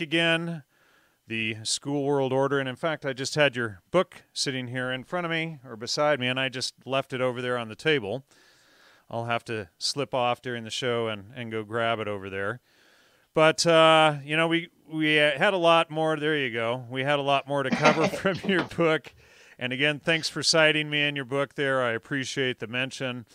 [0.00, 0.62] again,
[1.26, 2.58] the school world order.
[2.58, 5.76] And in fact, I just had your book sitting here in front of me or
[5.76, 8.24] beside me, and I just left it over there on the table.
[9.10, 12.60] I'll have to slip off during the show and, and go grab it over there.
[13.34, 16.16] But uh, you know, we we had a lot more.
[16.16, 16.84] There you go.
[16.90, 19.14] We had a lot more to cover from your book.
[19.58, 21.54] And again, thanks for citing me in your book.
[21.54, 23.26] There, I appreciate the mention.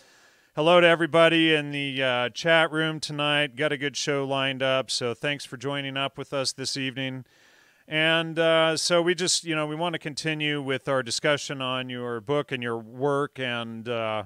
[0.56, 3.56] Hello to everybody in the uh, chat room tonight.
[3.56, 7.24] Got a good show lined up, so thanks for joining up with us this evening.
[7.88, 11.88] And uh, so we just, you know, we want to continue with our discussion on
[11.88, 14.22] your book and your work, and uh,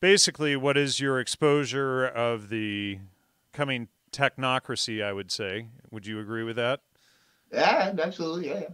[0.00, 2.98] basically, what is your exposure of the
[3.52, 5.04] coming technocracy?
[5.04, 5.68] I would say.
[5.92, 6.80] Would you agree with that?
[7.52, 8.48] Yeah, absolutely.
[8.48, 8.70] Yeah.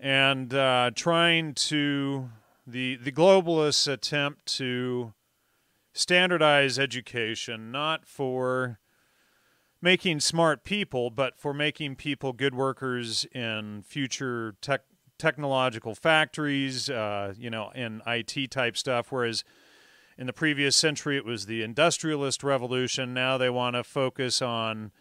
[0.00, 2.28] And uh, trying to
[2.66, 5.12] the the globalists attempt to
[5.92, 8.78] standardize education, not for
[9.80, 14.82] making smart people, but for making people good workers in future tech,
[15.18, 19.10] technological factories, uh, you know, in IT type stuff.
[19.10, 19.44] Whereas
[20.16, 23.12] in the previous century, it was the industrialist revolution.
[23.12, 24.92] Now they want to focus on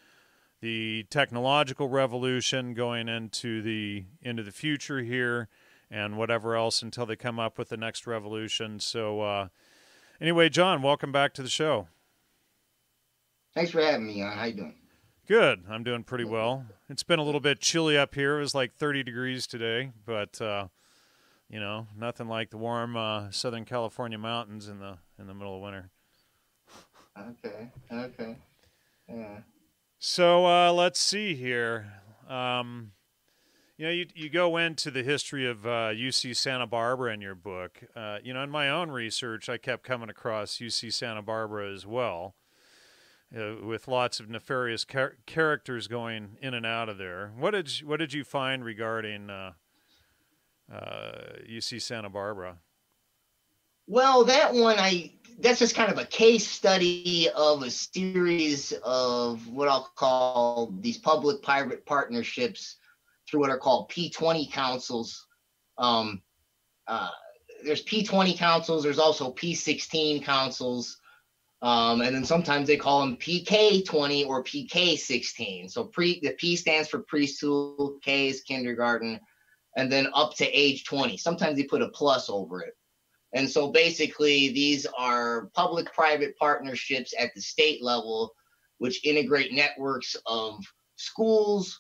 [0.62, 5.50] the technological revolution going into the into the future here
[5.90, 8.80] and whatever else until they come up with the next revolution.
[8.80, 9.48] So uh,
[10.22, 11.88] Anyway, John, welcome back to the show.
[13.56, 14.38] Thanks for having me on.
[14.38, 14.76] How you doing?
[15.28, 15.64] Good.
[15.68, 16.68] I'm doing pretty well.
[16.90, 18.38] It's been a little bit chilly up here.
[18.38, 20.68] It was like 30 degrees today, but uh,
[21.50, 25.56] you know, nothing like the warm uh, Southern California mountains in the in the middle
[25.56, 25.90] of winter.
[27.18, 27.72] Okay.
[27.92, 28.36] Okay.
[29.10, 29.40] Yeah.
[29.98, 31.92] So uh, let's see here.
[32.30, 32.92] Um,
[33.82, 37.34] you know, you, you go into the history of uh, UC Santa Barbara in your
[37.34, 37.82] book.
[37.96, 41.84] Uh, you know, in my own research, I kept coming across UC Santa Barbara as
[41.84, 42.36] well,
[43.36, 47.32] uh, with lots of nefarious char- characters going in and out of there.
[47.36, 49.52] What did you, what did you find regarding UC
[50.72, 52.58] uh, uh, Santa Barbara?
[53.88, 59.48] Well, that one I that's just kind of a case study of a series of
[59.48, 62.76] what I'll call these public-private partnerships
[63.32, 65.26] through what are called P20 councils.
[65.78, 66.22] Um,
[66.88, 67.10] uh,
[67.64, 70.98] there's P20 councils, there's also P16 councils,
[71.62, 75.72] um, and then sometimes they call them PK20 or PK16.
[75.72, 79.20] So pre the P stands for preschool, K is kindergarten,
[79.78, 81.18] and then up to age 20.
[81.18, 82.76] Sometimes they put a plus over it.
[83.34, 88.34] And so basically, these are public private partnerships at the state level,
[88.80, 90.60] which integrate networks of
[90.98, 91.80] schools,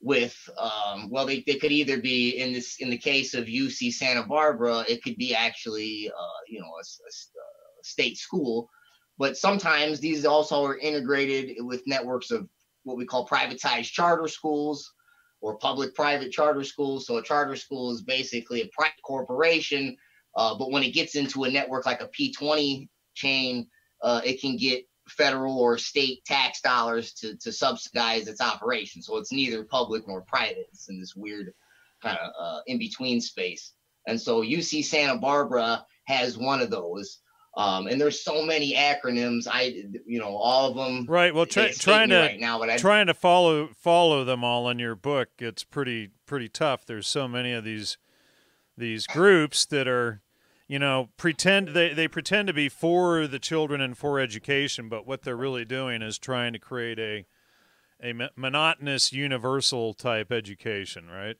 [0.00, 3.92] with um, well they, they could either be in this in the case of uc
[3.92, 8.68] santa barbara it could be actually uh, you know a, a, a, state school.
[9.18, 12.46] But sometimes these also are integrated with networks of
[12.82, 14.92] what we call privatized charter schools
[15.40, 17.06] or public private charter schools.
[17.06, 19.96] So a charter school is basically a private corporation
[20.36, 23.66] uh, but when it gets into a network like a p20 chain
[24.02, 29.02] uh, it can get federal or state tax dollars to, to subsidize its operation.
[29.02, 30.66] So it's neither public nor private.
[30.72, 31.52] It's in this weird
[32.02, 33.72] kind of uh, in between space.
[34.06, 37.20] And so UC Santa Barbara has one of those.
[37.56, 39.46] Um, and there's so many acronyms.
[39.50, 41.06] I, you know, all of them.
[41.08, 41.34] Right.
[41.34, 44.78] Well, try, trying to right now, but I, trying to follow follow them all in
[44.78, 46.84] your book, it's pretty pretty tough.
[46.84, 47.96] There's so many of these
[48.76, 50.20] these groups that are
[50.68, 55.06] you know, pretend they, they pretend to be for the children and for education, but
[55.06, 57.26] what they're really doing is trying to create a
[58.02, 61.36] a monotonous universal type education, right?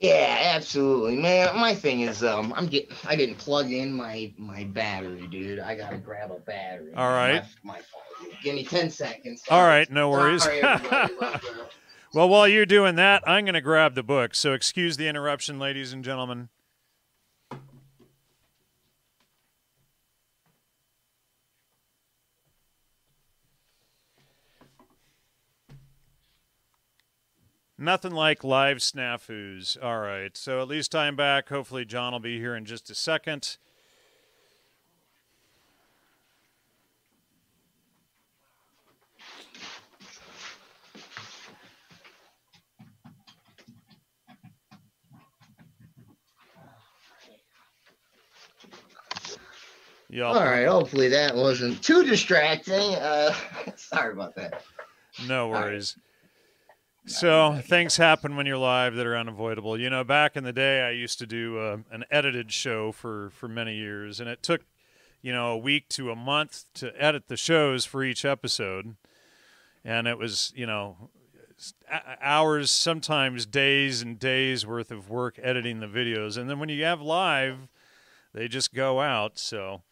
[0.00, 1.54] Yeah, absolutely, man.
[1.56, 5.58] My thing is, um, I'm getting, I didn't plug in my my battery, dude.
[5.60, 6.94] I gotta grab a battery.
[6.96, 7.44] All right.
[7.62, 7.80] My, my
[8.42, 9.42] Give me ten seconds.
[9.50, 10.46] All right, no worries.
[12.14, 14.34] well, while you're doing that, I'm gonna grab the book.
[14.34, 16.48] So excuse the interruption, ladies and gentlemen.
[27.82, 29.82] Nothing like live snafus.
[29.82, 30.36] All right.
[30.36, 31.48] So at least I'm back.
[31.48, 33.56] Hopefully, John will be here in just a second.
[50.36, 50.66] All right.
[50.66, 52.94] Hopefully that wasn't too distracting.
[52.96, 53.34] Uh,
[53.76, 54.64] sorry about that.
[55.26, 55.96] No worries.
[57.06, 59.78] So things happen when you're live that are unavoidable.
[59.78, 63.30] You know, back in the day, I used to do uh, an edited show for
[63.30, 64.62] for many years, and it took
[65.22, 68.96] you know a week to a month to edit the shows for each episode,
[69.84, 71.10] and it was you know
[72.20, 76.84] hours, sometimes days and days worth of work editing the videos, and then when you
[76.84, 77.68] have live,
[78.34, 79.38] they just go out.
[79.38, 79.82] So.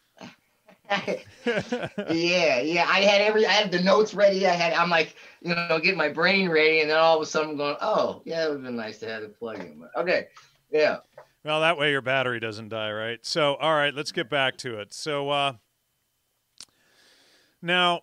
[1.45, 2.85] yeah, yeah.
[2.87, 4.47] I had every, I had the notes ready.
[4.47, 7.25] I had, I'm like, you know, get my brain ready, and then all of a
[7.25, 9.79] sudden, I'm going, oh, yeah, it would have been nice to have the plug in.
[9.79, 10.27] But okay,
[10.71, 10.97] yeah.
[11.43, 13.19] Well, that way your battery doesn't die, right?
[13.21, 14.93] So, all right, let's get back to it.
[14.93, 15.53] So, uh,
[17.61, 18.01] now,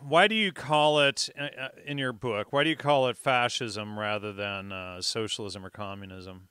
[0.00, 2.52] why do you call it uh, uh, in your book?
[2.52, 6.48] Why do you call it fascism rather than uh, socialism or communism?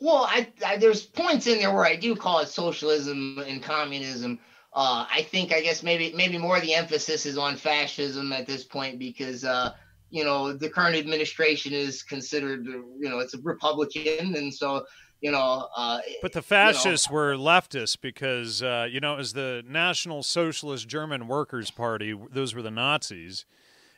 [0.00, 4.38] Well, I, I, there's points in there where I do call it socialism and communism.
[4.74, 8.62] Uh, I think I guess maybe maybe more the emphasis is on fascism at this
[8.62, 9.72] point because uh,
[10.10, 14.84] you know the current administration is considered you know it's a Republican and so
[15.20, 15.68] you know.
[15.74, 19.62] Uh, but the fascists you know, were leftists because uh, you know it was the
[19.66, 22.14] National Socialist German Workers' Party.
[22.30, 23.46] Those were the Nazis,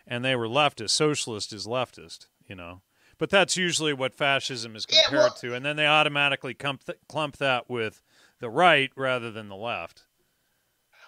[0.07, 0.91] and they were leftist.
[0.91, 2.27] Socialist is leftist.
[2.47, 2.83] You know.
[3.19, 6.85] But that's usually what fascism is compared yeah, well, to, and then they automatically clump,
[6.85, 8.01] th- clump that with
[8.39, 10.05] the right rather than the left.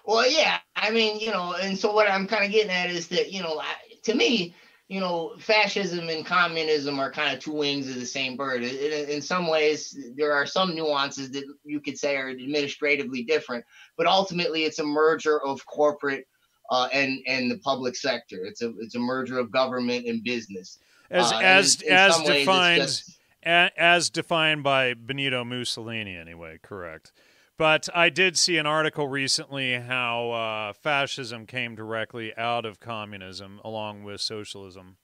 [0.05, 3.07] Well, yeah, I mean, you know, and so what I'm kind of getting at is
[3.09, 3.62] that, you know,
[4.03, 4.55] to me,
[4.89, 8.65] you know, fascism and communism are kind of two wings of the same bird.
[8.65, 13.65] In, some ways, there are some nuances that you could say are administratively different,
[13.97, 16.27] but ultimately, it's a merger of corporate
[16.71, 18.45] uh, and and the public sector.
[18.45, 20.81] It's a it's a merger of government and business.
[21.11, 26.59] As uh, as in, in as defined just, as defined by Benito Mussolini, anyway.
[26.62, 27.12] Correct.
[27.59, 33.61] But I did see an article recently how uh, fascism came directly out of communism
[33.62, 34.97] along with socialism.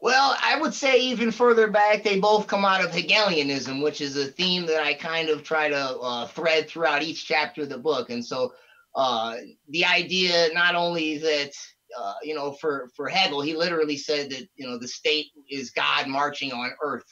[0.00, 4.16] Well, I would say even further back, they both come out of Hegelianism, which is
[4.16, 7.78] a theme that I kind of try to uh, thread throughout each chapter of the
[7.78, 8.10] book.
[8.10, 8.52] And so
[8.94, 9.38] uh,
[9.68, 11.52] the idea not only that,
[11.96, 15.70] uh, you know, for, for Hegel, he literally said that, you know, the state is
[15.70, 17.06] God marching on earth.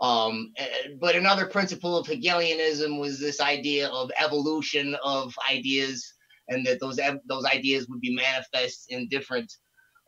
[0.00, 0.52] Um,
[1.00, 6.12] but another principle of Hegelianism was this idea of evolution of ideas,
[6.48, 9.52] and that those those ideas would be manifest in different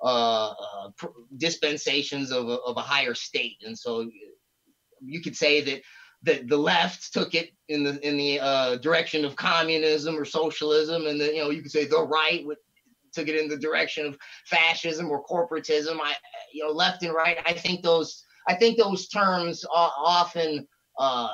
[0.02, 0.90] uh, uh,
[1.36, 3.56] dispensations of a, of a higher state.
[3.64, 4.10] And so
[5.00, 5.82] you could say that
[6.24, 11.06] the, the left took it in the in the uh, direction of communism or socialism,
[11.06, 12.56] and then you know you could say the right would,
[13.14, 15.98] took it in the direction of fascism or corporatism.
[16.02, 16.14] I
[16.52, 17.38] you know left and right.
[17.46, 20.66] I think those I think those terms often
[20.98, 21.28] uh,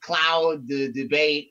[0.00, 1.50] cloud the debate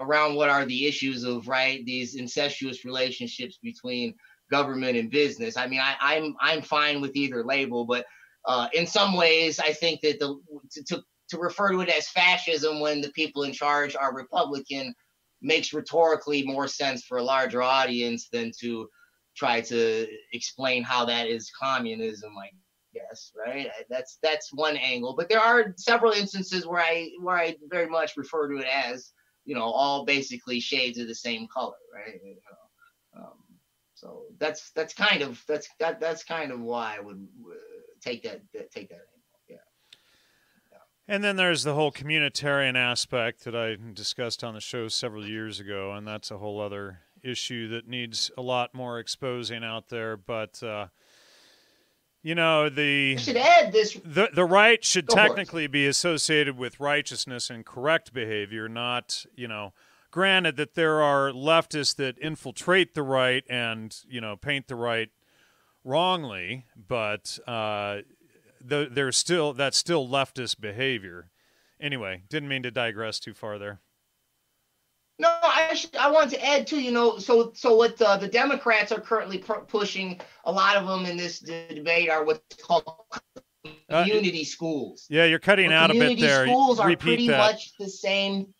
[0.00, 4.14] around what are the issues of right these incestuous relationships between
[4.50, 5.56] government and business.
[5.56, 8.06] I mean, I, I'm, I'm fine with either label, but
[8.44, 10.38] uh, in some ways, I think that the
[10.72, 14.94] to, to to refer to it as fascism when the people in charge are Republican
[15.42, 18.88] makes rhetorically more sense for a larger audience than to
[19.36, 22.34] try to explain how that is communism.
[22.34, 22.54] Like
[22.96, 23.68] guess, right?
[23.88, 28.16] That's that's one angle, but there are several instances where I where I very much
[28.16, 29.12] refer to it as
[29.44, 32.20] you know all basically shades of the same color, right?
[32.24, 33.32] You know, um,
[33.94, 37.54] so that's that's kind of that's that that's kind of why I would uh,
[38.00, 39.56] take that, that take that angle, yeah.
[40.72, 41.14] yeah.
[41.14, 45.60] And then there's the whole communitarian aspect that I discussed on the show several years
[45.60, 50.16] ago, and that's a whole other issue that needs a lot more exposing out there.
[50.16, 50.86] But uh,
[52.22, 53.94] you know the should add this.
[54.04, 59.72] The the right should technically be associated with righteousness and correct behavior, not you know.
[60.12, 65.10] Granted that there are leftists that infiltrate the right and you know paint the right
[65.84, 67.98] wrongly, but uh,
[68.60, 71.30] the, there's still that's still leftist behavior.
[71.80, 73.80] Anyway, didn't mean to digress too far there.
[75.18, 76.80] No, I I want to add too.
[76.80, 80.86] You know, so so what uh, the Democrats are currently pr- pushing, a lot of
[80.86, 82.84] them in this debate are what's called
[83.88, 85.06] uh, community uh, schools.
[85.08, 86.44] Yeah, you're cutting out a bit there.
[86.44, 87.38] Community schools are Repeat pretty that.
[87.38, 88.52] much the same.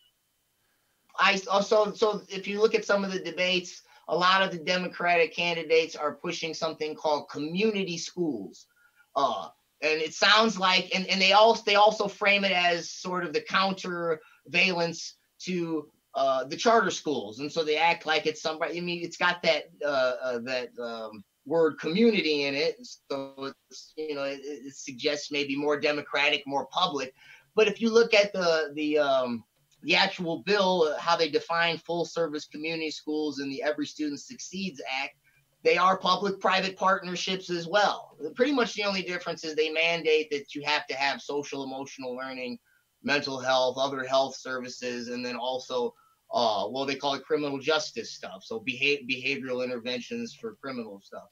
[1.18, 4.58] I also so if you look at some of the debates, a lot of the
[4.58, 8.66] Democratic candidates are pushing something called community schools.
[9.14, 9.48] Uh,
[9.82, 13.34] and it sounds like and, and they also they also frame it as sort of
[13.34, 18.78] the countervalence to uh, the charter schools, and so they act like it's somebody.
[18.78, 23.92] I mean, it's got that uh, uh, that um, word community in it, so it's
[23.98, 27.12] you know it, it, suggests maybe more democratic, more public.
[27.54, 29.44] But if you look at the the um,
[29.82, 34.20] the actual bill, uh, how they define full service community schools in the Every Student
[34.20, 35.16] Succeeds Act,
[35.64, 38.16] they are public-private partnerships as well.
[38.34, 42.16] Pretty much the only difference is they mandate that you have to have social emotional
[42.16, 42.58] learning,
[43.02, 45.92] mental health, other health services, and then also
[46.36, 48.44] uh, well, they call it criminal justice stuff.
[48.44, 51.28] So beha- behavioral interventions for criminal stuff.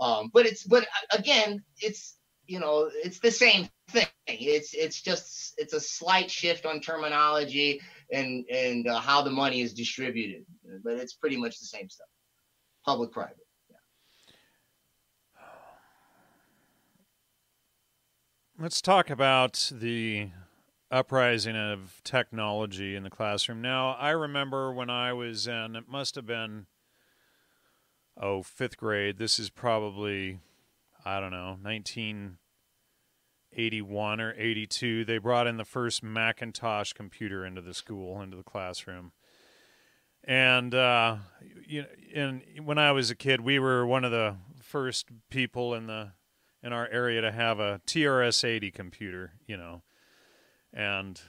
[0.00, 4.06] Um, but it's but again, it's you know it's the same thing.
[4.26, 7.80] It's it's just it's a slight shift on terminology
[8.12, 10.44] and and uh, how the money is distributed,
[10.82, 12.08] but it's pretty much the same stuff.
[12.84, 13.36] Public private.
[18.58, 20.30] Let's talk about the
[20.90, 23.60] uprising of technology in the classroom.
[23.60, 26.66] Now, I remember when I was in, it must have been,
[28.20, 29.18] oh, fifth grade.
[29.18, 30.40] This is probably,
[31.04, 35.04] I don't know, 1981 or 82.
[35.04, 39.12] They brought in the first Macintosh computer into the school, into the classroom.
[40.24, 41.18] And uh,
[41.66, 45.74] you know, and when I was a kid, we were one of the first people
[45.74, 46.12] in the
[46.62, 49.82] in our area to have a TRS-80 computer, you know,
[50.72, 51.20] and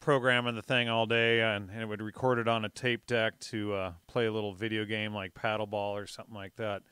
[0.00, 3.38] programming the thing all day, and, and it would record it on a tape deck
[3.40, 6.82] to uh, play a little video game like paddleball or something like that.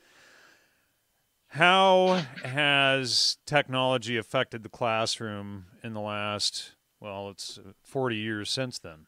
[1.49, 9.07] How has technology affected the classroom in the last, well, it's 40 years since then?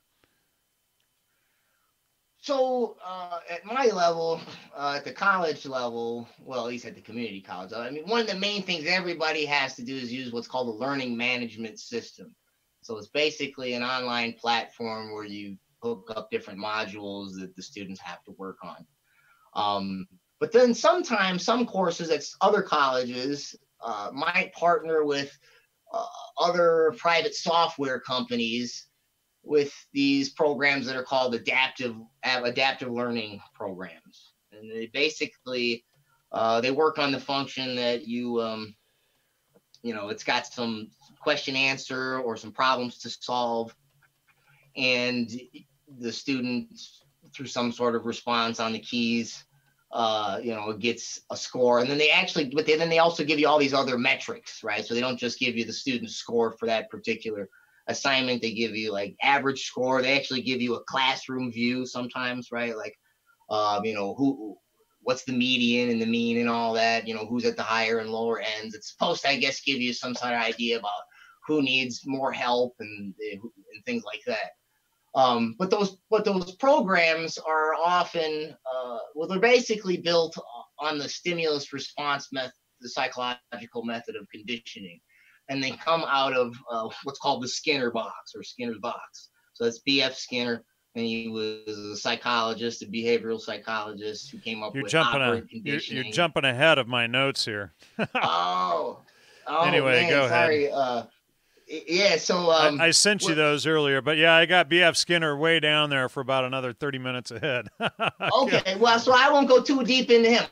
[2.46, 4.40] So uh, at my level,
[4.76, 8.20] uh, at the college level, well, at least at the community college, I mean, one
[8.20, 11.80] of the main things everybody has to do is use what's called a learning management
[11.80, 12.32] system.
[12.86, 18.00] So it's basically an online platform where you hook up different modules that the students
[18.00, 18.86] have to work on.
[19.54, 20.06] Um,
[20.38, 25.36] but then sometimes some courses at other colleges uh, might partner with
[25.92, 26.06] uh,
[26.38, 28.86] other private software companies
[29.42, 35.84] with these programs that are called adaptive adaptive learning programs, and they basically
[36.30, 38.74] uh, they work on the function that you um,
[39.82, 40.88] you know it's got some
[41.26, 43.74] question answer or some problems to solve,
[44.76, 45.28] and
[45.98, 46.68] the student
[47.34, 49.44] through some sort of response on the keys
[49.92, 51.80] uh, you know, gets a score.
[51.80, 54.84] And then they actually, but then they also give you all these other metrics, right?
[54.84, 57.48] So they don't just give you the student score for that particular
[57.88, 58.42] assignment.
[58.42, 60.02] They give you like average score.
[60.02, 62.76] They actually give you a classroom view sometimes, right?
[62.76, 62.94] Like,
[63.48, 64.56] um, you know, who,
[65.02, 68.00] what's the median and the mean and all that, you know, who's at the higher
[68.00, 68.74] and lower ends.
[68.74, 70.90] It's supposed to, I guess, give you some sort of idea about
[71.46, 74.52] who needs more help and, and things like that.
[75.14, 80.36] Um, but those but those programs are often uh, well they're basically built
[80.78, 85.00] on the stimulus response method the psychological method of conditioning
[85.48, 89.30] and they come out of uh, what's called the Skinner box or Skinner's box.
[89.52, 90.14] So that's B.F.
[90.14, 95.22] Skinner, and he was a psychologist, a behavioral psychologist who came up you're with jumping
[95.22, 95.96] operant a, conditioning.
[95.96, 97.72] You're, you're, jumping ahead of my notes here.
[98.14, 99.00] oh,
[99.46, 100.66] oh, anyway, man, go sorry.
[100.66, 100.78] ahead.
[100.78, 101.06] Uh,
[101.66, 104.94] yeah, so um, I, I, sent you those earlier, but yeah, I got B.F.
[104.96, 107.66] Skinner way down there for about another thirty minutes ahead.
[107.80, 110.44] okay, well, so I won't go too deep into him.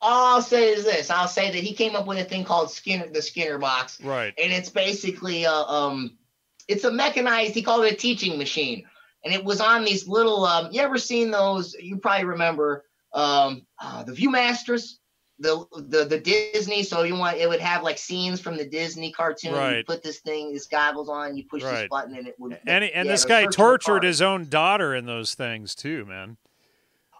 [0.00, 2.70] All I'll say is this: I'll say that he came up with a thing called
[2.70, 4.32] Skinner, the Skinner box, right?
[4.42, 6.16] And it's basically a, um,
[6.68, 7.54] it's a mechanized.
[7.54, 8.86] He called it a teaching machine,
[9.24, 10.46] and it was on these little.
[10.46, 11.74] Um, you ever seen those?
[11.74, 14.94] You probably remember um, uh, the ViewMasters
[15.42, 16.82] the the the Disney.
[16.82, 19.52] So you want it would have like scenes from the Disney cartoon.
[19.52, 19.78] Right.
[19.78, 21.80] You put this thing, this goggles on, you push Right.
[21.82, 22.58] this button, and it would.
[22.66, 24.04] And and yeah, this guy tortured card.
[24.04, 26.36] his own daughter in those things too, man.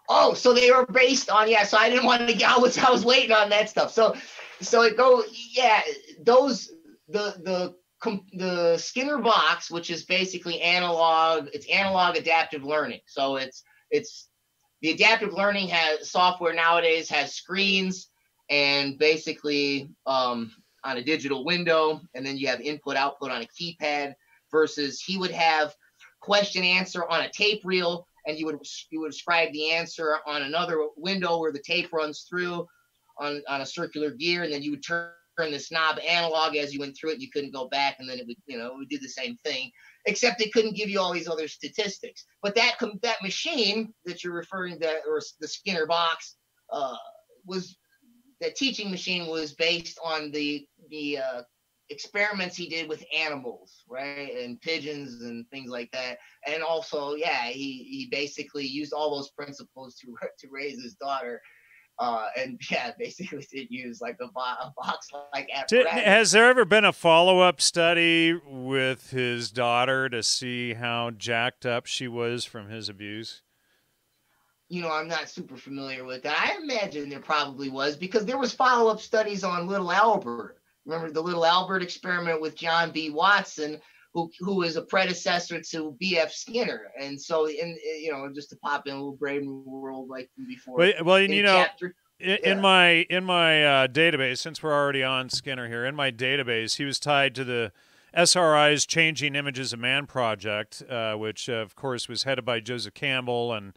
[0.08, 1.64] Oh, so they were based on yeah.
[1.64, 2.44] So I didn't want to.
[2.44, 3.92] I was I was waiting on that stuff.
[3.92, 4.14] So
[4.60, 5.82] so it go yeah.
[6.20, 6.70] Those
[7.08, 11.48] the the com- the Skinner box, which is basically analog.
[11.52, 13.00] It's analog adaptive learning.
[13.06, 14.28] So it's it's
[14.80, 18.08] the adaptive learning has software nowadays has screens
[18.50, 20.52] and basically um,
[20.84, 24.14] on a digital window, and then you have input output on a keypad.
[24.50, 25.74] Versus he would have
[26.20, 28.58] question answer on a tape reel, and you would
[28.90, 32.66] you would describe the answer on another window where the tape runs through
[33.18, 36.80] on on a circular gear, and then you would turn this knob analog as you
[36.80, 37.20] went through it.
[37.20, 39.36] You couldn't go back, and then it would you know it would do the same
[39.38, 39.70] thing,
[40.06, 42.24] except it couldn't give you all these other statistics.
[42.42, 46.36] But that that machine that you're referring to, or the Skinner box,
[46.70, 46.96] uh,
[47.46, 47.76] was
[48.42, 51.42] that teaching machine was based on the the uh,
[51.88, 56.18] experiments he did with animals, right, and pigeons and things like that.
[56.46, 61.40] And also, yeah, he he basically used all those principles to to raise his daughter.
[61.98, 65.92] Uh, and yeah, basically did use like a, bo- a box like apparatus.
[65.92, 71.64] has there ever been a follow up study with his daughter to see how jacked
[71.64, 73.42] up she was from his abuse?
[74.72, 76.38] You know, I'm not super familiar with that.
[76.40, 80.56] I imagine there probably was because there was follow-up studies on little Albert.
[80.86, 83.10] Remember the little Albert experiment with John B.
[83.10, 83.78] Watson,
[84.14, 86.32] who who is a predecessor to B.F.
[86.32, 86.90] Skinner.
[86.98, 90.30] And so, in you know, just to pop in a little brave new world like
[90.48, 90.78] before.
[90.78, 92.54] Well, well, and in you know, chapter, in, Yeah.
[92.54, 96.86] my in my uh, database, since we're already on Skinner here, in my database, he
[96.86, 97.72] was tied to the
[98.16, 102.94] SRI's Changing Images of Man project, uh, which uh, of course was headed by Joseph
[102.94, 103.74] Campbell and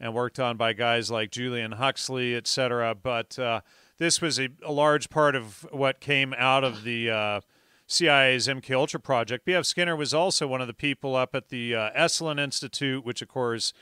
[0.00, 2.94] and worked on by guys like Julian Huxley, et cetera.
[2.94, 3.60] But uh,
[3.98, 7.40] this was a, a large part of what came out of the uh,
[7.86, 9.44] CIA's MK Ultra project.
[9.44, 9.66] B.F.
[9.66, 13.28] Skinner was also one of the people up at the uh, Esalen Institute, which of
[13.28, 13.72] course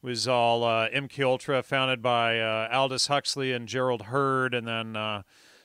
[0.00, 4.96] was all uh, MK Ultra, founded by uh, Aldous Huxley and Gerald Heard, and then
[4.96, 5.22] uh,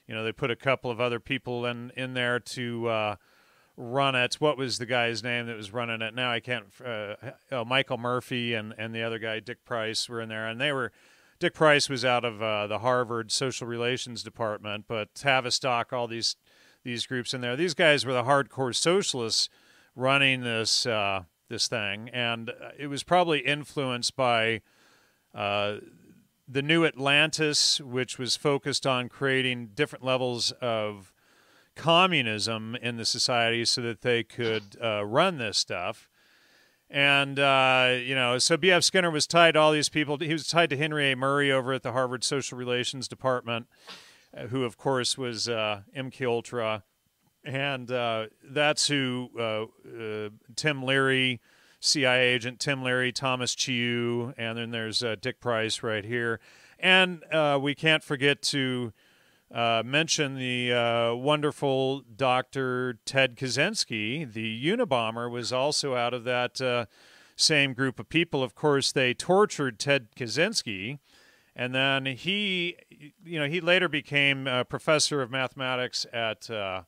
[0.08, 3.16] you know they put a couple of other people in in there to uh,
[3.78, 4.36] run it.
[4.36, 6.14] What was the guy's name that was running it?
[6.14, 6.66] Now I can't.
[6.84, 7.16] Uh,
[7.52, 10.72] oh, Michael Murphy and and the other guy Dick Price were in there, and they
[10.72, 10.92] were.
[11.40, 16.36] Dick Price was out of uh, the Harvard Social Relations Department, but Tavistock, all these
[16.84, 17.56] these groups in there.
[17.56, 19.50] These guys were the hardcore socialists
[19.96, 24.62] running this uh, this thing, and uh, it was probably influenced by
[25.34, 25.78] uh,
[26.48, 31.13] the New Atlantis, which was focused on creating different levels of
[31.76, 36.10] communism in the society so that they could uh, run this stuff.
[36.90, 38.84] And, uh, you know, so B.F.
[38.84, 40.18] Skinner was tied to all these people.
[40.20, 41.16] He was tied to Henry A.
[41.16, 43.68] Murray over at the Harvard Social Relations Department,
[44.38, 46.84] uh, who, of course, was uh, MK.
[47.46, 51.42] And uh, that's who uh, Tim Leary,
[51.80, 56.40] CIA agent Tim Leary, Thomas Chiu, and then there's Dick Price right here.
[56.78, 57.24] And
[57.60, 58.94] we can't forget to
[59.54, 62.98] uh, mention the uh, wonderful Dr.
[63.06, 64.32] Ted Kaczynski.
[64.32, 66.86] The Unabomber was also out of that uh,
[67.36, 68.42] same group of people.
[68.42, 70.98] Of course, they tortured Ted Kaczynski,
[71.56, 72.78] and then he,
[73.24, 76.84] you know, he later became a professor of mathematics at uh,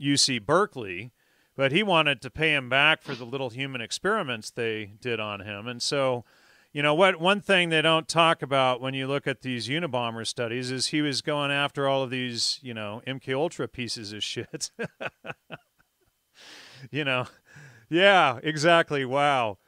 [0.00, 1.10] UC Berkeley.
[1.56, 5.40] But he wanted to pay him back for the little human experiments they did on
[5.40, 6.24] him, and so
[6.72, 10.26] you know what one thing they don't talk about when you look at these unabomber
[10.26, 14.22] studies is he was going after all of these you know mk ultra pieces of
[14.22, 14.70] shit
[16.90, 17.26] you know
[17.88, 19.58] yeah exactly wow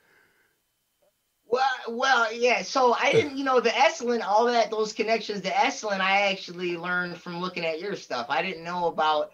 [1.47, 2.63] Well, well, yeah.
[2.63, 6.77] So I didn't, you know, the Esalen, all that, those connections to Esalen, I actually
[6.79, 8.27] learned from looking at your stuff.
[8.31, 9.33] I didn't know about.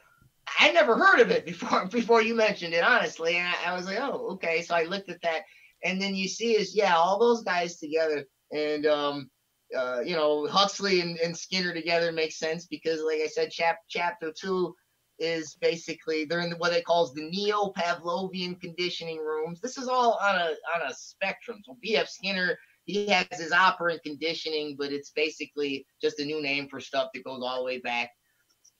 [0.59, 3.37] I never heard of it before before you mentioned it, honestly.
[3.37, 4.62] And I, I was like, oh, okay.
[4.62, 5.42] So I looked at that,
[5.84, 9.30] and then you see is yeah, all those guys together, and um,
[9.76, 13.78] uh, you know, Huxley and, and Skinner together makes sense because, like I said, chap
[13.88, 14.74] chapter two
[15.18, 19.60] is basically they're in what they calls the neo Pavlovian conditioning rooms.
[19.60, 21.58] This is all on a on a spectrum.
[21.64, 22.08] So B.F.
[22.08, 22.56] Skinner
[22.88, 27.22] he has his operant conditioning, but it's basically just a new name for stuff that
[27.22, 28.10] goes all the way back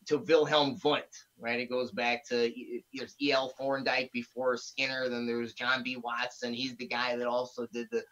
[0.09, 1.05] to Wilhelm Wundt,
[1.39, 1.61] right?
[1.61, 2.53] It goes back to
[2.95, 3.53] there's E.L.
[3.59, 5.97] Thorndike before Skinner, then there's John B.
[5.97, 6.53] Watson.
[6.53, 8.03] He's the guy that also did the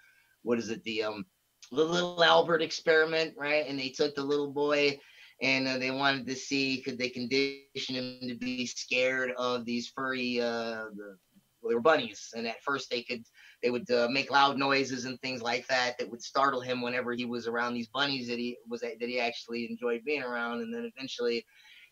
[0.43, 1.27] what is it the um
[1.73, 3.65] the little Albert experiment, right?
[3.67, 4.99] And they took the little boy
[5.43, 9.89] and uh, they wanted to see could they condition him to be scared of these
[9.89, 11.17] furry uh the,
[11.61, 13.25] well, they were bunnies and at first they could
[13.63, 17.13] they would uh, make loud noises and things like that that would startle him whenever
[17.13, 20.73] he was around these bunnies that he was that he actually enjoyed being around and
[20.73, 21.45] then eventually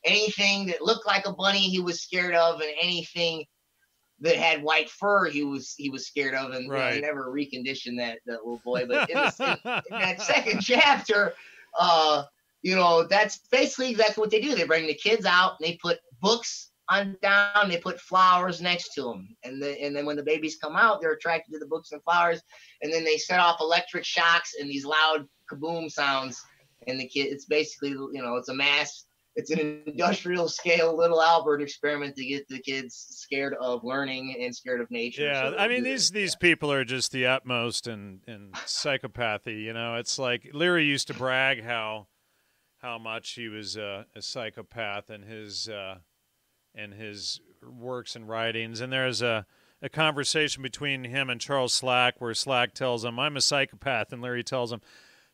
[0.05, 3.45] anything that looked like a bunny he was scared of and anything
[4.21, 6.95] that had white fur he was he was scared of and Right.
[6.95, 8.87] he never reconditioned that that little boy.
[8.87, 11.35] But in, this, in, in that second chapter
[11.79, 12.25] uh
[12.63, 14.55] you know that's basically that's what they do.
[14.55, 18.93] They bring the kids out and they put books on down they put flowers next
[18.93, 21.65] to them and then and then when the babies come out they're attracted to the
[21.67, 22.43] books and flowers
[22.83, 26.43] and then they set off electric shocks and these loud kaboom sounds.
[26.87, 31.21] And the kid it's basically you know it's a mass it's an industrial scale little
[31.21, 35.25] albert experiment to get the kids scared of learning and scared of nature.
[35.25, 39.73] Yeah So i mean these these people are just the utmost in in psychopathy you
[39.73, 39.97] know?
[39.97, 42.07] It's like leary used to brag how
[42.85, 45.97] how much he was uh, a psychopath in his uh,
[46.75, 48.81] in his works and writings.
[48.81, 49.47] And there's a
[49.83, 54.23] a conversation between him and Charles Slack where Slack tells him I'm a psychopath and
[54.23, 54.81] Leary tells him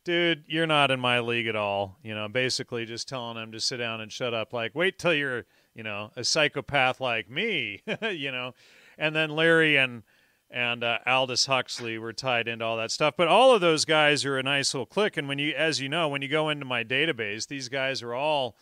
[0.04, 3.60] dude you're not in my league at all you know basically just telling him to
[3.60, 7.82] sit down and shut up like wait till you're you know a psychopath like me
[8.10, 8.52] you know
[9.00, 10.02] and then Leary and
[10.50, 13.14] and uh, Aldous Huxley were tied into all that stuff.
[13.16, 15.16] But all of those guys are a nice little clique.
[15.16, 18.14] And when you, as you know, when you go into my database, these guys are
[18.14, 18.56] all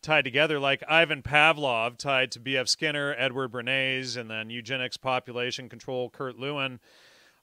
[0.00, 0.60] tied together.
[0.60, 2.68] Like Ivan Pavlov tied to B.F.
[2.68, 6.78] Skinner, Edward Bernays, and then eugenics, population control, Kurt Lewin.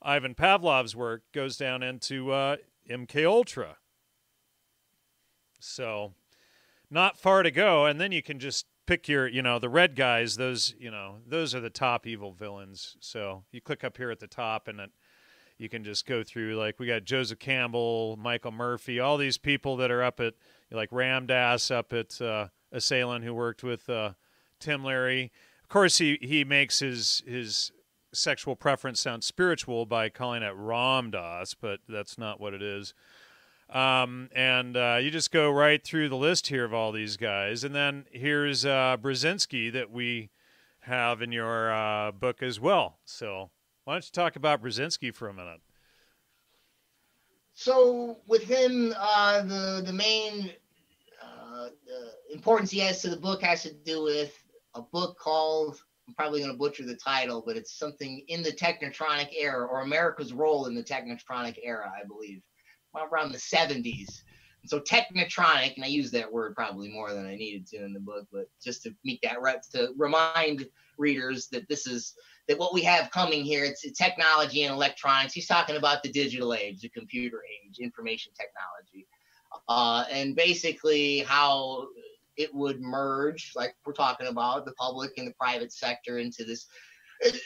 [0.02, 2.58] Ivan Pavlov's work goes down into uh,
[2.90, 3.78] MK Ultra.
[5.60, 6.14] So,
[6.90, 9.96] not far to go, and then you can just pick your, you know, the red
[9.96, 10.38] guys.
[10.38, 12.98] Those, you know, those are the top evil villains.
[13.00, 14.92] So you click up here at the top, and it,
[15.58, 19.78] you can just go through like we got Joseph Campbell, Michael Murphy, all these people
[19.78, 20.34] that are up at
[20.72, 24.14] like Ram Dass up at uh, Esalen who worked with uh,
[24.60, 25.32] Tim Leary.
[25.62, 27.72] Of course, he he makes his his
[28.14, 32.94] sexual preference sound spiritual by calling it Ram Dass, but that's not what it is.
[33.70, 37.64] Um, and uh, you just go right through the list here of all these guys,
[37.64, 40.30] and then here's uh, Brzezinski that we
[40.82, 42.98] have in your uh, book as well.
[43.06, 43.50] So
[43.86, 45.62] why don't you talk about Brzezinski for a minute?
[47.54, 50.52] So with him, uh, the the main
[51.22, 54.42] uh, the importance he has to the book has to do with
[54.74, 58.52] a book called I'm probably going to butcher the title, but it's something in the
[58.52, 62.42] Technotronic era or America's role in the Technotronic era, I believe,
[62.94, 64.22] around the 70s.
[64.62, 67.94] And so Technotronic, and I use that word probably more than I needed to in
[67.94, 72.14] the book, but just to meet that right to remind readers that this is
[72.50, 75.34] that what we have coming here, it's technology and electronics.
[75.34, 79.08] He's talking about the digital age, the computer age, information technology,
[79.70, 81.88] uh, and basically how
[82.42, 86.68] it would merge, like we're talking about, the public and the private sector into this.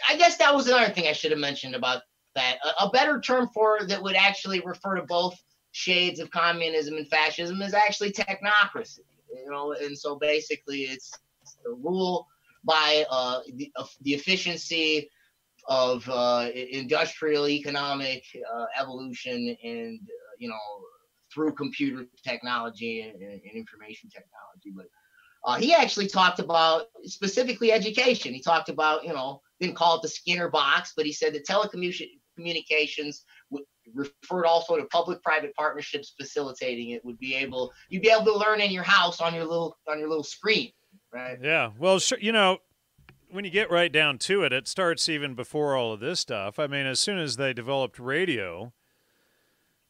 [0.09, 2.01] I guess that was another thing I should have mentioned about
[2.35, 2.57] that.
[2.63, 5.35] A, a better term for that would actually refer to both
[5.71, 8.99] shades of communism and fascism is actually technocracy.
[9.33, 12.27] You know, and so basically it's, it's the rule
[12.63, 15.09] by uh, the, uh, the efficiency
[15.67, 20.55] of uh, industrial economic uh, evolution and uh, you know
[21.35, 24.87] through computer technology and, and information technology but
[25.45, 28.33] uh, he actually talked about specifically education.
[28.33, 31.45] He talked about you know didn't call it the skinner box but he said that
[31.45, 33.17] telecommunications
[33.93, 38.59] referred also to public-private partnerships facilitating it would be able you'd be able to learn
[38.59, 40.71] in your house on your little on your little screen
[41.13, 41.37] right?
[41.41, 41.69] Yeah.
[41.77, 42.57] Well sure you know
[43.29, 46.57] when you get right down to it, it starts even before all of this stuff.
[46.57, 48.71] I mean, as soon as they developed radio,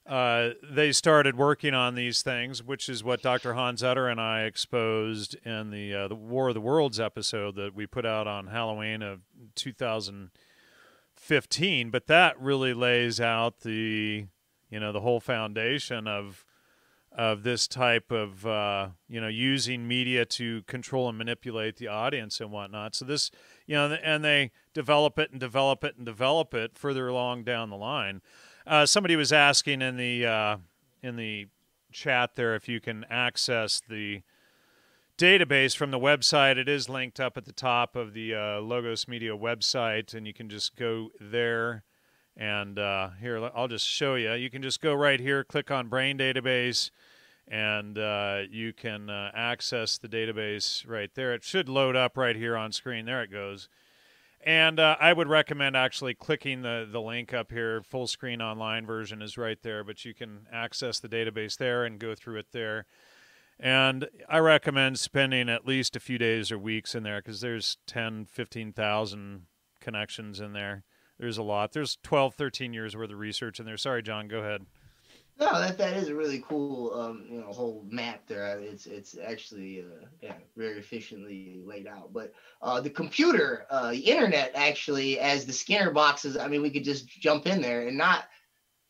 [0.08, 3.56] uh, they started working on these things, which is what Dr.
[3.56, 7.74] Hans Utter and I exposed in the uh, the War of the Worlds episode that
[7.74, 9.22] we put out on Halloween of
[9.56, 11.90] 2015.
[11.90, 14.28] But that really lays out the
[14.70, 16.46] you know the whole foundation of
[17.12, 22.40] of this type of uh, you know using media to control and manipulate the audience
[22.40, 22.94] and whatnot.
[22.94, 23.32] So this
[23.66, 27.72] you know and they develop it and develop it and develop it further along down
[27.72, 28.22] the line.
[28.68, 30.58] Uh, somebody was asking in the uh,
[31.04, 31.48] in the
[31.92, 34.24] chat there if you can access the
[35.20, 36.58] database from the website.
[36.58, 40.34] It is linked up at the top of the uh, Logos Media website, and you
[40.34, 41.84] can just go there.
[42.36, 44.34] And uh, here, I'll just show you.
[44.34, 46.90] You can just go right here, click on Brain Database,
[47.48, 51.34] and uh, you can uh, access the database right there.
[51.36, 53.06] It should load up right here on screen.
[53.06, 53.70] There it goes.
[54.46, 57.82] And uh, I would recommend actually clicking the, the link up here.
[57.82, 61.98] Full screen online version is right there, but you can access the database there and
[61.98, 62.86] go through it there.
[63.60, 67.78] And I recommend spending at least a few days or weeks in there because there's
[67.88, 69.48] 10, 15,000
[69.80, 70.84] connections in there.
[71.18, 71.72] There's a lot.
[71.72, 73.78] There's 12, 13 years worth of research in there.
[73.78, 74.66] Sorry, John, go ahead.
[75.38, 78.58] No, that that is a really cool, um, you know, whole map there.
[78.60, 82.14] It's it's actually uh, yeah, very efficiently laid out.
[82.14, 86.38] But uh, the computer, uh, the internet, actually, as the Skinner boxes.
[86.38, 88.26] I mean, we could just jump in there and not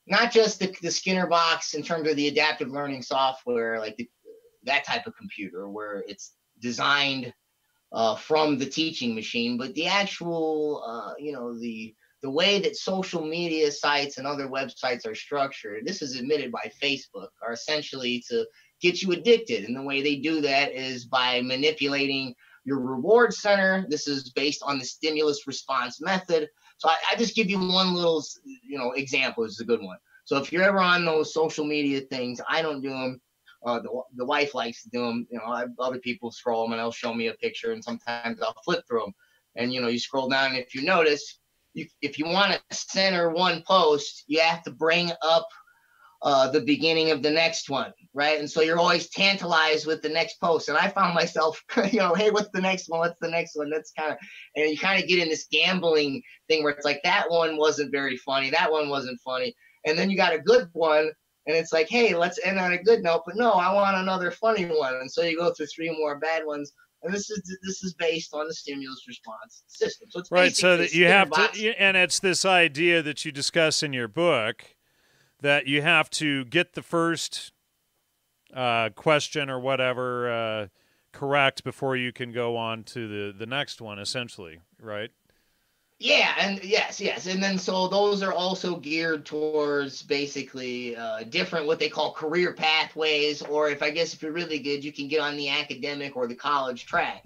[0.06, 4.08] not just the, the Skinner box in terms of the adaptive learning software, like the,
[4.64, 7.34] that type of computer where it's designed
[7.92, 12.76] uh, from the teaching machine, but the actual, uh, you know, the the way that
[12.76, 18.24] social media sites and other websites are structured, this is admitted by Facebook, are essentially
[18.28, 18.48] to
[18.82, 19.66] get you addicted.
[19.66, 22.34] And the way they do that is by manipulating
[22.64, 23.86] your reward center.
[23.90, 26.50] This is based on the stimulus response method.
[26.78, 29.44] So I, I just give you one little, you know, example.
[29.44, 29.98] This is a good one.
[30.24, 33.22] So if you're ever on those social media things, I don't do them.
[33.64, 35.28] Uh, the, the wife likes to do them.
[35.30, 38.42] You know, I, other people scroll them and they'll show me a picture, and sometimes
[38.42, 39.14] I'll flip through them.
[39.56, 41.40] And you know, you scroll down, and if you notice,
[41.76, 45.48] you, if you want to center one post, you have to bring up
[46.24, 48.40] uh, the beginning of the next one, right?
[48.40, 50.70] And so you're always tantalized with the next post.
[50.70, 51.62] And I found myself,
[51.92, 53.02] you know, hey, what's the next one?
[53.02, 53.70] What's the next one?
[53.70, 54.18] That's kind of,
[54.56, 57.92] and you kind of get in this gambling thing where it's like that one wasn't
[57.92, 59.54] very funny, that one wasn't funny,
[59.86, 61.12] and then you got a good one,
[61.48, 63.22] and it's like, hey, let's end on a good note.
[63.26, 66.44] But no, I want another funny one, and so you go through three more bad
[66.46, 66.72] ones
[67.06, 70.10] and this is this is based on the stimulus response system.
[70.10, 70.56] So it's right.
[70.56, 74.76] So that you have to, and it's this idea that you discuss in your book
[75.42, 77.52] that you have to get the first
[78.54, 80.68] uh, question or whatever uh,
[81.12, 84.00] correct before you can go on to the the next one.
[84.00, 85.12] Essentially, right?
[86.00, 91.68] Yeah, and yes, yes, and then so those are also geared towards basically uh, different
[91.68, 95.08] what they call career pathways, or if I guess if you're really good, you can
[95.08, 97.24] get on the academic or the college track.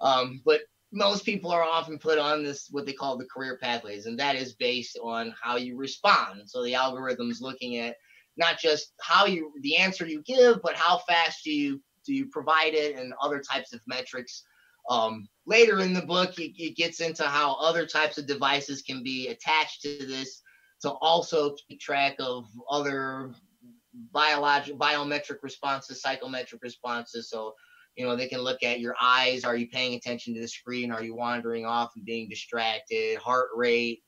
[0.00, 4.06] Um, but most people are often put on this what they call the career pathways,
[4.06, 6.40] and that is based on how you respond.
[6.46, 7.96] So the algorithm's looking at
[8.38, 12.26] not just how you the answer you give, but how fast do you do you
[12.30, 14.42] provide it, and other types of metrics
[14.88, 19.02] um, later in the book, it, it gets into how other types of devices can
[19.02, 20.42] be attached to this
[20.82, 23.32] to also keep track of other
[24.12, 27.30] biological biometric responses, psychometric responses.
[27.30, 27.54] So,
[27.96, 29.44] you know, they can look at your eyes.
[29.44, 30.92] Are you paying attention to the screen?
[30.92, 33.18] Are you wandering off and being distracted?
[33.18, 34.02] Heart rate,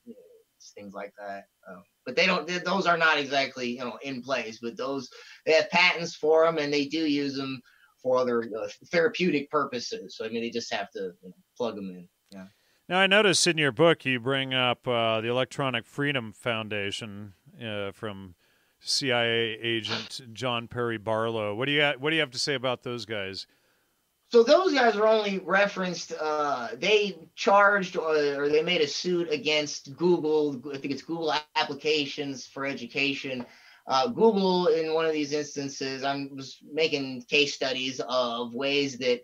[0.75, 1.45] things like that.
[1.67, 2.47] Um, but they don't.
[2.47, 4.59] They, those are not exactly you know in place.
[4.61, 5.09] But those
[5.45, 7.61] they have patents for them, and they do use them
[8.01, 10.15] for other uh, therapeutic purposes.
[10.15, 12.07] So I mean, they just have to you know, plug them in.
[12.31, 12.45] Yeah.
[12.87, 17.33] Now I noticed in your book you bring up uh, the Electronic Freedom Foundation
[17.63, 18.35] uh, from
[18.79, 21.53] CIA agent John Perry Barlow.
[21.55, 23.45] What do you what do you have to say about those guys?
[24.31, 26.13] So those guys are only referenced.
[26.19, 30.61] Uh, they charged or, or, they made a suit against Google.
[30.71, 33.43] I think it's Google Applications for Education
[33.89, 39.21] uh, Google, in one of these instances, I was making case studies of ways that,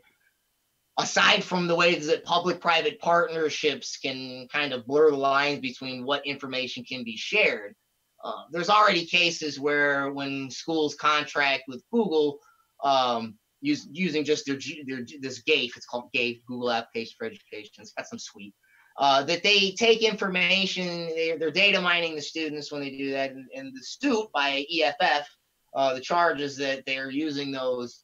[0.98, 6.04] aside from the ways that public private partnerships can kind of blur the lines between
[6.04, 7.76] what information can be shared,
[8.24, 12.40] uh, there's already cases where when schools contract with Google,
[12.84, 17.74] um, use, using just their, their this GAFE, it's called GAFE, Google Application for Education.
[17.78, 18.56] It's got some sweet
[18.98, 23.32] uh, that they take information, they, are data mining the students when they do that,
[23.32, 25.28] and, and the stoop by EFF,
[25.76, 28.04] uh, the charge is that they're using those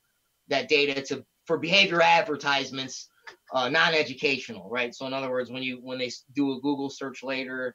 [0.49, 3.09] that data to for behavior advertisements,
[3.53, 4.93] uh, non-educational, right?
[4.93, 7.73] So in other words, when you when they do a Google search later,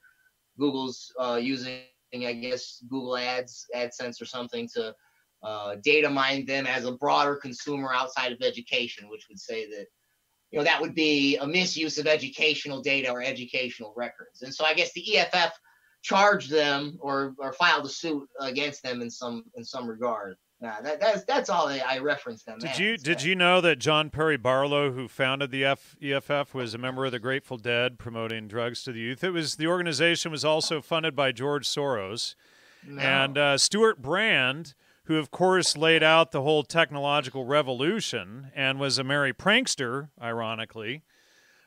[0.59, 1.81] Google's uh, using
[2.15, 4.95] I guess Google Ads, AdSense or something to
[5.43, 9.87] uh, data mine them as a broader consumer outside of education, which would say that
[10.51, 14.43] you know, that would be a misuse of educational data or educational records.
[14.43, 15.53] And so I guess the EFF
[16.03, 20.37] charged them or, or filed a suit against them in some in some regard.
[20.61, 22.59] Nah, that, that's that's all I referenced them.
[22.59, 26.55] Did as, you did you know that John Perry Barlow, who founded the F, EFF,
[26.55, 29.23] was a member of the Grateful Dead, promoting drugs to the youth?
[29.23, 32.37] It was the organization was also funded by George Soros,
[32.87, 33.03] no.
[33.03, 34.75] and uh, Stewart Brand
[35.07, 41.03] who, of course, laid out the whole technological revolution and was a merry prankster, ironically,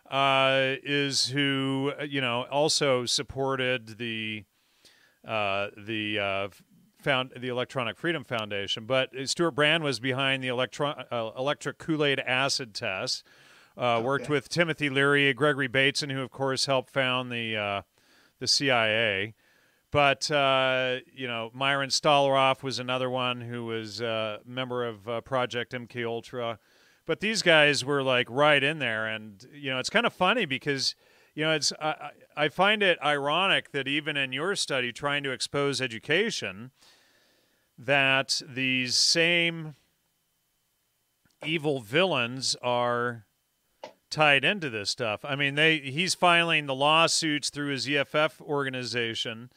[0.09, 4.43] uh, is who you know also supported the
[5.27, 6.47] uh, the uh,
[7.01, 8.85] found the Electronic Freedom Foundation.
[8.85, 13.25] But Stewart Brand was behind the electro- uh, electric Kool Aid acid test.
[13.77, 14.05] Uh, okay.
[14.05, 17.81] Worked with Timothy Leary, Gregory Bateson, who of course helped found the uh,
[18.39, 19.33] the CIA.
[19.91, 25.21] But uh, you know, Myron Stolaroff was another one who was a member of uh,
[25.21, 26.59] Project MK Ultra.
[27.05, 30.45] But these guys were like right in there, and you know, it's kind of funny
[30.45, 30.93] because
[31.33, 35.31] you know, it's I, I find it ironic that even in your study, trying to
[35.31, 36.71] expose education,
[37.77, 39.75] that these same
[41.43, 43.25] evil villains are
[44.09, 45.23] tied into this stuff.
[45.23, 49.49] I mean, they he's filing the lawsuits through his EFF organization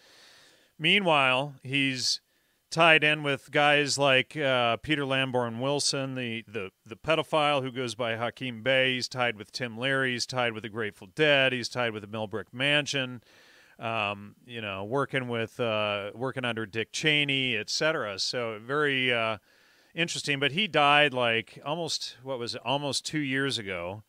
[0.79, 2.21] Meanwhile, he's
[2.73, 7.95] tied in with guys like uh, Peter Lamborn Wilson, the, the, the pedophile who goes
[7.95, 8.95] by Hakim Bey.
[8.95, 10.13] He's tied with Tim Leary.
[10.13, 11.53] He's tied with the Grateful Dead.
[11.53, 13.23] He's tied with the Millbrook Mansion.
[13.79, 18.19] Um, you know, working with uh, working under Dick Cheney, etc.
[18.19, 19.39] So very uh,
[19.95, 20.39] interesting.
[20.39, 22.63] But he died like almost what was it?
[22.65, 24.03] Almost two years ago.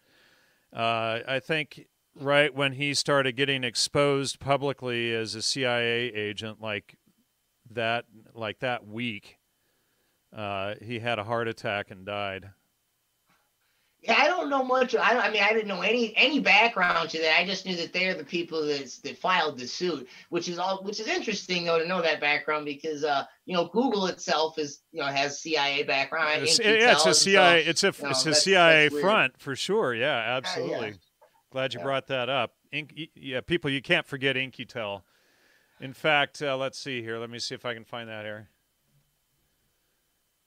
[0.71, 1.87] Uh, I think
[2.19, 6.97] right when he started getting exposed publicly as a CIA agent, like
[7.71, 9.37] that, like that week,
[10.35, 12.49] uh, he had a heart attack and died.
[14.03, 14.95] Yeah, I don't know much.
[14.95, 17.39] I, I mean, I didn't know any any background to that.
[17.39, 20.83] I just knew that they're the people that that filed the suit, which is all
[20.83, 24.81] which is interesting though to know that background because uh you know Google itself is
[24.91, 26.43] you know has CIA background.
[26.43, 27.63] It's, yeah, it's a CIA.
[27.63, 29.95] So, it's a you know, it's a CIA front for sure.
[29.95, 30.75] Yeah, absolutely.
[30.75, 30.93] Uh, yeah.
[31.53, 31.83] Glad you yeah.
[31.83, 32.55] brought that up.
[33.13, 35.03] Yeah, people, you can't forget In-Q-Tel.
[35.79, 37.19] In fact, uh, let's see here.
[37.19, 38.49] Let me see if I can find that here.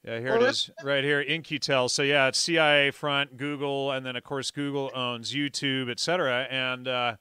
[0.03, 1.87] Yeah, here well, it is, right here, In-Q-Tel.
[1.87, 6.45] So yeah, it's CIA front, Google, and then of course Google owns YouTube, etc.
[6.51, 7.15] And uh,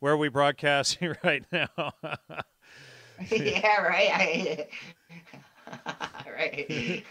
[0.00, 1.68] where are we broadcasting right now?
[3.30, 4.10] yeah, right.
[4.12, 4.66] I,
[6.30, 7.06] right.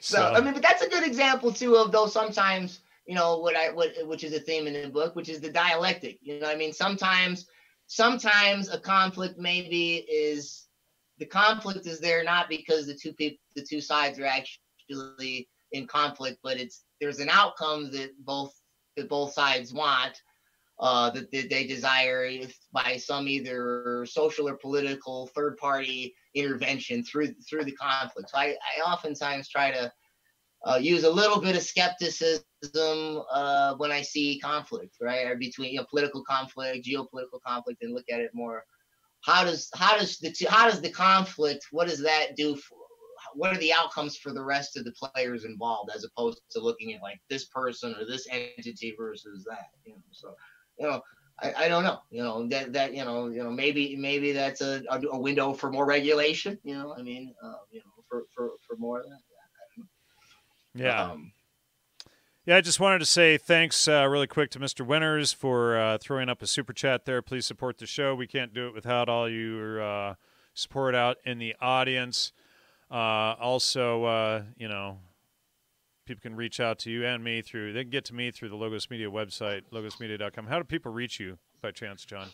[0.00, 3.38] so, so I mean, but that's a good example too of those sometimes you know
[3.38, 6.18] what I what which is a theme in the book, which is the dialectic.
[6.22, 7.46] You know, I mean, sometimes
[7.86, 10.66] sometimes a conflict maybe is
[11.18, 15.86] the conflict is there not because the two people the two sides are actually in
[15.86, 18.52] conflict but it's there's an outcome that both
[18.96, 20.20] that both sides want
[20.80, 22.28] uh, that, that they desire
[22.72, 28.56] by some either social or political third party intervention through through the conflict so i,
[28.76, 29.92] I oftentimes try to
[30.66, 32.42] uh, use a little bit of skepticism
[32.74, 37.94] uh, when I see conflict, right, or between you know, political conflict, geopolitical conflict, and
[37.94, 38.64] look at it more.
[39.22, 41.66] How does how does the how does the conflict?
[41.70, 42.56] What does that do?
[42.56, 42.76] For,
[43.34, 46.94] what are the outcomes for the rest of the players involved, as opposed to looking
[46.94, 49.68] at like this person or this entity versus that?
[49.84, 50.34] You know, so
[50.78, 51.02] you know.
[51.40, 54.60] I, I don't know, you know that that you know you know maybe maybe that's
[54.60, 56.56] a, a window for more regulation.
[56.62, 59.18] You know, I mean, uh, you know, for for for more of that.
[60.74, 61.10] Yeah.
[61.10, 61.32] Um,
[62.46, 64.86] yeah, I just wanted to say thanks uh, really quick to Mr.
[64.86, 67.22] Winters for uh, throwing up a super chat there.
[67.22, 68.14] Please support the show.
[68.14, 70.16] We can't do it without all your uh,
[70.52, 72.34] support out in the audience.
[72.90, 74.98] Uh, also, uh, you know,
[76.04, 78.50] people can reach out to you and me through, they can get to me through
[78.50, 80.46] the Logos Media website, logosmedia.com.
[80.46, 82.28] How do people reach you by chance, John?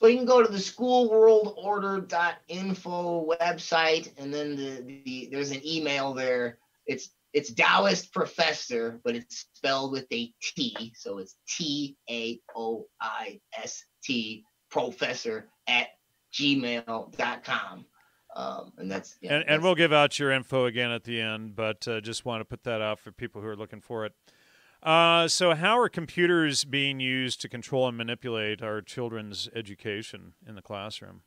[0.00, 6.12] So you can go to the schoolworldorder.info website, and then the, the there's an email
[6.12, 12.40] there it's it's Taoist professor, but it's spelled with a T, so it's T A
[12.56, 15.88] O I S T professor at
[16.32, 17.84] gmail.com.
[18.34, 21.20] Um, and that's yeah, and, that's, and we'll give out your info again at the
[21.20, 24.06] end, but uh, just want to put that out for people who are looking for
[24.06, 24.12] it.
[24.82, 30.54] Uh, so, how are computers being used to control and manipulate our children's education in
[30.54, 31.20] the classroom?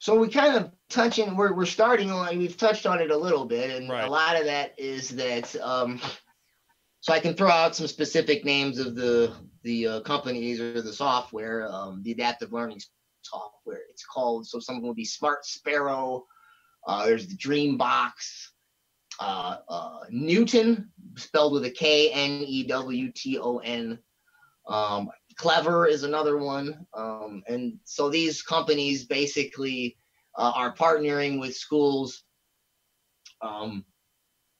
[0.00, 3.44] So we kind of touching we're we're starting on we've touched on it a little
[3.44, 4.06] bit, and right.
[4.06, 6.00] a lot of that is that um,
[7.00, 10.92] so I can throw out some specific names of the the uh, companies or the
[10.92, 12.80] software, um, the adaptive learning
[13.22, 13.80] software.
[13.90, 16.26] It's called so some will be Smart Sparrow.
[16.86, 18.12] Uh, there's the Dreambox,
[19.20, 23.98] uh, uh, Knewton, spelled with a K N E W T O N.
[24.66, 26.86] Um, Clever is another one.
[26.94, 29.96] Um, and so these companies basically
[30.36, 32.24] uh, are partnering with schools
[33.40, 33.84] um,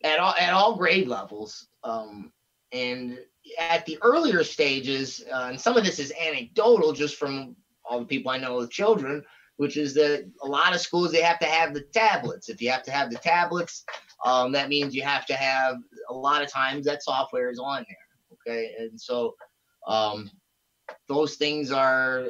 [0.05, 1.69] at, all, at all grade levels.
[1.85, 2.33] Um,
[2.73, 3.19] and
[3.59, 8.07] at the earlier stages, uh, and some of this is anecdotal just from all the
[8.07, 9.25] people I know with children,
[9.57, 12.49] which is that a lot of schools they have to have the tablets.
[12.49, 13.85] If you have to have the tablets,
[14.25, 15.77] um, that means you have to have
[16.09, 18.53] a lot of times that software is on there.
[18.53, 19.35] Okay, and so
[19.87, 20.31] um,
[21.09, 22.29] those things are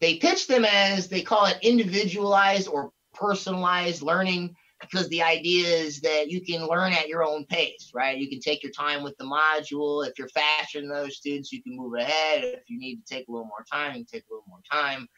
[0.00, 6.00] they pitch them as they call it individualized or personalized learning because the idea is
[6.00, 8.16] that you can learn at your own pace, right?
[8.16, 10.06] You can take your time with the module.
[10.06, 12.44] If you're faster than other students, you can move ahead.
[12.44, 15.08] If you need to take a little more time, you take a little more time.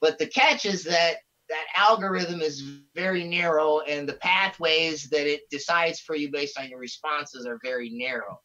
[0.00, 1.16] But the catch is that
[1.48, 2.62] that algorithm is
[2.94, 7.58] very narrow and the pathways that it decides for you based on your responses are
[7.64, 8.38] very narrow.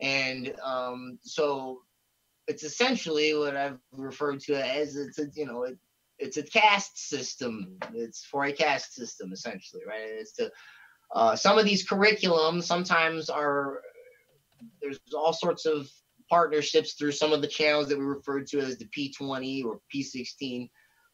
[0.00, 1.80] And um, so
[2.46, 5.78] it's essentially what I've referred to as it's a you know it,
[6.18, 7.78] it's a caste system.
[7.92, 10.02] It's for a caste system essentially, right?
[10.02, 10.50] It's to
[11.14, 13.80] uh, some of these curriculums sometimes are
[14.80, 15.88] there's all sorts of
[16.28, 20.68] partnerships through some of the channels that we referred to as the P20 or P16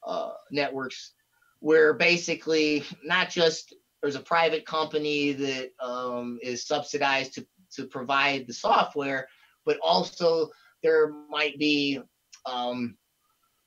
[0.07, 1.12] uh, networks,
[1.61, 8.47] where basically not just there's a private company that um, is subsidized to to provide
[8.47, 9.27] the software,
[9.64, 10.51] but also
[10.83, 12.01] there might be
[12.47, 12.97] um,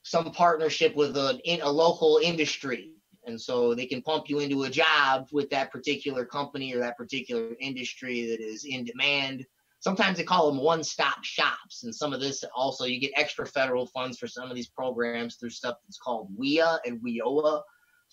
[0.03, 2.91] some partnership with a, a local industry.
[3.27, 6.97] And so they can pump you into a job with that particular company or that
[6.97, 9.45] particular industry that is in demand.
[9.79, 11.83] Sometimes they call them one stop shops.
[11.83, 15.35] And some of this also, you get extra federal funds for some of these programs
[15.35, 17.61] through stuff that's called WIA and WIOA,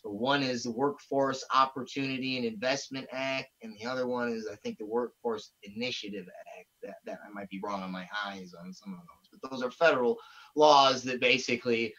[0.03, 4.57] so one is the Workforce Opportunity and Investment Act, and the other one is I
[4.57, 6.27] think the Workforce Initiative
[6.59, 6.69] Act.
[6.83, 9.63] That, that I might be wrong on my eyes on some of those, but those
[9.63, 10.19] are federal
[10.57, 11.95] laws that basically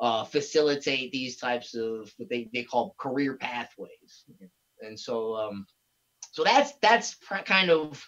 [0.00, 4.24] uh, facilitate these types of what they, they call career pathways.
[4.82, 5.66] And so um,
[6.32, 8.06] so that's that's kind of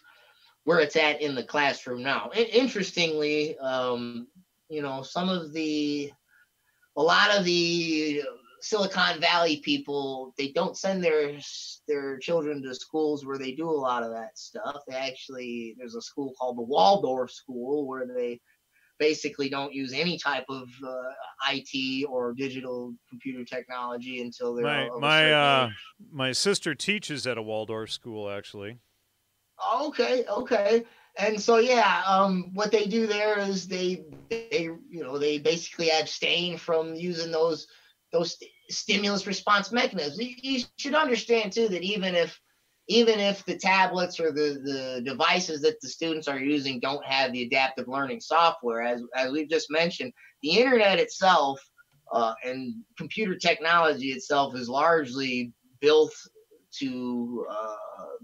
[0.64, 2.30] where it's at in the classroom now.
[2.34, 4.26] Interestingly, um,
[4.68, 6.12] you know, some of the
[6.96, 8.22] a lot of the
[8.60, 11.38] Silicon Valley people they don't send their
[11.86, 14.82] their children to schools where they do a lot of that stuff.
[14.88, 18.40] They actually there's a school called the Waldorf School where they
[18.98, 24.88] basically don't use any type of uh, IT or digital computer technology until they're my
[24.98, 25.70] my uh,
[26.10, 28.78] my sister teaches at a Waldorf school actually.
[29.80, 30.84] Okay, okay.
[31.18, 35.90] And so yeah, um, what they do there is they they you know they basically
[35.90, 37.66] abstain from using those
[38.12, 40.18] those st- stimulus response mechanisms.
[40.18, 42.38] You, you should understand too that even if
[42.88, 47.32] even if the tablets or the, the devices that the students are using don't have
[47.32, 50.10] the adaptive learning software, as, as we've just mentioned,
[50.42, 51.60] the internet itself
[52.12, 55.52] uh, and computer technology itself is largely
[55.82, 56.14] built
[56.78, 57.74] to uh,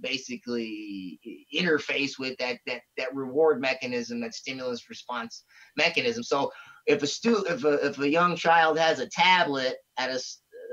[0.00, 1.20] basically
[1.54, 5.44] interface with that, that that reward mechanism, that stimulus response
[5.76, 6.22] mechanism.
[6.22, 6.50] So
[6.86, 10.20] if a stu- if a, if a young child has a tablet at a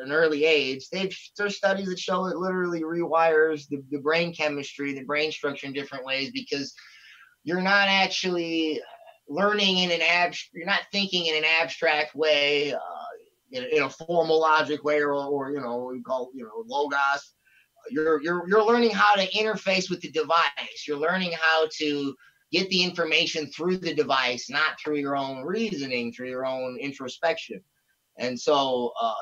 [0.01, 4.93] an early age, they've there's studies that show it literally rewires the, the brain chemistry,
[4.93, 6.73] the brain structure in different ways because
[7.43, 8.81] you're not actually
[9.29, 12.77] learning in an ab you're not thinking in an abstract way, uh,
[13.51, 17.33] in, in, a formal logic way, or, or you know we call you know logos.
[17.89, 20.85] You're you're you're learning how to interface with the device.
[20.87, 22.15] You're learning how to
[22.51, 27.61] get the information through the device, not through your own reasoning, through your own introspection.
[28.17, 29.13] And so uh,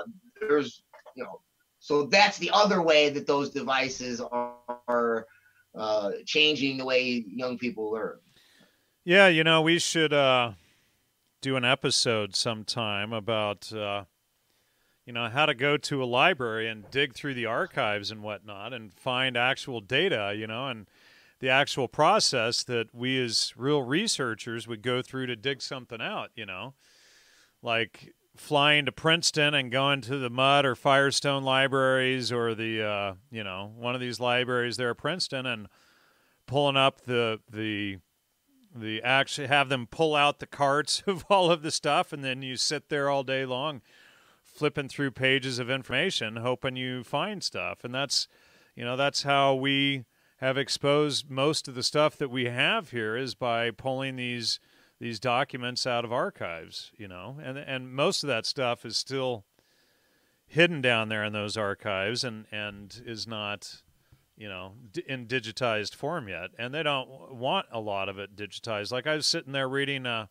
[0.41, 0.83] there's,
[1.15, 1.41] you know,
[1.79, 4.55] so that's the other way that those devices are,
[4.87, 5.27] are
[5.75, 8.17] uh, changing the way young people learn.
[9.05, 10.53] Yeah, you know, we should uh,
[11.41, 14.03] do an episode sometime about, uh,
[15.05, 18.73] you know, how to go to a library and dig through the archives and whatnot
[18.73, 20.87] and find actual data, you know, and
[21.39, 26.31] the actual process that we as real researchers would go through to dig something out,
[26.35, 26.73] you know.
[27.61, 33.13] Like flying to Princeton and going to the Mudd or Firestone libraries or the uh,
[33.31, 35.67] you know one of these libraries there at Princeton and
[36.45, 37.97] pulling up the the
[38.73, 42.41] the actually have them pull out the carts of all of the stuff and then
[42.41, 43.81] you sit there all day long
[44.43, 48.27] flipping through pages of information hoping you find stuff and that's
[48.75, 50.05] you know that's how we
[50.39, 54.59] have exposed most of the stuff that we have here is by pulling these
[54.99, 59.45] these documents out of archives, you know, and and most of that stuff is still
[60.45, 63.81] hidden down there in those archives and and is not
[64.37, 64.73] you know
[65.07, 66.51] in digitized form yet.
[66.57, 68.91] And they don't want a lot of it digitized.
[68.91, 70.27] Like i was sitting there reading uh,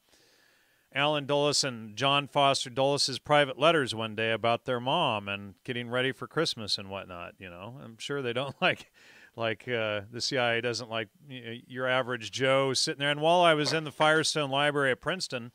[0.95, 5.91] alan dulles and john foster dulles's private letters one day about their mom and getting
[5.91, 7.79] ready for christmas and whatnot you know?
[7.85, 8.91] I'm sure they don't like
[9.39, 13.11] like uh, the CIA doesn't like your average Joe sitting there.
[13.11, 15.53] And while I was in the Firestone Library at Princeton,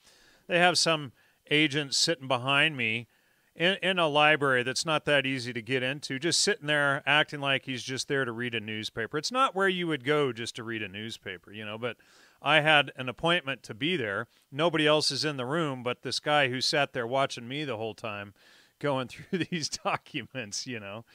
[0.48, 1.12] they have some
[1.52, 3.08] agent sitting behind me
[3.56, 7.40] in, in a library that's not that easy to get into, just sitting there acting
[7.40, 9.18] like he's just there to read a newspaper.
[9.18, 11.98] It's not where you would go just to read a newspaper, you know, but
[12.42, 14.28] I had an appointment to be there.
[14.52, 17.78] Nobody else is in the room but this guy who sat there watching me the
[17.78, 18.34] whole time
[18.80, 21.06] going through these documents, you know.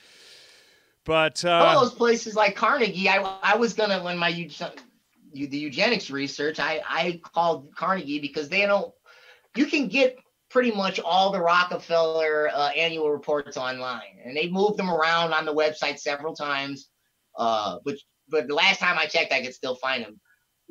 [1.09, 6.11] But uh, all those places like Carnegie, I I was gonna when my the eugenics
[6.11, 8.93] research, I I called Carnegie because they don't.
[9.57, 10.19] You can get
[10.51, 15.47] pretty much all the Rockefeller uh, annual reports online, and they moved them around on
[15.47, 16.91] the website several times.
[17.39, 17.97] Uh, but
[18.29, 20.21] but the last time I checked, I could still find them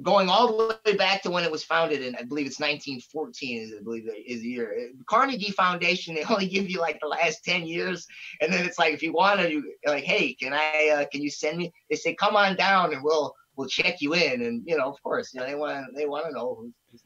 [0.03, 3.61] going all the way back to when it was founded in, I believe it's 1914,
[3.61, 4.91] is I believe is the year.
[5.07, 8.05] Carnegie Foundation, they only give you like the last 10 years,
[8.41, 11.21] and then it's like if you want to, you like, hey, can I, uh, can
[11.21, 11.71] you send me?
[11.89, 15.01] They say, come on down, and we'll we'll check you in, and you know, of
[15.01, 17.01] course, you know, they want they want to know who's, who's.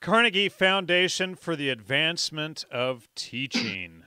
[0.00, 4.02] Carnegie Foundation for the Advancement of Teaching.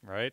[0.00, 0.32] right?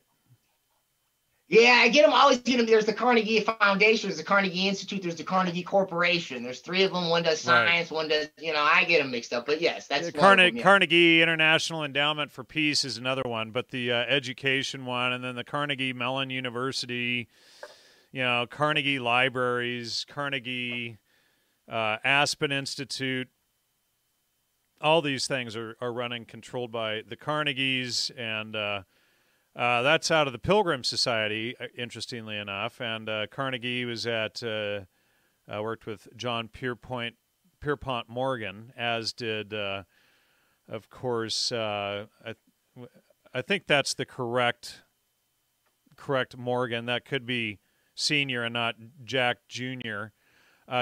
[1.48, 2.14] Yeah, I get them.
[2.14, 2.66] I always get them.
[2.66, 6.42] There's the Carnegie Foundation, there's the Carnegie Institute, there's the Carnegie Corporation.
[6.42, 7.08] There's three of them.
[7.08, 7.96] One does science, right.
[7.96, 9.46] one does, you know, I get them mixed up.
[9.46, 10.64] But yes, that's Carne- them, yeah.
[10.64, 15.36] Carnegie International Endowment for Peace is another one, but the uh, education one, and then
[15.36, 17.28] the Carnegie Mellon University,
[18.12, 20.98] you know, Carnegie Libraries, Carnegie
[21.72, 23.28] uh, Aspen Institute.
[24.82, 28.56] All these things are, are running controlled by the Carnegies and.
[28.56, 28.82] Uh,
[29.56, 32.82] uh, that's out of the Pilgrim Society, uh, interestingly enough.
[32.82, 34.82] And uh, Carnegie was at uh,
[35.48, 37.16] uh, worked with John Pierpont
[37.62, 39.84] Pierpont Morgan, as did, uh,
[40.68, 42.06] of course, I,
[43.34, 44.82] I think that's the correct
[45.96, 46.86] correct Morgan.
[46.86, 47.60] That could be
[47.96, 50.12] senior and not Jack Junior.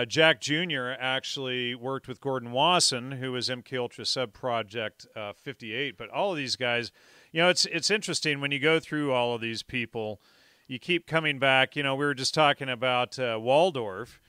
[0.07, 0.93] Jack Jr.
[0.97, 5.05] actually worked with Gordon Wasson, who was MK Ultra Sub Project
[5.35, 5.97] 58.
[5.97, 6.91] But all of these guys
[7.33, 10.21] you know, it's it's interesting when you go through all of these people.
[10.67, 11.75] You keep coming back.
[11.75, 14.21] You know, we were just talking about uh, Waldorf.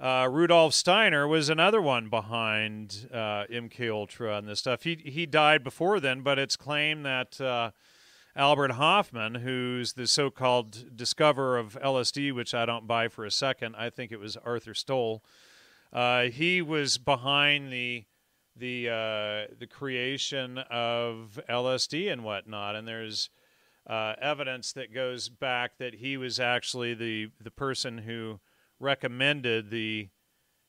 [0.00, 4.84] Uh, Rudolf Steiner was another one behind uh, MK Ultra and this stuff.
[4.84, 7.72] He he died before then, but it's claimed that uh,
[8.36, 13.74] Albert Hofmann, who's the so-called discoverer of LSD, which I don't buy for a second.
[13.76, 15.24] I think it was Arthur Stoll.
[15.92, 18.04] Uh, he was behind the
[18.56, 23.30] the uh, the creation of LSD and whatnot, and there's
[23.86, 28.40] uh, evidence that goes back that he was actually the the person who
[28.80, 30.08] recommended the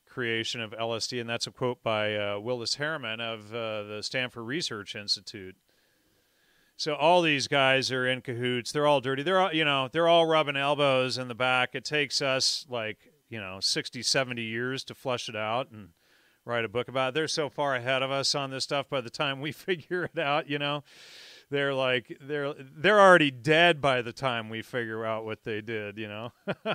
[0.09, 4.45] creation of LSD, and that's a quote by uh, Willis Harriman of uh, the Stanford
[4.45, 5.55] Research Institute.
[6.77, 8.71] So all these guys are in cahoots.
[8.71, 9.23] They're all dirty.
[9.23, 11.73] They're all, you know, they're all rubbing elbows in the back.
[11.73, 12.97] It takes us like,
[13.29, 15.89] you know, 60, 70 years to flush it out and
[16.45, 17.13] write a book about it.
[17.15, 20.19] They're so far ahead of us on this stuff by the time we figure it
[20.19, 20.83] out, you know.
[21.51, 25.97] They're like they're they're already dead by the time we figure out what they did,
[25.97, 26.31] you know.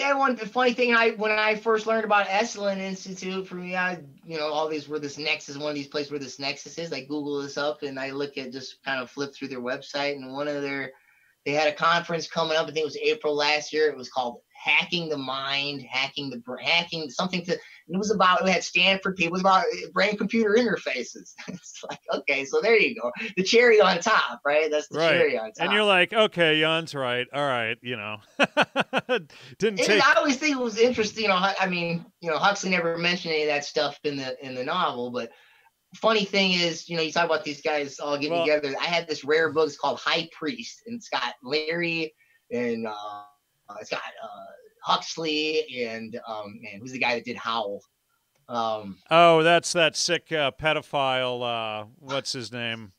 [0.00, 3.76] Yeah, one the funny thing I when I first learned about Esalen Institute, for me,
[3.76, 6.78] I you know all these where this Nexus, one of these places where this Nexus
[6.78, 6.90] is.
[6.90, 10.16] I Google this up and I look at just kind of flip through their website,
[10.16, 10.92] and one of their
[11.44, 12.62] they had a conference coming up.
[12.64, 13.90] I think it was April last year.
[13.90, 17.52] It was called hacking the mind, hacking the hacking something to.
[17.52, 19.30] It was about it had Stanford people.
[19.30, 21.32] It was about uh, brain computer interfaces.
[21.48, 24.70] it's like okay, so there you go, the cherry on top, right?
[24.70, 25.12] That's the right.
[25.12, 25.64] cherry on top.
[25.64, 27.26] And you're like, okay, Jan's right.
[27.32, 28.18] All right, you know,
[29.58, 30.06] didn't take.
[30.06, 31.24] I always think it was interesting.
[31.24, 34.36] You know, I mean, you know, Huxley never mentioned any of that stuff in the
[34.44, 35.30] in the novel, but
[35.94, 38.74] funny thing is, you know, you talk about these guys all getting well, together.
[38.80, 39.66] I had this rare book.
[39.66, 42.14] It's called High Priest, and it's got Leary
[42.52, 43.22] and uh,
[43.80, 44.26] it's got uh,
[44.82, 47.82] Huxley and um, man, who's the guy that did Howl?
[48.48, 51.82] Um, oh, that's that sick uh, pedophile.
[51.82, 52.92] Uh, what's his name?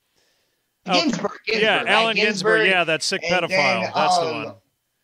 [0.85, 1.87] Ginsberg, Ginsberg yeah, right?
[1.87, 3.49] Allen Ginsberg, Ginsberg, Yeah, that sick pedophile.
[3.49, 4.55] Then, that's um, the one.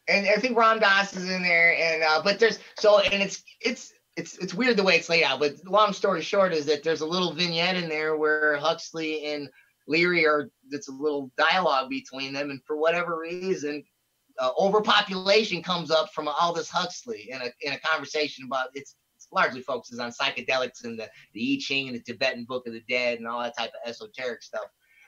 [0.07, 3.43] And I think Ram Dass is in there, and uh, but there's so and it's
[3.59, 5.39] it's it's it's weird the way it's laid out.
[5.39, 9.49] But long story short is that there's a little vignette in there where Huxley and
[9.87, 10.49] Leary are.
[10.71, 13.83] It's a little dialogue between them, and for whatever reason,
[14.39, 19.27] uh, overpopulation comes up from Aldous Huxley in a in a conversation about it's, it's
[19.31, 22.83] largely focuses on psychedelics and the the I Ching and the Tibetan Book of the
[22.87, 24.65] Dead and all that type of esoteric stuff.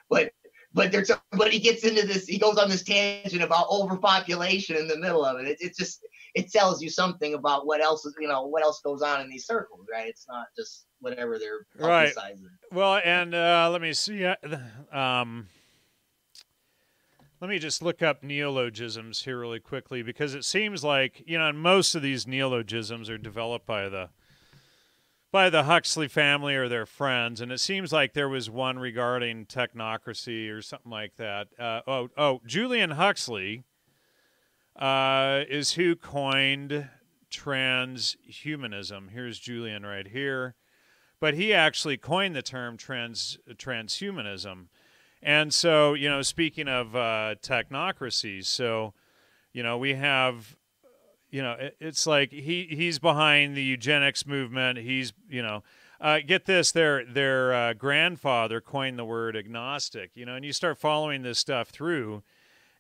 [0.10, 0.32] But
[0.74, 4.88] but there's but he gets into this he goes on this tangent about overpopulation in
[4.88, 5.48] the middle of it.
[5.48, 5.58] it.
[5.62, 6.06] It just
[6.36, 9.30] it tells you something about what else is you know what else goes on in
[9.30, 10.08] these circles, right?
[10.08, 12.14] It's not just whatever they're right.
[12.72, 14.26] Well, and uh, let me see.
[14.26, 14.36] Uh,
[14.92, 15.48] um,
[17.42, 21.52] let me just look up neologisms here really quickly because it seems like you know
[21.52, 24.10] most of these neologisms are developed by the
[25.32, 29.46] by the Huxley family or their friends, and it seems like there was one regarding
[29.46, 31.50] technocracy or something like that.
[31.60, 33.64] Uh, oh, oh, Julian Huxley
[34.76, 36.90] uh, is who coined
[37.30, 39.12] transhumanism.
[39.12, 40.56] Here's Julian right here,
[41.20, 44.66] but he actually coined the term trans transhumanism.
[45.22, 48.94] And so, you know, speaking of uh, technocracies, so,
[49.52, 50.56] you know, we have,
[51.30, 54.80] you know, it, it's like he he's behind the eugenics movement.
[54.80, 55.64] He's, you know,
[56.00, 60.12] uh, get this, their their uh, grandfather coined the word agnostic.
[60.14, 62.24] You know, and you start following this stuff through,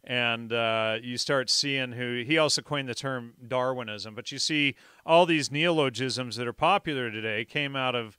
[0.05, 4.15] and uh, you start seeing who he also coined the term Darwinism.
[4.15, 4.75] But you see
[5.05, 8.17] all these neologisms that are popular today came out of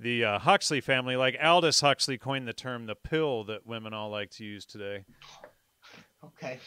[0.00, 4.10] the uh, Huxley family, like Aldous Huxley coined the term the pill that women all
[4.10, 5.04] like to use today.
[6.24, 6.58] Okay.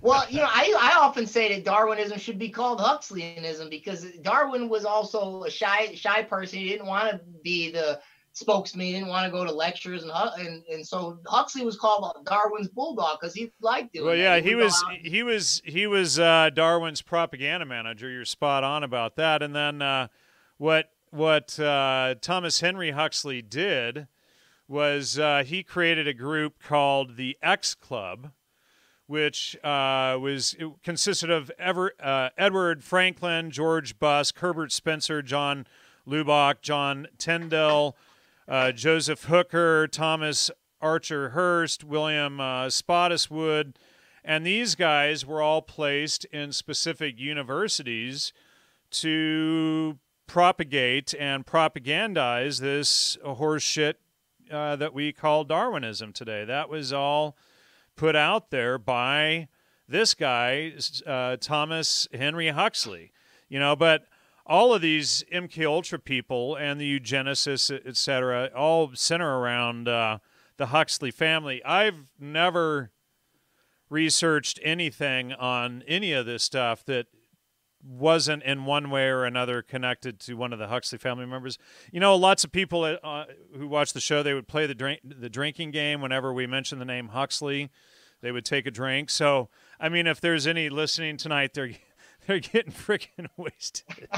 [0.00, 4.68] Well, you know, I, I often say that Darwinism should be called Huxleyanism because Darwin
[4.68, 6.58] was also a shy shy person.
[6.58, 8.00] He didn't want to be the
[8.32, 8.86] spokesman.
[8.86, 12.68] He didn't want to go to lectures, and and, and so Huxley was called Darwin's
[12.68, 14.06] bulldog because he liked doing.
[14.06, 18.10] Well, yeah, he, he was he was he was uh, Darwin's propaganda manager.
[18.10, 19.42] You're spot on about that.
[19.42, 20.08] And then uh,
[20.58, 24.06] what what uh, Thomas Henry Huxley did
[24.68, 28.32] was uh, he created a group called the X Club,
[29.06, 35.66] which uh, was consisted of Ever, uh, Edward Frankland, George Busk, Herbert Spencer, John
[36.04, 37.96] Lubbock, John Tyndall,
[38.46, 40.50] uh, Joseph Hooker, Thomas
[40.80, 43.74] Archer Hirst, William uh, Spottiswoode,
[44.24, 48.32] and these guys were all placed in specific universities
[48.90, 53.94] to propagate and propagandize this horseshit
[54.50, 56.44] uh, that we call Darwinism today.
[56.44, 57.36] That was all
[57.96, 59.48] put out there by
[59.88, 60.72] this guy,
[61.06, 63.12] uh, Thomas Henry Huxley.
[63.48, 64.06] You know, but
[64.44, 70.18] all of these MK Ultra people and the eugenicists, et cetera, all center around uh,
[70.56, 71.62] the Huxley family.
[71.64, 72.90] I've never
[73.88, 77.06] researched anything on any of this stuff that
[77.86, 81.58] wasn't in one way or another connected to one of the Huxley family members.
[81.92, 83.24] You know, lots of people uh,
[83.56, 86.80] who watch the show they would play the drink the drinking game whenever we mentioned
[86.80, 87.70] the name Huxley.
[88.22, 89.10] They would take a drink.
[89.10, 91.72] So, I mean, if there's any listening tonight, they're
[92.26, 94.08] they're getting freaking wasted.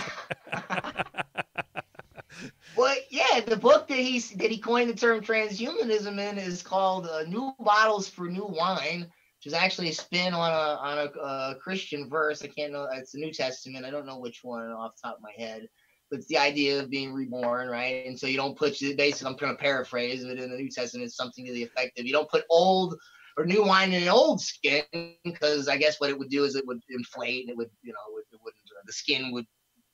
[2.76, 7.06] well, yeah, the book that he that he coined the term transhumanism in is called
[7.06, 9.08] uh, "New Bottles for New Wine,"
[9.48, 12.42] which is actually a spin on a on a, a Christian verse.
[12.42, 12.86] I can't know.
[12.92, 13.86] It's the New Testament.
[13.86, 15.66] I don't know which one off top of my head.
[16.10, 18.04] But it's the idea of being reborn, right?
[18.06, 19.26] And so you don't put basically.
[19.26, 22.04] I'm going to paraphrase, but in the New Testament, it's something to the effect of
[22.04, 22.94] you don't put old
[23.38, 24.84] or new wine in an old skin
[25.24, 27.92] because I guess what it would do is it would inflate and it would, you
[27.92, 29.46] know, it wouldn't, uh, the skin would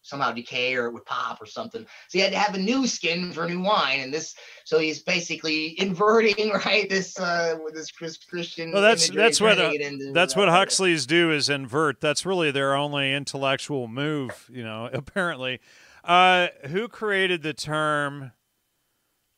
[0.04, 1.82] somehow decay or it would pop or something.
[1.82, 4.36] So he had to have a new skin for new wine, and this.
[4.64, 6.88] So he's basically inverting, right?
[6.88, 8.70] This uh, with this Chris Christian.
[8.70, 9.72] Well, that's that's what uh,
[10.12, 12.00] that's what Huxleys do is invert.
[12.00, 14.88] That's really their only intellectual move, you know.
[14.92, 15.60] Apparently,
[16.04, 18.32] uh, who created the term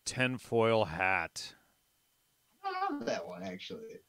[0.05, 1.55] tinfoil hat?
[2.65, 4.01] I love that one actually.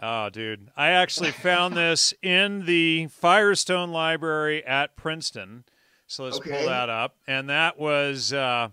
[0.00, 0.70] Oh, dude.
[0.76, 5.64] I actually found this in the Firestone Library at Princeton.
[6.06, 6.50] So let's okay.
[6.50, 7.16] pull that up.
[7.26, 8.68] And that was uh,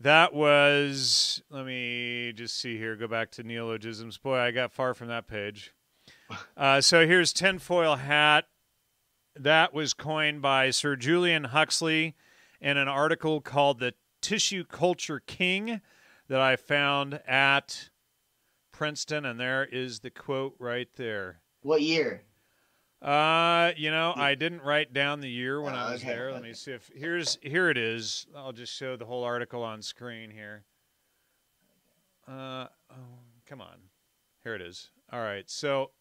[0.00, 4.18] that was let me just see here, go back to neologisms.
[4.18, 5.72] Boy, I got far from that page.
[6.56, 8.46] Uh, so here's tinfoil hat.
[9.36, 12.16] That was coined by Sir Julian Huxley
[12.60, 15.80] in an article called The Tissue Culture King
[16.26, 17.90] that I found at
[18.76, 21.40] Princeton, and there is the quote right there.
[21.62, 22.20] What year?
[23.00, 26.12] Uh, you know, I didn't write down the year when oh, I was okay.
[26.12, 26.30] there.
[26.30, 28.26] Let me see if here's here it is.
[28.36, 30.64] I'll just show the whole article on screen here.
[32.28, 33.78] Uh, oh, come on,
[34.44, 34.90] here it is.
[35.10, 35.92] All right, so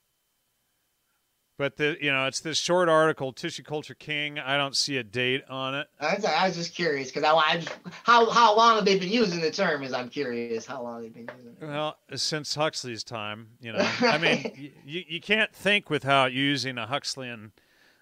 [1.57, 4.39] but the you know it's this short article, Tissue Culture King.
[4.39, 5.87] I don't see a date on it.
[5.99, 8.99] I was, I was just curious because I, I just, how how long have they
[8.99, 9.83] been using the term?
[9.83, 11.55] Is I'm curious how long they've been using.
[11.61, 11.65] it.
[11.65, 13.87] Well, since Huxley's time, you know.
[14.01, 17.51] I mean, you you can't think without using a Huxleyan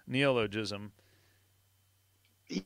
[0.06, 0.92] neologism.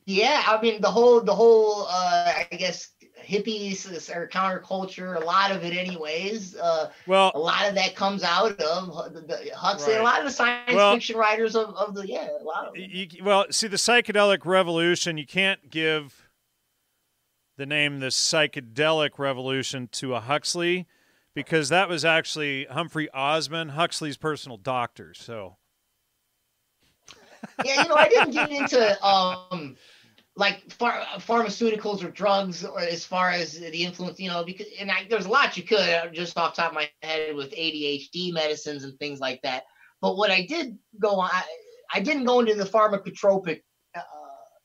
[0.05, 2.89] Yeah, I mean the whole the whole uh, I guess
[3.29, 6.55] hippies or counterculture, a lot of it, anyways.
[6.55, 9.93] Uh, well, a lot of that comes out of the, Huxley.
[9.93, 10.01] Right.
[10.01, 12.77] A lot of the science well, fiction writers of, of the yeah, a lot of.
[12.77, 16.29] You, well, see, the psychedelic revolution, you can't give
[17.57, 20.87] the name the psychedelic revolution to a Huxley
[21.33, 25.13] because that was actually Humphrey Osmond, Huxley's personal doctor.
[25.13, 25.57] So.
[27.63, 29.77] yeah, you know, I didn't get into um
[30.39, 34.89] like phar- pharmaceuticals or drugs or as far as the influence you know because and
[34.89, 38.33] I, there's a lot you could uh, just off top of my head with adhd
[38.33, 39.63] medicines and things like that.
[40.01, 41.43] But what i did go on i,
[41.93, 43.61] I didn't go into the pharmacotropic
[43.95, 44.01] uh,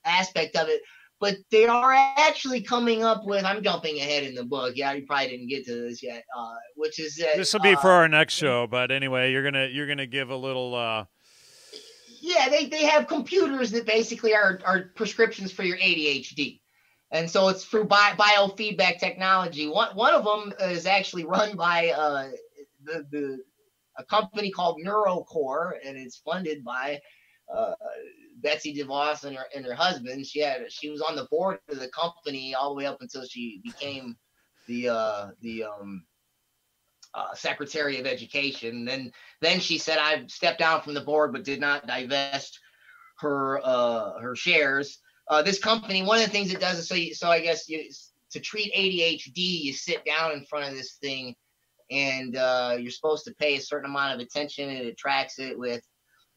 [0.05, 0.81] aspect of it
[1.21, 4.75] but they are actually coming up with i'm jumping ahead in the book.
[4.77, 7.91] Yeah you probably didn't get to this yet uh, which is this will be for
[7.91, 11.05] uh, our next show but anyway you're gonna you're gonna give a little uh
[12.25, 16.61] yeah, they, they have computers that basically are, are prescriptions for your ADHD.
[17.11, 19.69] And so it's through bi- biofeedback technology.
[19.69, 22.31] One, one of them is actually run by uh,
[22.83, 23.39] the, the
[23.97, 27.01] a company called NeuroCore, and it's funded by
[27.55, 27.75] uh,
[28.39, 30.27] Betsy DeVos and her and her husband.
[30.27, 33.25] She had she was on the board of the company all the way up until
[33.25, 34.17] she became
[34.67, 36.05] the uh, the um,
[37.15, 38.85] uh, Secretary of Education.
[38.85, 42.59] Then then she said I stepped down from the board, but did not divest
[43.21, 45.01] her uh, her shares.
[45.29, 47.69] Uh, this company, one of the things it does is so you, so I guess
[47.69, 47.89] you,
[48.31, 51.35] to treat ADHD, you sit down in front of this thing,
[51.91, 55.59] and uh, you're supposed to pay a certain amount of attention, and it tracks it
[55.59, 55.83] with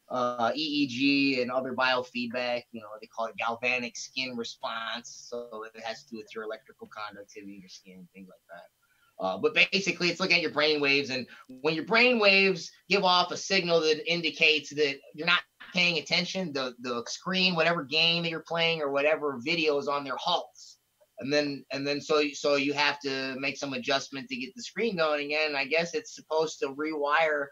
[0.09, 2.63] uh, EEG and other biofeedback.
[2.71, 5.28] You know, they call it galvanic skin response.
[5.30, 8.76] So it has to do with your electrical conductivity your skin, things like that.
[9.20, 13.03] Uh, but basically, it's looking at your brain waves, and when your brain waves give
[13.03, 15.41] off a signal that indicates that you're not
[15.74, 20.03] paying attention, the the screen, whatever game that you're playing or whatever video is on
[20.03, 20.78] there halts,
[21.20, 24.61] and then and then so so you have to make some adjustment to get the
[24.61, 25.55] screen going again.
[25.55, 27.47] I guess it's supposed to rewire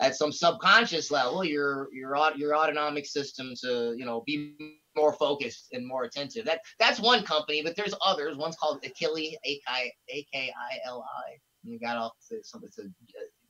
[0.00, 4.56] at some subconscious level your your your autonomic system to you know be
[4.96, 6.44] more focused and more attentive.
[6.44, 8.36] That that's one company, but there's others.
[8.36, 9.92] One's called Akili, A K
[10.34, 11.36] I L I.
[11.62, 12.84] You got all some it's a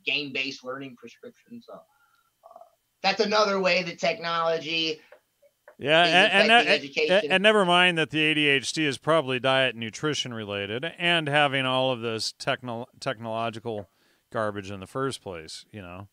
[0.05, 1.61] game based learning prescription.
[1.63, 2.59] So uh,
[3.03, 5.01] that's another way that technology.
[5.79, 10.35] Yeah, and, and, and, and, never mind that the ADHD is probably diet and nutrition
[10.35, 13.89] related, and having all of this techno- technological
[14.31, 15.65] garbage in the first place.
[15.73, 16.09] You know,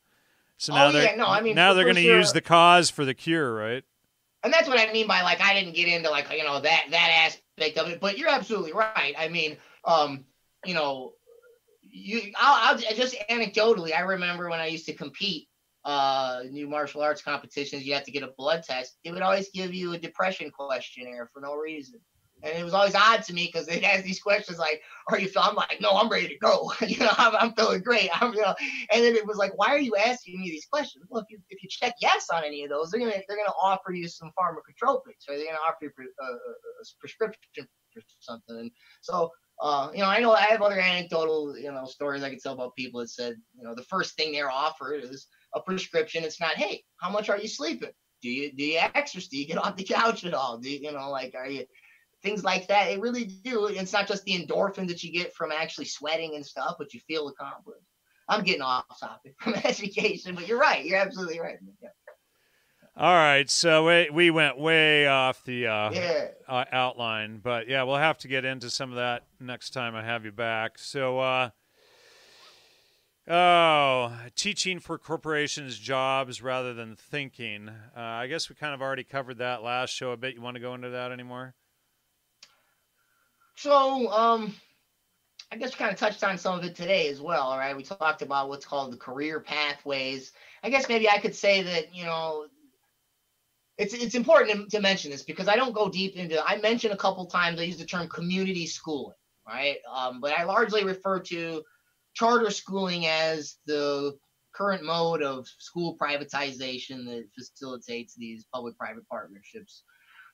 [0.58, 2.18] So now Oh, they're yeah, no, I mean, now they're going to sure.
[2.18, 3.84] use the cause for the cure, right?
[4.44, 6.86] and that's what I mean by like I didn't get into like you know that
[6.92, 8.00] that aspect of it.
[8.00, 9.14] But you're absolutely right.
[9.18, 10.26] I mean, um,
[10.66, 11.14] you know,
[11.82, 15.48] you I'll, I'll just anecdotally, I remember when I used to compete
[15.84, 18.98] uh new martial arts competitions, you have to get a blood test.
[19.04, 22.00] It would always give you a depression questionnaire for no reason.
[22.44, 25.28] And it was always odd to me because they'd ask these questions like, "Are you?"
[25.28, 26.72] feel-" I'm like, "No, I'm ready to go.
[26.88, 28.54] you know, I'm, I'm feeling great." I'm, you know,
[28.92, 31.40] and then it was like, "Why are you asking me these questions?" Well, if you
[31.50, 34.32] if you check yes on any of those, they're gonna they're gonna offer you some
[34.40, 38.60] pharmacotropics, or they're gonna offer you pre- uh, a, a prescription for something.
[38.60, 38.72] And
[39.02, 39.32] so,
[39.62, 42.54] uh, you know, I know I have other anecdotal you know stories I could tell
[42.54, 46.24] about people that said, you know, the first thing they're offered is a prescription.
[46.24, 47.92] It's not, hey, how much are you sleeping?
[48.22, 49.28] Do you do you exercise?
[49.28, 50.58] Do you get off the couch at all?
[50.58, 51.66] Do you, you know like are you
[52.28, 52.92] things like that?
[52.92, 53.68] It really do.
[53.68, 57.00] It's not just the endorphin that you get from actually sweating and stuff, but you
[57.08, 57.86] feel accomplished.
[58.30, 60.84] I'm getting off topic from education, but you're right.
[60.84, 61.58] You're absolutely right.
[61.82, 61.90] Yeah.
[63.00, 66.30] All right, so we, we went way off the uh, yeah.
[66.48, 70.04] uh, outline, but yeah, we'll have to get into some of that next time I
[70.04, 70.80] have you back.
[70.80, 71.50] So, uh,
[73.28, 77.70] oh, teaching for corporations jobs rather than thinking.
[77.96, 80.34] Uh, I guess we kind of already covered that last show a bit.
[80.34, 81.54] You want to go into that anymore?
[83.58, 84.54] So, um,
[85.52, 87.48] I guess we kind of touched on some of it today as well.
[87.48, 90.32] All right, we talked about what's called the career pathways.
[90.64, 92.46] I guess maybe I could say that you know
[93.80, 96.40] it's it's important to, to mention this because I don't go deep into.
[96.46, 99.16] I mentioned a couple times I use the term community schooling,
[99.48, 99.78] right?
[99.92, 101.64] Um, but I largely refer to
[102.14, 104.16] charter schooling as the
[104.54, 109.84] current mode of school privatization that facilitates these public-private partnerships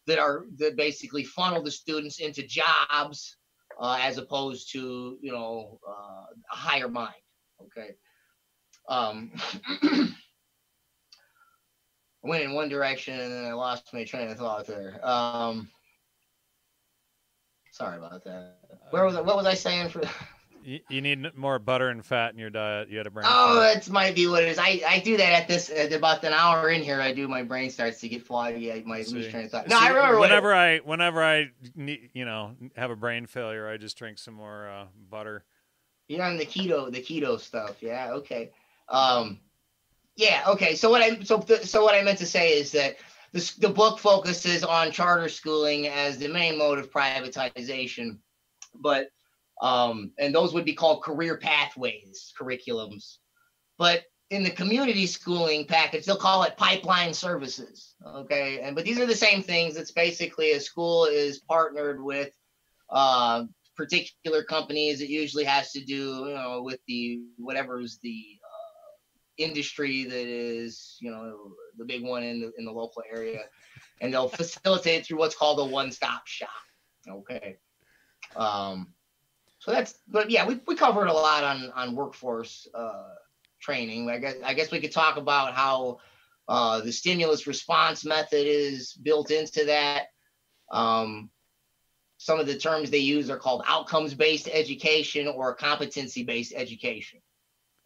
[0.08, 3.38] that are that basically funnel the students into jobs
[3.80, 7.14] uh, as opposed to you know uh, a higher mind.
[7.62, 7.92] Okay.
[8.90, 9.32] Um,
[9.82, 10.10] I
[12.22, 15.00] went in one direction and then I lost my train of thought there.
[15.04, 15.70] Um,
[17.72, 18.58] sorry about that.
[18.92, 20.02] Where was I, what was I saying for?
[20.66, 22.90] You, you need more butter and fat in your diet.
[22.90, 23.26] You had a brain.
[23.28, 23.84] Oh, fart.
[23.84, 24.58] that might be what it is.
[24.58, 27.02] I, I do that at this at about an hour in here.
[27.02, 28.72] I do my brain starts to get foggy.
[28.72, 29.68] I might lose train of thought.
[29.68, 32.96] No, See, I remember what it- whenever I whenever I need, you know have a
[32.96, 35.44] brain failure, I just drink some more uh, butter.
[36.08, 37.82] You're on the keto, the keto stuff.
[37.82, 38.12] Yeah.
[38.14, 38.52] Okay.
[38.90, 39.40] Um,
[40.16, 40.44] yeah.
[40.48, 40.76] Okay.
[40.76, 42.98] So what I so th- so what I meant to say is that
[43.32, 48.18] this the book focuses on charter schooling as the main mode of privatization,
[48.76, 49.08] but
[49.62, 53.18] um, and those would be called career pathways curriculums.
[53.78, 57.96] But in the community schooling package, they'll call it pipeline services.
[58.06, 58.62] Okay.
[58.62, 59.78] And but these are the same things.
[59.78, 62.32] It's basically a school is partnered with
[62.90, 63.44] uh,
[63.76, 65.02] particular companies.
[65.02, 70.28] It usually has to do, you know, with the whatever is the uh, industry that
[70.28, 73.42] is, you know, the big one in the in the local area,
[74.02, 76.50] and they'll facilitate through what's called a one-stop shop.
[77.08, 77.58] Okay.
[78.36, 78.94] Um,
[79.64, 83.14] so that's, but yeah, we, we covered a lot on on workforce uh,
[83.62, 84.10] training.
[84.10, 86.00] I guess I guess we could talk about how
[86.50, 90.08] uh, the stimulus response method is built into that.
[90.70, 91.30] Um,
[92.18, 97.22] some of the terms they use are called outcomes based education or competency based education.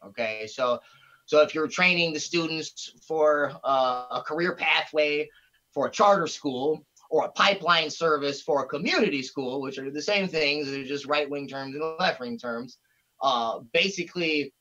[0.04, 0.80] Okay, so
[1.28, 5.30] so if you're training the students for uh, a career pathway
[5.76, 10.02] for a charter school or a pipeline service for a community school, which are the
[10.02, 12.78] same things, they're just right wing terms and left wing terms.
[13.22, 14.54] Uh, basically,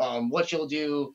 [0.00, 1.14] um, what you'll do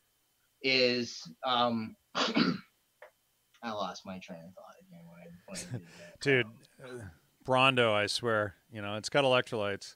[0.61, 6.19] is um, I lost my train of thought again when I, when I that.
[6.21, 6.47] Dude,
[6.83, 7.05] uh,
[7.45, 9.95] Brawndo, I swear, you know it's got electrolytes.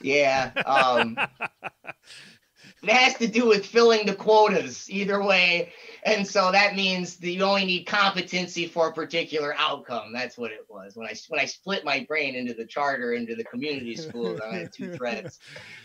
[0.00, 0.52] Yeah.
[0.66, 1.16] Um,
[2.82, 5.72] it has to do with filling the quotas either way.
[6.04, 10.12] And so that means that you only need competency for a particular outcome.
[10.12, 10.94] That's what it was.
[10.94, 14.56] When I when I split my brain into the charter into the community schools, I
[14.56, 15.38] had two threads.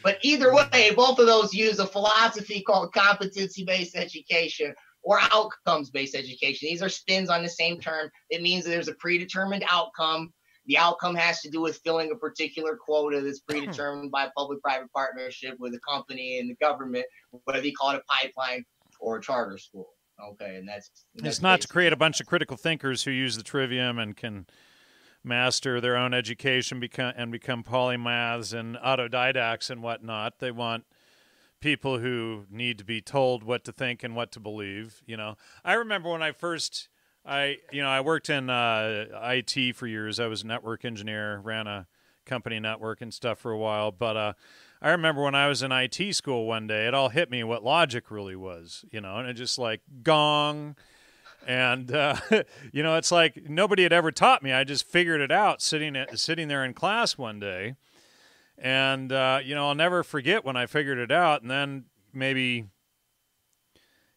[0.04, 6.70] But either way, both of those use a philosophy called competency-based education or outcomes-based education.
[6.70, 8.10] These are spins on the same term.
[8.30, 10.32] It means that there's a predetermined outcome
[10.66, 14.92] the outcome has to do with filling a particular quota that's predetermined by a public-private
[14.94, 17.06] partnership with a company and the government,
[17.46, 18.64] whether you call it a pipeline
[19.00, 19.90] or a charter school.
[20.22, 23.36] Okay, and that's, that's It's not to create a bunch of critical thinkers who use
[23.36, 24.46] the trivium and can
[25.24, 30.40] master their own education become, and become polymaths and autodidacts and whatnot.
[30.40, 30.86] They want
[31.62, 35.02] people who need to be told what to think and what to believe.
[35.06, 36.90] You know, I remember when I first,
[37.26, 40.20] I you know, I worked in uh, IT for years.
[40.20, 41.88] I was a network engineer, ran a
[42.26, 43.92] company network and stuff for a while.
[43.92, 44.34] But uh,
[44.82, 47.64] I remember when I was in IT school one day, it all hit me what
[47.64, 50.76] logic really was, you know, and it just like gong.
[51.48, 52.16] And uh,
[52.72, 54.52] you know, it's like nobody had ever taught me.
[54.52, 57.76] I just figured it out sitting at, sitting there in class one day,
[58.58, 61.42] and uh, you know, I'll never forget when I figured it out.
[61.42, 62.66] And then maybe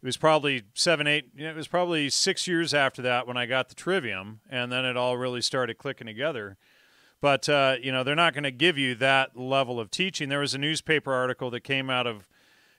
[0.07, 1.31] was probably seven, eight.
[1.35, 4.73] You know, it was probably six years after that when I got the trivium, and
[4.73, 6.57] then it all really started clicking together.
[7.21, 10.29] But uh, you know, they're not going to give you that level of teaching.
[10.29, 12.29] There was a newspaper article that came out of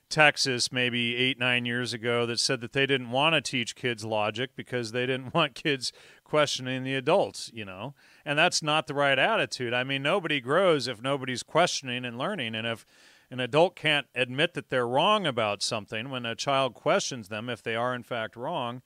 [0.09, 4.05] Texas maybe eight, nine years ago that said that they didn't want to teach kids
[4.05, 5.91] logic because they didn't want kids
[6.23, 7.93] questioning the adults, you know.
[8.25, 9.73] And that's not the right attitude.
[9.73, 12.55] I mean, nobody grows if nobody's questioning and learning.
[12.55, 12.85] And if
[13.29, 17.61] an adult can't admit that they're wrong about something when a child questions them if
[17.61, 18.81] they are in fact wrong.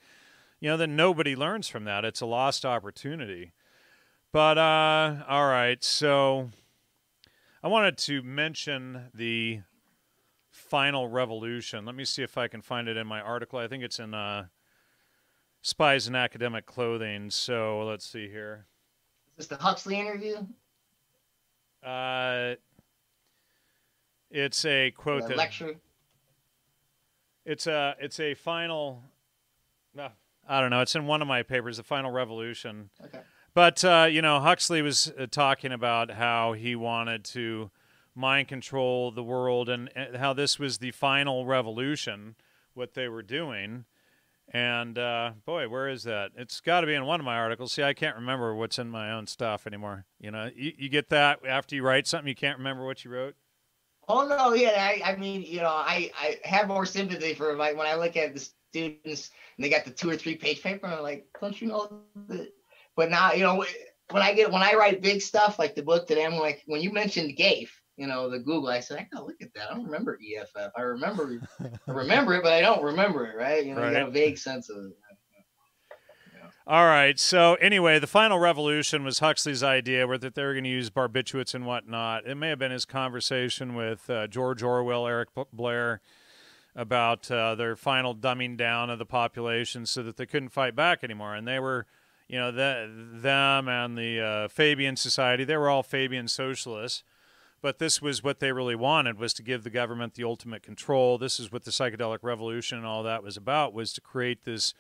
[0.59, 2.05] You know then nobody learns from that.
[2.05, 3.51] It's a lost opportunity.
[4.31, 5.83] But uh, all right.
[5.83, 6.49] So
[7.63, 9.61] i wanted to mention the
[10.49, 11.85] final revolution.
[11.85, 13.59] Let me see if i can find it in my article.
[13.59, 14.45] I think it's in uh,
[15.61, 17.29] spies in academic clothing.
[17.29, 18.65] So let's see here.
[19.37, 20.37] Is this the huxley interview?
[21.83, 22.55] Uh
[24.31, 25.27] it's a quote.
[25.27, 25.75] that, lecture.
[27.45, 29.03] It's a it's a final.
[29.93, 30.09] No,
[30.47, 30.81] I don't know.
[30.81, 32.89] It's in one of my papers, the Final Revolution.
[33.03, 33.19] Okay.
[33.53, 37.71] But uh, you know, Huxley was uh, talking about how he wanted to
[38.15, 42.35] mind control the world and, and how this was the final revolution,
[42.73, 43.85] what they were doing.
[44.53, 46.31] And uh, boy, where is that?
[46.35, 47.71] It's got to be in one of my articles.
[47.71, 50.05] See, I can't remember what's in my own stuff anymore.
[50.19, 53.11] You know, you, you get that after you write something, you can't remember what you
[53.11, 53.35] wrote.
[54.11, 54.75] Oh no, yeah.
[54.75, 58.17] I, I mean, you know, I, I have more sympathy for like when I look
[58.17, 60.87] at the students and they got the two or three page paper.
[60.87, 62.51] I'm like, don't you know that?
[62.97, 63.63] But now, you know,
[64.09, 66.81] when I get when I write big stuff like the book today, I'm like, when
[66.81, 69.71] you mentioned GAFE, you know, the Google, I said, I gotta look at that.
[69.71, 70.71] I don't remember EFF.
[70.75, 71.39] I remember,
[71.87, 73.37] I remember it, but I don't remember it.
[73.37, 73.65] Right?
[73.65, 73.93] You know, right.
[73.93, 74.91] you got a vague sense of it.
[76.71, 77.19] All right.
[77.19, 80.89] So anyway, the final revolution was Huxley's idea, where that they were going to use
[80.89, 82.25] barbiturates and whatnot.
[82.25, 85.99] It may have been his conversation with uh, George Orwell, Eric Blair,
[86.73, 91.03] about uh, their final dumbing down of the population, so that they couldn't fight back
[91.03, 91.35] anymore.
[91.35, 91.87] And they were,
[92.29, 95.43] you know, the, them and the uh, Fabian Society.
[95.43, 97.03] They were all Fabian socialists.
[97.61, 101.17] But this was what they really wanted was to give the government the ultimate control.
[101.17, 104.73] This is what the psychedelic revolution and all that was about was to create this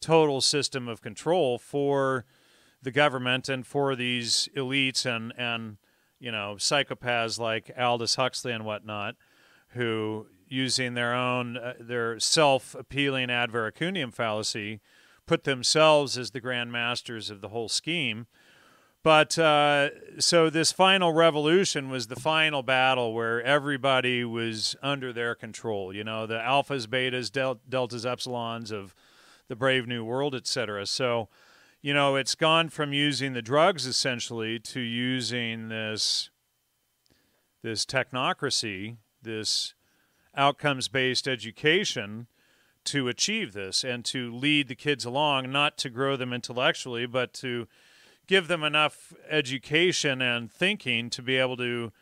[0.00, 2.24] total system of control for
[2.82, 5.78] the government and for these elites and and
[6.18, 9.16] you know psychopaths like Aldous Huxley and whatnot,
[9.70, 14.80] who using their own uh, their self-appealing ad verecundiam fallacy,
[15.26, 18.26] put themselves as the grand masters of the whole scheme.
[19.02, 25.36] But uh, so this final revolution was the final battle where everybody was under their
[25.36, 25.94] control.
[25.94, 28.96] You know, the alphas, betas, del- deltas, epsilons of
[29.48, 30.86] the Brave New World, etc.
[30.86, 31.28] So,
[31.82, 36.30] you know, it's gone from using the drugs essentially to using this
[37.62, 39.74] this technocracy, this
[40.36, 42.28] outcomes-based education
[42.84, 47.32] to achieve this and to lead the kids along, not to grow them intellectually, but
[47.32, 47.66] to
[48.28, 51.92] give them enough education and thinking to be able to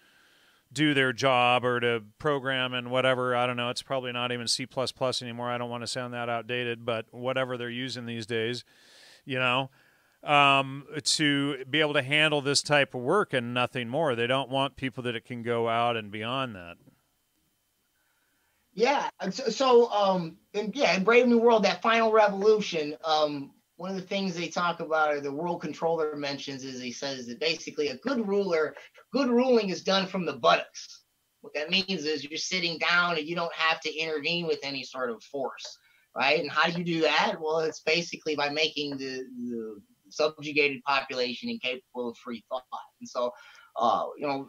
[0.74, 3.34] do their job or to program and whatever.
[3.34, 3.70] I don't know.
[3.70, 4.66] It's probably not even C
[5.22, 5.50] anymore.
[5.50, 8.64] I don't want to sound that outdated, but whatever they're using these days,
[9.24, 9.70] you know,
[10.22, 14.14] um, to be able to handle this type of work and nothing more.
[14.14, 16.76] They don't want people that it can go out and beyond that.
[18.74, 19.08] Yeah.
[19.30, 24.02] So, um, and yeah, in Brave New World, that final revolution, um, one of the
[24.02, 27.98] things they talk about or the world controller mentions is he says that basically a
[27.98, 28.74] good ruler
[29.12, 31.02] good ruling is done from the buttocks.
[31.40, 34.84] What that means is you're sitting down and you don't have to intervene with any
[34.84, 35.78] sort of force
[36.16, 36.40] right?
[36.40, 37.36] And how do you do that?
[37.40, 42.62] Well it's basically by making the, the subjugated population incapable of free thought.
[43.00, 43.32] And so
[43.76, 44.48] uh, you know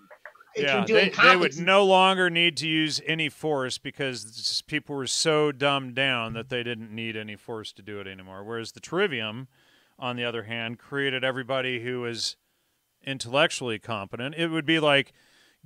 [0.56, 5.52] yeah, they, they, would no longer need to use any force because people were so
[5.52, 8.44] dumbed down that they didn't need any force to do it anymore.
[8.44, 9.48] Whereas the trivium,
[10.00, 12.36] on the other hand, created everybody who was
[13.04, 14.36] intellectually competent.
[14.36, 15.14] It would be like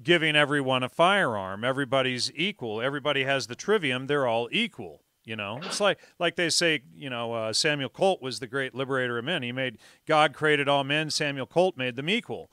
[0.02, 1.64] giving everyone a firearm.
[1.64, 2.82] Everybody's equal.
[2.82, 4.08] Everybody has the trivium.
[4.08, 5.04] They're all equal.
[5.26, 6.82] You know, it's like like they say.
[6.96, 9.44] You know, uh, Samuel Colt was the great liberator of men.
[9.44, 9.78] He made
[10.08, 11.12] God created all men.
[11.12, 12.50] Samuel Colt made them equal.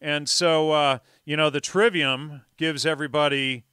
[0.00, 3.64] And so, uh, you know, the trivium gives everybody,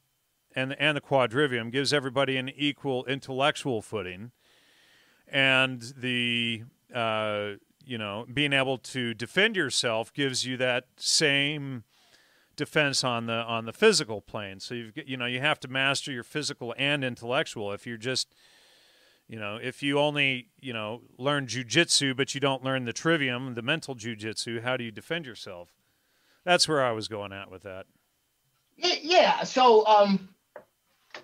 [0.55, 4.31] and, and the quadrivium gives everybody an equal intellectual footing.
[5.27, 6.63] And the,
[6.93, 7.51] uh,
[7.85, 11.83] you know, being able to defend yourself gives you that same
[12.55, 14.59] defense on the on the physical plane.
[14.59, 17.71] So you've you know you have to master your physical and intellectual.
[17.71, 18.33] If you're just
[19.27, 23.55] you know if you only you know learn jujitsu but you don't learn the trivium,
[23.55, 25.80] the mental jujitsu, how do you defend yourself?
[26.45, 27.85] That's where I was going at with that.
[28.77, 29.43] Yeah.
[29.43, 30.29] So um,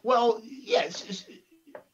[0.04, 1.26] well, yes.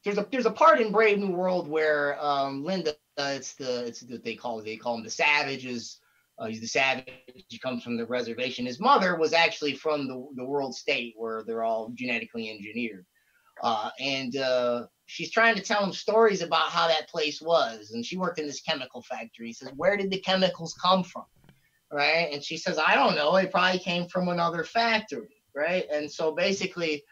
[0.04, 3.86] there's a there's a part in Brave New World where um, Linda, uh, it's the
[3.86, 6.00] it's what they call they call him the savages
[6.38, 7.06] uh, he's the savage.
[7.48, 8.66] He comes from the reservation.
[8.66, 13.06] His mother was actually from the, the world state where they're all genetically engineered.
[13.62, 17.92] Uh, and uh, she's trying to tell him stories about how that place was.
[17.92, 19.48] And she worked in this chemical factory.
[19.48, 21.24] He says, Where did the chemicals come from?
[21.94, 22.28] Right.
[22.32, 23.36] And she says, I don't know.
[23.36, 25.42] It probably came from another factory.
[25.54, 25.86] Right.
[25.92, 27.04] And so basically,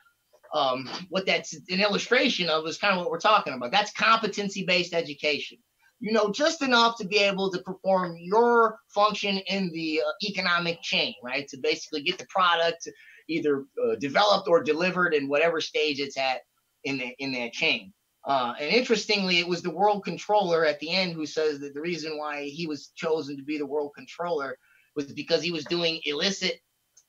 [0.53, 3.71] um, what that's an illustration of is kind of what we're talking about.
[3.71, 5.59] That's competency based education
[6.03, 10.83] you know just enough to be able to perform your function in the uh, economic
[10.83, 11.47] chain, right?
[11.49, 12.89] To basically get the product
[13.29, 16.41] either uh, developed or delivered in whatever stage it's at
[16.83, 17.93] in the, in that chain.
[18.25, 21.81] Uh, and interestingly, it was the world controller at the end who says that the
[21.81, 24.59] reason why he was chosen to be the world controller
[24.95, 26.61] was because he was doing illicit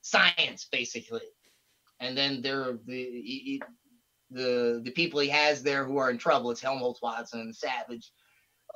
[0.02, 1.22] science, basically.
[2.00, 3.62] And then there, the
[4.32, 6.52] the the people he has there who are in trouble.
[6.52, 8.12] It's Helmholtz, Watson, and Savage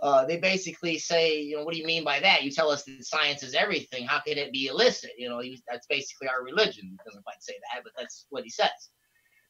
[0.02, 2.44] uh, they basically say, you know, what do you mean by that?
[2.44, 4.06] You tell us that science is everything.
[4.06, 5.12] How can it be illicit?
[5.18, 6.84] You know, that's basically our religion.
[6.86, 8.90] He doesn't quite say that, but that's what he says.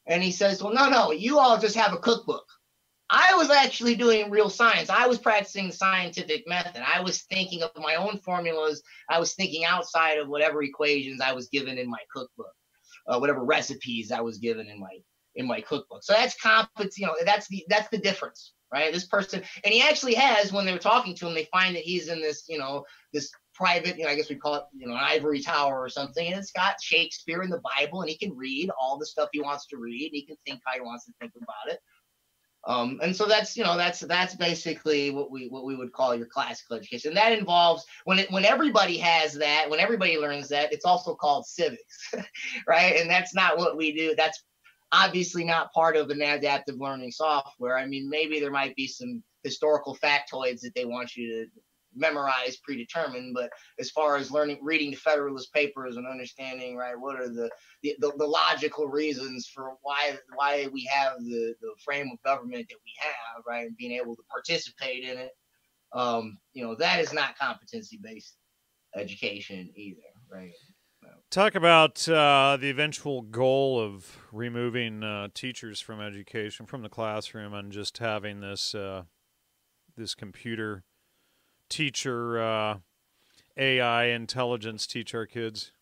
[0.06, 2.46] And he says, well, no, no, you all just have a cookbook.
[3.10, 4.90] I was actually doing real science.
[4.90, 6.82] I was practicing the scientific method.
[6.86, 8.82] I was thinking of my own formulas.
[9.08, 12.52] I was thinking outside of whatever equations I was given in my cookbook,
[13.06, 14.98] uh, whatever recipes I was given in my
[15.36, 16.02] in my cookbook.
[16.02, 16.98] So that's competence.
[16.98, 18.92] You know, that's the that's the difference right?
[18.92, 22.08] This person, and he actually has, when they're talking to him, they find that he's
[22.08, 24.94] in this, you know, this private, you know, I guess we call it, you know,
[24.94, 26.26] an ivory tower or something.
[26.26, 29.40] And it's got Shakespeare in the Bible, and he can read all the stuff he
[29.40, 30.06] wants to read.
[30.06, 31.80] And He can think how he wants to think about it.
[32.68, 36.14] Um, and so that's you know that's that's basically what we what we would call
[36.14, 37.14] your classical education.
[37.14, 41.46] That involves when it when everybody has that, when everybody learns that, it's also called
[41.46, 42.12] civics,
[42.68, 43.00] right?
[43.00, 44.14] And that's not what we do.
[44.14, 44.44] That's
[44.92, 47.78] obviously not part of an adaptive learning software.
[47.78, 51.50] I mean, maybe there might be some historical factoids that they want you to
[51.98, 57.20] memorize predetermined but as far as learning reading the federalist papers and understanding right what
[57.20, 57.50] are the
[57.82, 62.66] the, the, the logical reasons for why why we have the the frame of government
[62.68, 65.32] that we have right and being able to participate in it
[65.92, 68.36] um you know that is not competency based
[68.96, 70.52] education either right?
[71.30, 77.52] Talk about uh, the eventual goal of removing uh, teachers from education, from the classroom,
[77.52, 79.02] and just having this uh,
[79.94, 80.84] this computer
[81.68, 82.78] teacher uh,
[83.56, 85.72] AI intelligence teach our kids.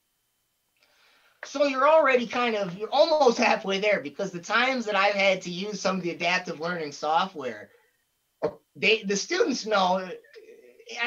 [1.45, 5.43] So you're already kind of you're almost halfway there because the times that I've had
[5.43, 7.71] to use some of the adaptive learning software,
[8.75, 10.09] they the students know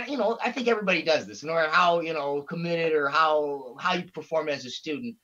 [0.08, 3.76] you know, I think everybody does this, no matter how you know committed or how
[3.80, 5.16] how you perform as a student.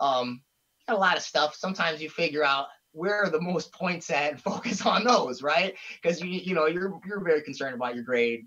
[0.00, 0.42] Um,
[0.88, 1.54] a lot of stuff.
[1.54, 5.74] Sometimes you figure out where are the most points at and focus on those, right?
[6.00, 8.46] Because you you know you're you're very concerned about your grade.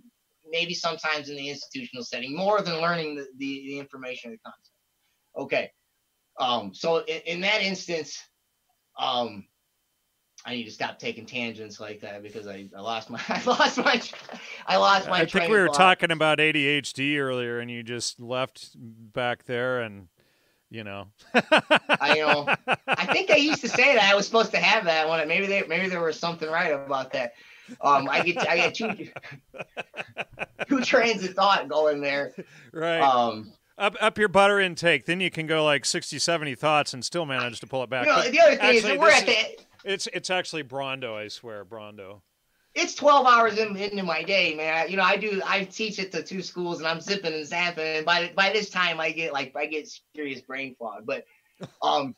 [0.49, 4.69] Maybe sometimes in the institutional setting more than learning the the, the information the concept.
[5.37, 5.71] Okay,
[6.39, 8.17] um, so in, in that instance,
[8.99, 9.45] um,
[10.45, 13.77] I need to stop taking tangents like that because I, I lost my I lost
[13.77, 14.01] my
[14.67, 15.21] I lost my.
[15.21, 20.07] I think we were talking about ADHD earlier, and you just left back there, and
[20.69, 21.07] you know.
[21.33, 22.47] I know.
[22.87, 25.27] I think I used to say that I was supposed to have that one.
[25.27, 27.33] Maybe they maybe there was something right about that.
[27.81, 29.09] Um, I get I get two
[30.69, 32.33] two trains of thought going there.
[32.71, 33.01] Right.
[33.01, 37.05] Um, up up your butter intake, then you can go like 60, 70 thoughts and
[37.05, 38.07] still manage to pull it back.
[38.07, 41.27] You know, the other thing actually, is we're at the it's it's actually Brawndo, I
[41.27, 42.21] swear, Brawndo.
[42.73, 44.89] It's 12 hours in, into my day, man.
[44.89, 47.97] You know, I do I teach it to two schools and I'm zipping and zapping
[47.97, 51.05] and by by this time I get like I get serious brain fog.
[51.05, 51.25] But
[51.81, 52.15] um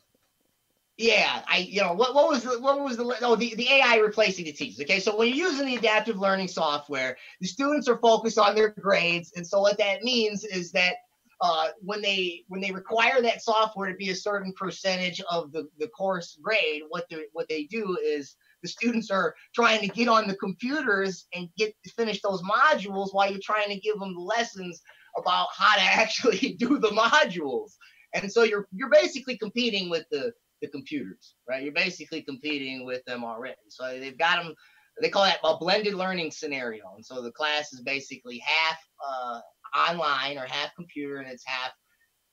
[0.99, 3.99] yeah, I you know what what was the what was the oh the, the AI
[3.99, 4.81] replacing the teachers.
[4.81, 8.71] Okay, so when you're using the adaptive learning software, the students are focused on their
[8.71, 10.95] grades, and so what that means is that
[11.39, 15.69] uh, when they when they require that software to be a certain percentage of the,
[15.79, 20.09] the course grade, what they what they do is the students are trying to get
[20.09, 24.19] on the computers and get finish those modules while you're trying to give them the
[24.19, 24.81] lessons
[25.17, 27.77] about how to actually do the modules.
[28.13, 31.63] And so you're you're basically competing with the the computers, right?
[31.63, 33.55] You're basically competing with them already.
[33.69, 34.53] So they've got them.
[35.01, 36.83] They call that a blended learning scenario.
[36.95, 39.39] And so the class is basically half uh,
[39.77, 41.71] online or half computer and it's half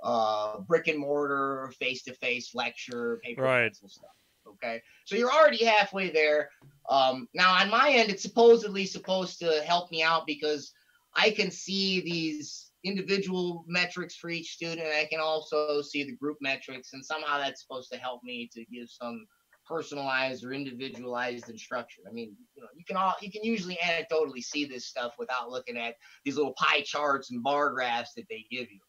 [0.03, 3.65] uh, brick and mortar, face to face lecture, paper Right.
[3.65, 4.11] pencil stuff.
[4.49, 6.51] Okay, so you're already halfway there.
[6.89, 10.73] Um, now on my end, it's supposedly supposed to help me out because
[11.17, 14.87] I can see these individual metrics for each student.
[14.87, 18.65] I can also see the group metrics, and somehow that's supposed to help me to
[18.67, 19.27] give some
[19.67, 22.05] personalized or individualized instruction.
[22.09, 25.51] I mean, you know, you can all you can usually anecdotally see this stuff without
[25.51, 28.81] looking at these little pie charts and bar graphs that they give you.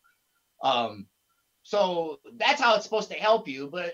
[0.64, 1.08] Um,
[1.64, 3.93] so that's how it's supposed to help you, but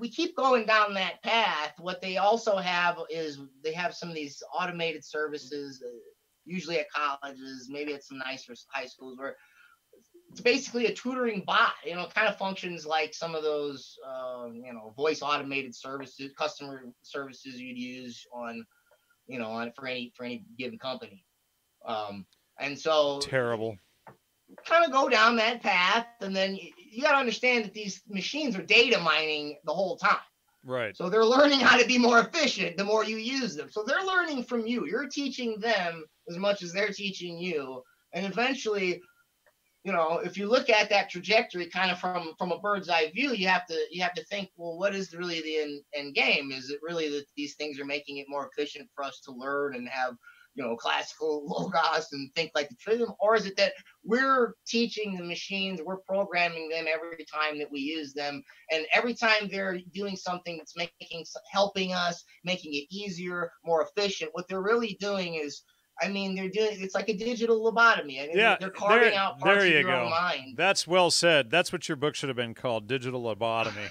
[0.00, 1.74] we keep going down that path.
[1.78, 5.90] What they also have is they have some of these automated services, uh,
[6.46, 9.36] usually at colleges, maybe at some nicer high schools, where
[10.30, 11.74] it's basically a tutoring bot.
[11.84, 16.32] You know, kind of functions like some of those, um, you know, voice automated services,
[16.36, 18.64] customer services you'd use on,
[19.26, 21.24] you know, on for any for any given company.
[21.86, 22.26] Um,
[22.58, 23.76] and so Terrible.
[24.64, 28.02] kind of go down that path, and then you, you got to understand that these
[28.08, 30.18] machines are data mining the whole time.
[30.64, 30.96] Right.
[30.96, 33.70] So they're learning how to be more efficient the more you use them.
[33.70, 34.86] So they're learning from you.
[34.86, 37.82] You're teaching them as much as they're teaching you.
[38.12, 39.00] And eventually,
[39.84, 43.10] you know, if you look at that trajectory kind of from from a bird's eye
[43.14, 46.14] view, you have to you have to think, well, what is really the end, end
[46.14, 46.52] game?
[46.52, 49.74] Is it really that these things are making it more efficient for us to learn
[49.74, 50.16] and have
[50.54, 53.72] you know classical logos and think like the trivium or is it that
[54.04, 59.14] we're teaching the machines we're programming them every time that we use them and every
[59.14, 64.62] time they're doing something that's making helping us making it easier more efficient what they're
[64.62, 65.62] really doing is
[66.02, 68.22] I mean, they're doing it's like a digital lobotomy.
[68.22, 70.00] I mean, Yeah, they're carving there- out parts there of your go.
[70.04, 70.56] own mind.
[70.56, 71.50] That's well said.
[71.50, 73.90] That's what your book should have been called, Digital Lobotomy.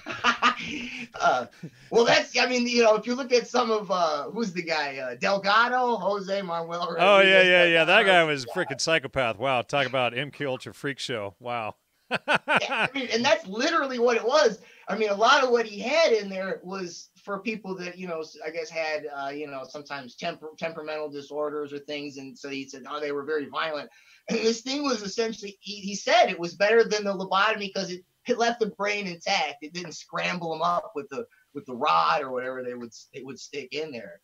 [1.20, 1.46] uh,
[1.90, 4.62] well, that's I mean, you know, if you look at some of uh, who's the
[4.62, 6.96] guy, uh, Delgado, Jose Manuel.
[6.98, 7.84] Oh yeah, Rodriguez yeah, yeah.
[7.84, 9.38] That guy was a freaking psychopath.
[9.38, 11.34] Wow, talk about MK Ultra freak show.
[11.40, 11.76] Wow.
[12.10, 14.60] Yeah, I mean, and that's literally what it was.
[14.88, 18.06] I mean, a lot of what he had in there was for people that you
[18.06, 22.48] know, I guess had uh, you know sometimes temper temperamental disorders or things, and so
[22.48, 23.90] he said, oh, they were very violent.
[24.28, 27.90] And this thing was essentially, he, he said it was better than the lobotomy because
[27.90, 29.56] it, it left the brain intact.
[29.60, 33.22] It didn't scramble them up with the with the rod or whatever they would they
[33.22, 34.20] would stick in there.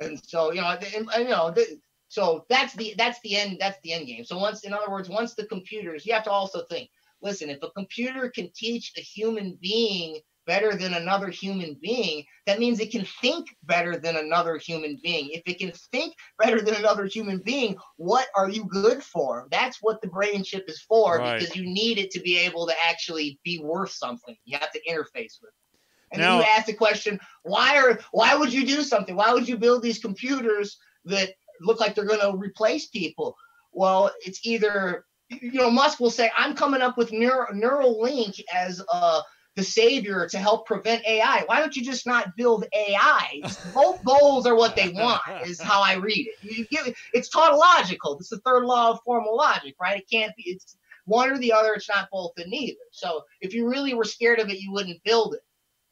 [0.00, 1.78] And so you know, and, and, you know, the,
[2.08, 4.24] so that's the that's the end that's the end game.
[4.24, 6.90] So once, in other words, once the computers, you have to also think
[7.22, 12.58] listen, if a computer can teach a human being better than another human being, that
[12.58, 15.30] means it can think better than another human being.
[15.30, 19.48] If it can think better than another human being, what are you good for?
[19.50, 21.38] That's what the brain chip is for Right.
[21.38, 24.36] because you need it to be able to actually be worth something.
[24.44, 25.78] You have to interface with it.
[26.12, 29.16] And Now- then you ask the question, why are why would you do something?
[29.16, 31.30] Why would you build these computers that
[31.60, 33.36] look like they're going to replace people?
[33.72, 38.80] Well, it's either you know Musk will say I'm coming up with Neur- Neuralink as
[38.92, 39.22] uh,
[39.56, 41.44] the savior to help prevent AI.
[41.46, 43.42] Why don't you just not build AI?
[43.72, 45.22] Both goals are what they want.
[45.44, 46.34] Is how I read it.
[46.42, 48.18] You give it's tautological.
[48.18, 49.98] Is the third law of formal logic, right?
[49.98, 50.44] It can't be.
[50.46, 51.74] It's one or the other.
[51.74, 52.78] It's not both and neither.
[52.90, 55.42] So if you really were scared of it, you wouldn't build it.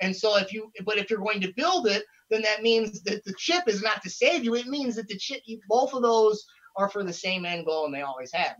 [0.00, 3.24] And so if you, but if you're going to build it, then that means that
[3.24, 4.54] the chip is not to save you.
[4.56, 6.44] It means that the chip, you, both of those
[6.76, 8.56] are for the same end goal, and they always have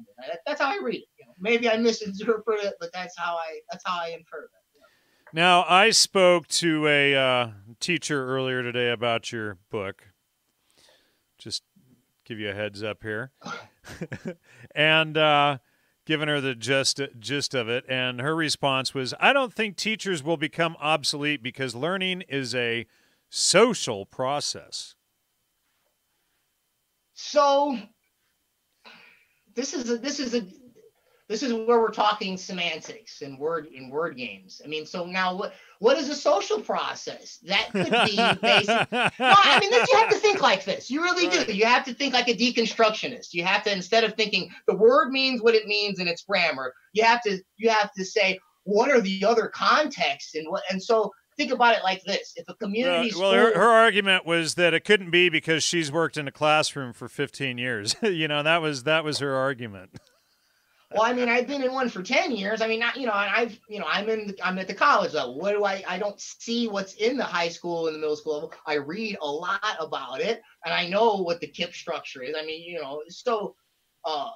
[0.47, 1.09] that's how I read it.
[1.19, 4.62] You know, maybe I misinterpret it, but that's how I that's how I infer that.
[5.35, 10.09] Now, I spoke to a uh, teacher earlier today about your book.
[11.39, 11.63] Just
[12.27, 13.33] give you a heads up here.
[14.75, 15.57] and uh,
[16.05, 17.87] giving her the gist, gist of it.
[17.89, 22.87] And her response was I don't think teachers will become obsolete because learning is a
[23.31, 24.97] social process.
[27.15, 27.79] So
[29.55, 30.45] this is a this is a
[31.29, 34.61] this is where we're talking semantics and word in word games.
[34.65, 37.39] I mean, so now what what is a social process?
[37.45, 38.89] That could be basic.
[39.19, 40.91] No, I mean, this, you have to think like this.
[40.91, 41.47] You really Right.
[41.47, 41.53] do.
[41.55, 43.33] You have to think like a deconstructionist.
[43.33, 46.75] You have to instead of thinking the word means what it means in its grammar,
[46.93, 50.83] you have to you have to say what are the other contexts and what and
[50.83, 52.33] so think about it like this.
[52.37, 55.91] If a Well, community well, her, her argument was that it couldn't be because she's
[55.91, 57.97] worked in a classroom for 15 years.
[58.03, 59.91] you know, that was that was her argument.
[60.95, 62.61] Well, I mean, I've been in one for ten years.
[62.61, 65.15] I mean, not you know, and I've you know, I'm in, I'm at the college
[65.15, 65.39] level.
[65.39, 65.83] What do I?
[65.87, 68.53] I don't see what's in the high school and the middle school level.
[68.67, 72.35] I read a lot about it, and I know what the KIP structure is.
[72.39, 73.55] I mean, you know, so
[74.05, 74.31] uh,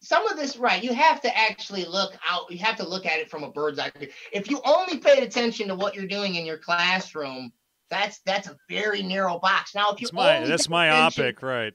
[0.00, 0.82] some of this, right?
[0.82, 2.50] You have to actually look out.
[2.50, 4.08] You have to look at it from a bird's eye view.
[4.32, 7.52] If you only paid attention to what you're doing in your classroom,
[7.90, 9.74] that's that's a very narrow box.
[9.74, 11.72] Now, if you It's my that's pay attention- myopic, right?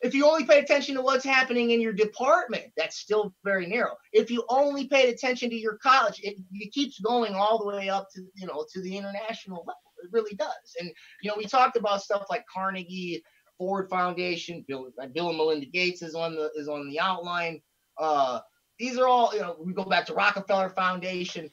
[0.00, 3.96] If you only pay attention to what's happening in your department, that's still very narrow.
[4.12, 7.88] If you only paid attention to your college, it, it keeps going all the way
[7.88, 9.82] up to you know to the international level.
[10.02, 10.76] It really does.
[10.78, 10.90] And
[11.22, 13.22] you know, we talked about stuff like Carnegie,
[13.58, 17.60] Ford Foundation, Bill, Bill and Melinda Gates is on the is on the outline.
[17.98, 18.40] Uh,
[18.78, 19.56] these are all you know.
[19.58, 21.50] We go back to Rockefeller Foundation.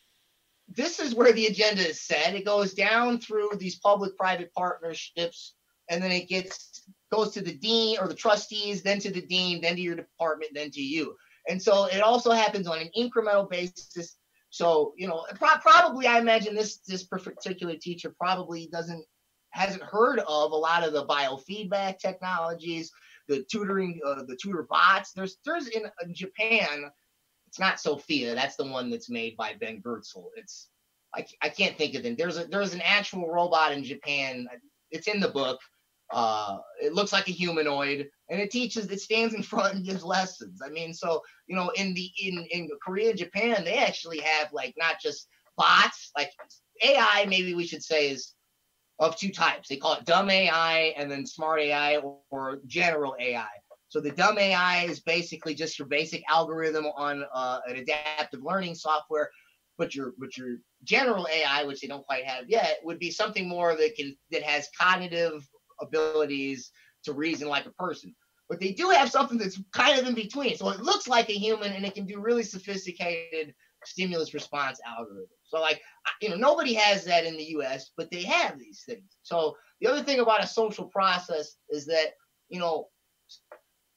[0.67, 2.35] This is where the agenda is set.
[2.35, 5.53] It goes down through these public-private partnerships,
[5.89, 6.74] and then it gets
[7.15, 10.51] goes to the dean or the trustees, then to the dean, then to your department,
[10.53, 11.15] then to you.
[11.47, 14.17] And so it also happens on an incremental basis.
[14.49, 19.05] So you know, pro- probably I imagine this this particular teacher probably doesn't
[19.51, 22.91] hasn't heard of a lot of the biofeedback technologies,
[23.27, 25.13] the tutoring, uh, the tutor bots.
[25.13, 26.91] There's there's in, in Japan,
[27.47, 28.35] it's not Sophia.
[28.35, 30.25] That's the one that's made by Ben Goertzel.
[30.35, 30.69] It's
[31.13, 32.17] I, I can't think of it.
[32.17, 34.47] There's a there's an actual robot in Japan.
[34.91, 35.59] It's in the book
[36.11, 38.89] uh, it looks like a humanoid, and it teaches.
[38.89, 40.61] It stands in front and gives lessons.
[40.63, 44.51] I mean, so you know, in the in in Korea, and Japan, they actually have
[44.53, 45.27] like not just
[45.57, 46.31] bots, like
[46.83, 47.25] AI.
[47.27, 48.33] Maybe we should say is
[48.99, 49.67] of two types.
[49.67, 53.47] They call it dumb AI and then smart AI or, or general AI.
[53.89, 58.75] So the dumb AI is basically just your basic algorithm on uh, an adaptive learning
[58.75, 59.29] software,
[59.77, 63.47] but your but your general AI, which they don't quite have yet, would be something
[63.47, 65.47] more that can that has cognitive
[65.81, 66.71] abilities
[67.03, 68.15] to reason like a person.
[68.47, 70.55] But they do have something that's kind of in between.
[70.55, 73.53] So it looks like a human and it can do really sophisticated
[73.83, 75.29] stimulus response algorithms.
[75.45, 75.81] So like
[76.21, 79.17] you know nobody has that in the US, but they have these things.
[79.23, 82.13] So the other thing about a social process is that
[82.49, 82.89] you know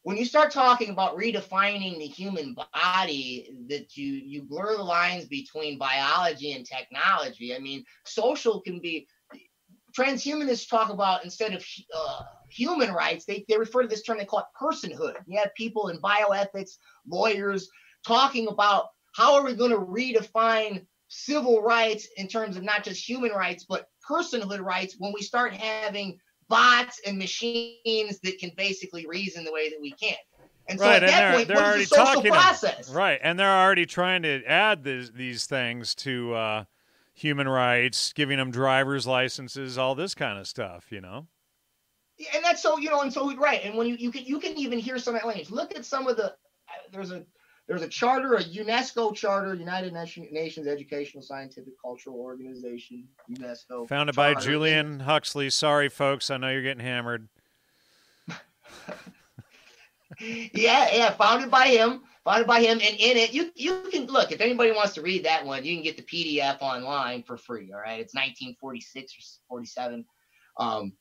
[0.03, 5.27] when you start talking about redefining the human body that you you blur the lines
[5.27, 9.07] between biology and technology i mean social can be
[9.99, 11.65] transhumanists talk about instead of
[11.97, 15.15] uh, human rights, they, they refer to this term, they call it personhood.
[15.27, 17.69] You have people in bioethics, lawyers
[18.07, 23.07] talking about how are we going to redefine civil rights in terms of not just
[23.07, 26.19] human rights, but personhood rights when we start having
[26.49, 30.17] bots and machines that can basically reason the way that we can.
[30.69, 32.91] And so right, at that they're, point, they're what already is the social talking process?
[32.91, 36.65] right, and they're already trying to add these these things to uh,
[37.19, 41.27] human rights, giving them driver's licenses, all this kind of stuff, you know.
[42.17, 44.39] Yeah, and that's so you know, and so right, and when you you can you
[44.41, 45.51] can even hear some of that language.
[45.51, 46.33] Look at some of the uh,
[46.93, 47.25] there's a
[47.69, 53.87] there's a charter, a UNESCO charter, United Nations Educational, Scientific, Cultural Organization, UNESCO.
[53.89, 54.35] Founded by.
[54.35, 55.51] Julian Huxley.
[55.51, 57.29] Sorry, folks, I know you're getting hammered.
[60.19, 64.33] yeah, yeah, founded by him, founded by him, and in it, you you can look
[64.33, 67.73] if anybody wants to read that one, you can get the PDF online for free.
[67.73, 69.13] All right, it's 1946
[69.51, 70.05] or 47.
[70.59, 70.93] Um,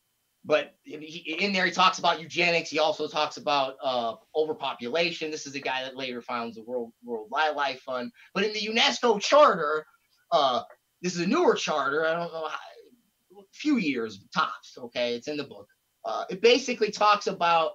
[0.45, 2.69] but in there, he talks about eugenics.
[2.69, 5.29] He also talks about uh, overpopulation.
[5.29, 8.11] This is the guy that later founds the World World Wildlife Fund.
[8.33, 9.85] But in the UNESCO charter,
[10.31, 10.61] uh,
[11.01, 12.05] this is a newer charter.
[12.05, 14.77] I don't know, how, few years tops.
[14.77, 15.67] Okay, it's in the book.
[16.05, 17.73] Uh, it basically talks about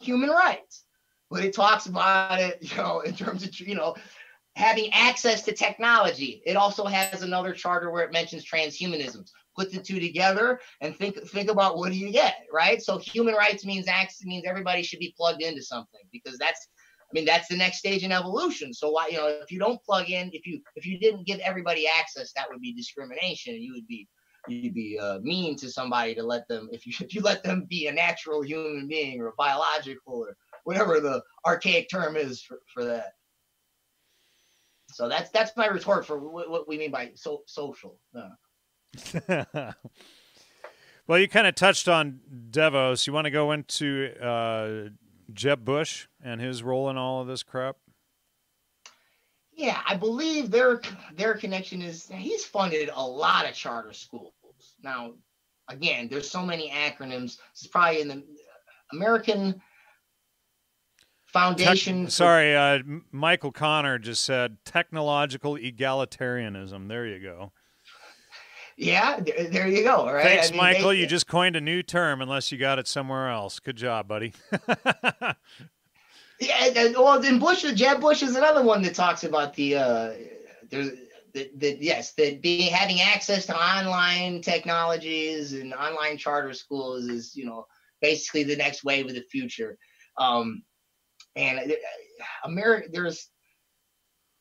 [0.00, 0.84] human rights,
[1.30, 3.94] but it talks about it, you know, in terms of you know
[4.56, 6.42] having access to technology.
[6.46, 9.28] It also has another charter where it mentions transhumanism.
[9.54, 12.82] Put the two together and think think about what do you get, right?
[12.82, 16.68] So human rights means access means everybody should be plugged into something because that's
[17.00, 18.74] I mean that's the next stage in evolution.
[18.74, 21.38] So why you know if you don't plug in, if you if you didn't give
[21.40, 23.54] everybody access, that would be discrimination.
[23.54, 24.06] You would be
[24.48, 27.66] you'd be uh, mean to somebody to let them if you if you let them
[27.68, 30.36] be a natural human being or a biological or
[30.66, 33.12] whatever the archaic term is for, for that.
[34.90, 38.00] So that's that's my retort for what, what we mean by so, social.
[38.14, 38.30] Uh,
[41.06, 42.20] well, you kind of touched on
[42.50, 43.06] Devos.
[43.06, 44.88] You want to go into uh,
[45.32, 47.76] Jeb Bush and his role in all of this crap?
[49.52, 50.80] Yeah, I believe their
[51.14, 54.32] their connection is he's funded a lot of charter schools.
[54.82, 55.12] Now,
[55.68, 57.38] again, there's so many acronyms.
[57.52, 58.24] It's probably in the
[58.92, 59.60] American
[61.26, 62.04] Foundation.
[62.04, 62.78] Tec- sorry, uh,
[63.12, 66.88] Michael Connor just said technological egalitarianism.
[66.88, 67.52] There you go.
[68.78, 70.10] Yeah, there, there you go.
[70.10, 70.22] Right.
[70.22, 70.88] Thanks, I mean, Michael.
[70.90, 73.58] they- you just coined a new term, unless you got it somewhere else.
[73.58, 74.32] Good job, buddy.
[76.38, 79.76] Yeah, and, and- well, then Bush, Jeb Bush is another one that talks about the
[79.76, 80.10] uh,
[80.70, 80.90] there's
[81.32, 87.34] the, the yes, that being having access to online technologies and online charter schools is
[87.34, 87.66] you know
[88.02, 89.78] basically the next wave of the future.
[90.18, 90.62] Um,
[91.36, 91.74] and uh,
[92.44, 93.30] America, there's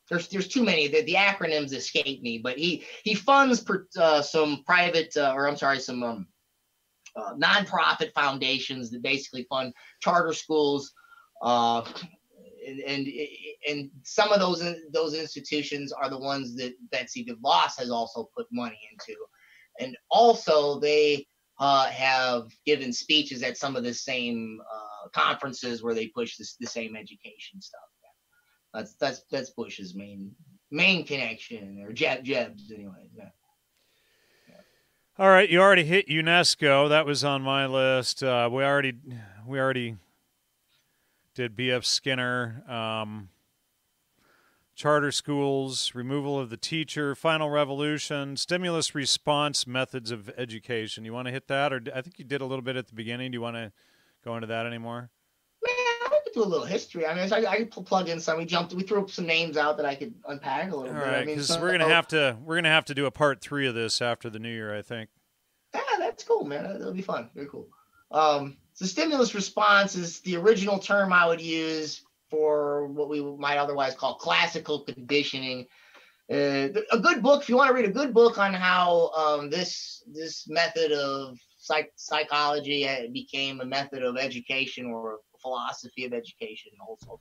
[0.09, 0.87] there's there's too many.
[0.87, 5.47] The, the acronyms escape me, but he he funds per, uh, some private uh, or
[5.47, 6.27] I'm sorry, some um,
[7.15, 10.93] uh, nonprofit foundations that basically fund charter schools.
[11.41, 11.83] Uh,
[12.67, 13.07] and, and
[13.69, 18.47] and some of those those institutions are the ones that Betsy DeVos has also put
[18.51, 19.15] money into,
[19.79, 21.27] and also they
[21.59, 26.55] uh, have given speeches at some of the same uh, conferences where they push this,
[26.59, 27.81] the same education stuff.
[28.75, 30.31] That's that's that's Bush's main
[30.69, 33.09] main connection or Jeb Jeb's anyway.
[33.17, 33.29] Yeah.
[35.17, 36.89] All right, you already hit UNESCO.
[36.89, 38.21] That was on my list.
[38.21, 38.95] Uh, we already
[39.47, 39.95] we already
[41.35, 41.85] did B.F.
[41.85, 42.63] Skinner.
[42.69, 43.29] Um,
[44.75, 51.05] charter schools, removal of the teacher, final revolution, stimulus response methods of education.
[51.05, 52.93] You want to hit that, or I think you did a little bit at the
[52.93, 53.31] beginning.
[53.31, 53.71] Do you want to
[54.23, 55.09] go into that anymore?
[55.65, 57.07] Man, I could do a little history.
[57.07, 58.37] I mean, I, I could plug in some.
[58.37, 61.07] We jumped, we threw some names out that I could unpack a little All bit.
[61.07, 63.41] right, I mean, because we're gonna have to we're gonna have to do a part
[63.41, 65.09] three of this after the new year, I think.
[65.73, 66.63] Yeah, that's cool, man.
[66.63, 67.29] That'll be fun.
[67.33, 67.67] Very cool.
[68.11, 72.03] Um, so stimulus response is the original term I would use
[72.35, 75.65] for what we might otherwise call classical conditioning.
[76.31, 79.49] Uh, a good book, if you want to read a good book on how um,
[79.49, 86.13] this this method of psych- psychology uh, became a method of education or philosophy of
[86.13, 87.19] education, also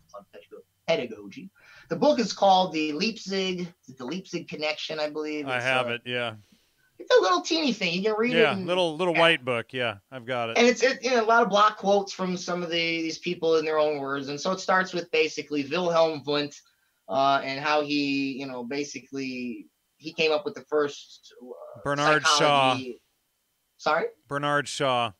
[0.89, 1.51] pedagogy.
[1.91, 5.47] The book is called the Leipzig, the Leipzig Connection, I believe.
[5.47, 6.03] I have uh, it.
[6.07, 6.35] Yeah,
[6.99, 7.93] It's a little teeny thing.
[7.93, 8.39] You can read it.
[8.39, 9.21] yeah, little little yeah.
[9.21, 9.73] white book.
[9.73, 10.59] Yeah, I've got it.
[10.59, 13.19] and it's it, you know, a lot of block quotes from some of the, these
[13.19, 16.61] people in their own words and so it starts with basically wilhelm wundt
[17.09, 19.67] uh, and how he you know basically
[19.97, 22.79] he came up with the first uh, Bernard Shaw.
[23.77, 25.13] sorry Bernard Shaw.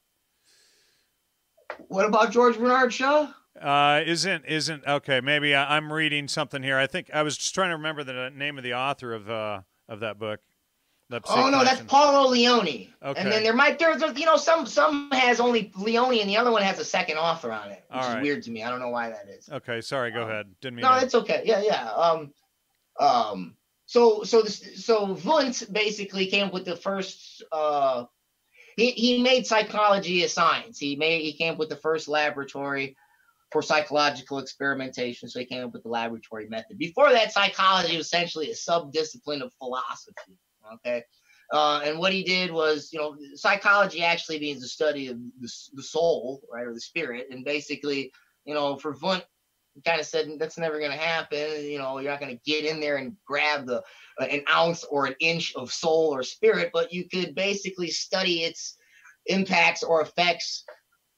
[1.89, 3.29] what about george bernard shaw
[3.61, 5.21] Uh, isn't isn't okay?
[5.21, 6.77] Maybe I, I'm reading something here.
[6.77, 9.61] I think I was just trying to remember the name of the author of uh
[9.89, 10.41] of that book.
[11.29, 13.21] Oh no that's paolo lionni Okay.
[13.21, 16.51] and then there might there's you know some some has only lionni and the other
[16.51, 18.81] one has a second author on it which All is weird to me i don't
[18.81, 20.11] know why that is Okay, sorry.
[20.11, 20.47] Go Um, ahead.
[20.61, 20.83] Didn't mean.
[20.83, 21.43] No, to- it's okay.
[21.45, 21.91] Yeah, yeah.
[21.93, 22.33] Um,
[22.99, 23.57] um.
[23.87, 27.43] So, so this, so Wundt basically came up with the first.
[27.53, 28.07] Uh,
[28.77, 30.79] he he made psychology a science.
[30.79, 32.97] He made he came up with the first laboratory
[33.53, 35.29] for psychological experimentation.
[35.29, 36.79] So he came up with the laboratory method.
[36.79, 40.39] Before that, psychology was essentially a sub-discipline of philosophy.
[40.75, 41.03] Okay.
[41.53, 45.51] Uh, and what he did was, you know, psychology actually means the study of the,
[45.75, 47.27] the soul, right, or the spirit.
[47.31, 48.11] And basically,
[48.45, 49.25] you know, for Wundt,
[49.85, 51.65] kind of said that's never going to happen.
[51.65, 53.83] You know, you're not going to get in there and grab the
[54.21, 58.45] uh, an ounce or an inch of soul or spirit, but you could basically study
[58.45, 58.77] its
[59.27, 60.65] impacts or effects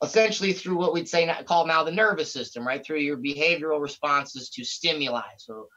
[0.03, 2.85] essentially through what we'd say call now the nervous system, right?
[2.85, 5.23] Through your behavioral responses to stimuli.
[5.39, 5.69] So,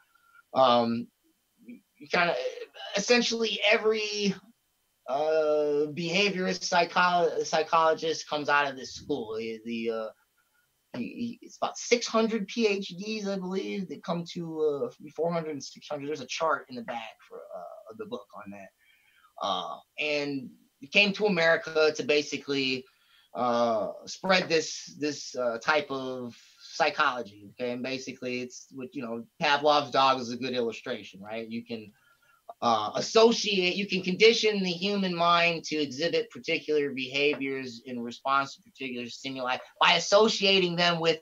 [0.54, 1.06] um,
[2.12, 2.36] kind of
[2.96, 4.34] essentially every
[5.08, 9.36] uh, behaviorist psycholo- psychologist comes out of this school.
[9.36, 10.08] The, uh,
[10.94, 16.08] it's about 600 PhDs, I believe, that come to uh, 400 and 600.
[16.08, 18.68] There's a chart in the back for uh, of the book on that.
[19.42, 20.50] Uh, and
[20.92, 22.84] came to America to basically
[23.34, 26.36] uh, spread this this uh, type of
[26.74, 27.50] psychology.
[27.50, 31.48] Okay, and basically, it's what you know, Pavlov's dog is a good illustration, right?
[31.48, 31.92] You can
[32.62, 38.62] uh, associate, you can condition the human mind to exhibit particular behaviors in response to
[38.62, 41.20] particular stimuli by associating them with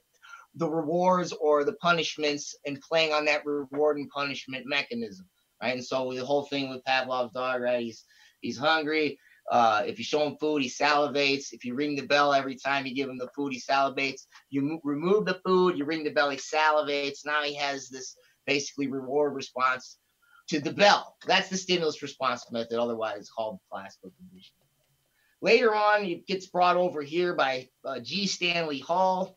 [0.55, 5.27] the rewards or the punishments and playing on that reward and punishment mechanism,
[5.63, 5.75] right?
[5.75, 7.83] And so the whole thing with Pavlov's dog, right?
[7.83, 8.05] He's
[8.41, 9.19] he's hungry.
[9.51, 11.53] Uh, if you show him food, he salivates.
[11.53, 14.27] If you ring the bell every time you give him the food, he salivates.
[14.51, 17.25] You mo- remove the food, you ring the bell, he salivates.
[17.25, 18.17] Now he has this
[18.47, 19.99] basically reward response
[20.49, 21.17] to the bell.
[21.27, 24.67] That's the stimulus response method, otherwise called classical conditioning.
[25.41, 28.27] Later on, it gets brought over here by uh, G.
[28.27, 29.37] Stanley Hall.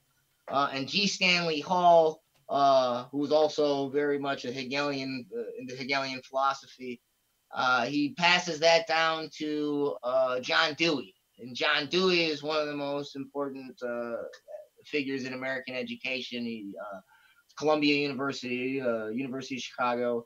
[0.49, 1.07] Uh, and G.
[1.07, 6.99] Stanley Hall, uh, who was also very much a Hegelian uh, in the Hegelian philosophy,
[7.53, 11.13] uh, he passes that down to uh, John Dewey.
[11.39, 14.17] And John Dewey is one of the most important uh,
[14.85, 16.45] figures in American education.
[16.45, 16.99] He, uh,
[17.57, 20.25] Columbia University, uh, University of Chicago,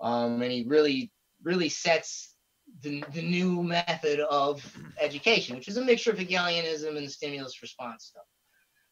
[0.00, 1.10] um, and he really,
[1.42, 2.34] really sets
[2.82, 4.64] the, the new method of
[5.00, 8.24] education, which is a mixture of Hegelianism and stimulus response stuff.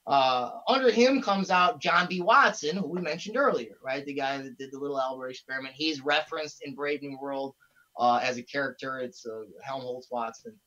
[0.07, 2.21] Uh, under him comes out John B.
[2.21, 4.05] Watson, who we mentioned earlier, right?
[4.05, 5.75] The guy that did the little Albert experiment.
[5.77, 7.55] He's referenced in Brave New World
[7.99, 8.99] uh, as a character.
[8.99, 10.59] It's uh, Helmholtz Watson.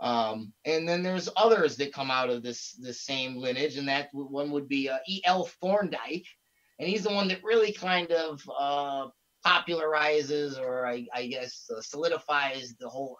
[0.00, 4.08] Um, and then there's others that come out of this this same lineage, and that
[4.12, 5.44] one would be uh, E.L.
[5.60, 6.26] Thorndike,
[6.78, 9.08] and he's the one that really kind of uh,
[9.46, 13.18] popularizes, or I, I guess uh, solidifies the whole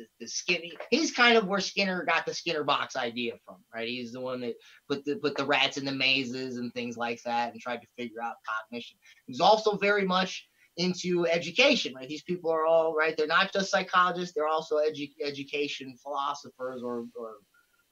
[0.00, 0.72] the, the skinny.
[0.90, 3.88] He's kind of where Skinner got the Skinner box idea from, right?
[3.88, 4.54] He's the one that
[4.88, 7.86] put the put the rats in the mazes and things like that, and tried to
[7.96, 8.98] figure out cognition.
[9.26, 10.46] He's also very much
[10.76, 12.08] into education, right?
[12.08, 13.16] These people are all right.
[13.16, 17.34] They're not just psychologists; they're also edu- education philosophers or, or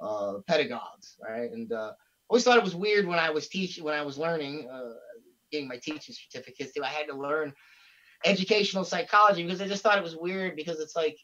[0.01, 1.51] uh, pedagogues, right?
[1.51, 1.93] And uh,
[2.29, 4.95] always thought it was weird when I was teaching, when I was learning, uh,
[5.53, 6.73] getting my teaching certificates.
[6.73, 7.53] Too, I had to learn
[8.25, 11.17] educational psychology because I just thought it was weird because it's like,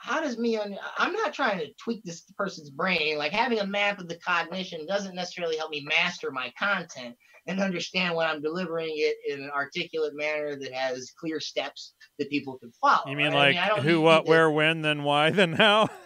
[0.00, 0.56] how does me?
[0.56, 3.18] on I'm not trying to tweak this person's brain.
[3.18, 7.16] Like having a map of the cognition doesn't necessarily help me master my content
[7.46, 12.30] and understand when I'm delivering it in an articulate manner that has clear steps that
[12.30, 13.02] people can follow.
[13.06, 13.54] You mean right?
[13.54, 15.88] like I mean, who, what, to, where, when, then why, then how?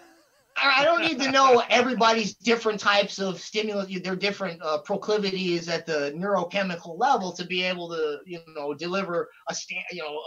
[0.56, 5.84] I don't need to know everybody's different types of stimulus, their different uh, proclivities at
[5.84, 9.54] the neurochemical level to be able to, you know, deliver a
[9.90, 10.20] you know,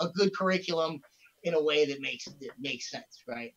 [0.00, 1.00] a, a, good curriculum
[1.44, 3.54] in a way that makes that makes sense, right?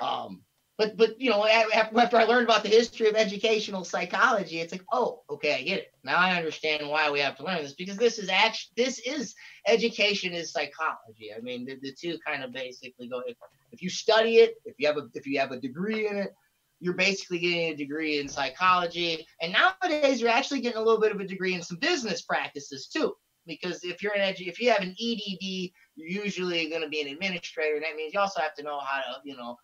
[0.00, 0.42] Um,
[0.78, 4.84] but but you know after I learned about the history of educational psychology, it's like
[4.92, 7.96] oh okay I get it now I understand why we have to learn this because
[7.96, 9.34] this is actually this is
[9.66, 11.32] education is psychology.
[11.34, 13.36] I mean the, the two kind of basically go if,
[13.72, 16.34] if you study it if you have a if you have a degree in it
[16.78, 21.10] you're basically getting a degree in psychology and nowadays you're actually getting a little bit
[21.10, 23.14] of a degree in some business practices too
[23.46, 27.08] because if you're an edu- if you have an EDD usually going to be an
[27.08, 29.56] administrator and that means you also have to know how to you know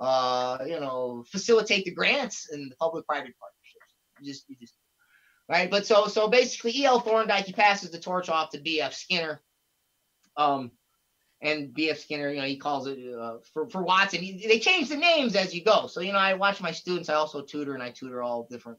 [0.00, 3.94] uh, you know, facilitate the grants and the public-private partnerships.
[4.18, 4.74] You just, you just,
[5.48, 5.70] right?
[5.70, 7.00] But so, so basically, E.L.
[7.00, 8.94] Thorndike he passes the torch off to B.F.
[8.94, 9.42] Skinner,
[10.38, 10.70] um,
[11.42, 11.98] and B.F.
[11.98, 14.20] Skinner, you know, he calls it uh, for for Watson.
[14.20, 15.86] He, they change the names as you go.
[15.86, 17.10] So you know, I watch my students.
[17.10, 18.78] I also tutor, and I tutor all different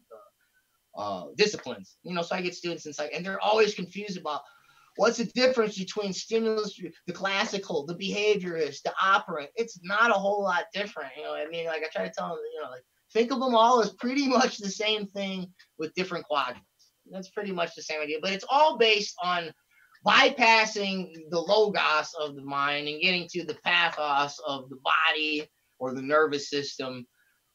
[0.98, 1.98] uh, uh, disciplines.
[2.02, 4.42] You know, so I get students inside, and they're always confused about
[4.98, 9.50] What's the difference between stimulus, the classical, the behaviorist, the operant?
[9.56, 11.12] It's not a whole lot different.
[11.16, 13.40] You know, I mean, like I try to tell them, you know, like think of
[13.40, 16.66] them all as pretty much the same thing with different quadrants.
[17.10, 19.52] That's pretty much the same idea, but it's all based on
[20.06, 25.48] bypassing the logos of the mind and getting to the pathos of the body
[25.80, 27.06] or the nervous system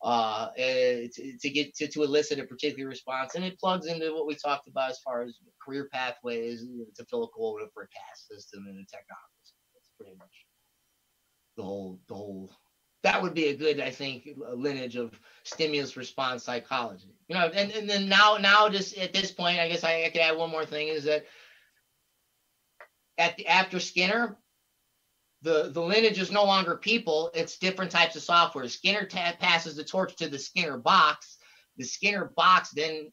[0.03, 3.35] uh, eh, to, to, get to, to elicit a particular response.
[3.35, 6.65] And it plugs into what we talked about as far as career pathways
[6.97, 9.55] to fill a quota for a caste system and a technology.
[9.75, 10.47] That's pretty much
[11.57, 12.51] the whole, the whole,
[13.03, 17.15] that would be a good, I think, lineage of stimulus response psychology.
[17.29, 20.11] You know, and, and then now, now just at this point, I guess I, I
[20.11, 21.25] could add one more thing is that
[23.19, 24.37] at the, after Skinner,
[25.47, 28.69] the the lineage is no longer people it's different types of software.
[28.69, 31.39] Skinner passes the torch to the skinner box.
[31.77, 33.13] The skinner box then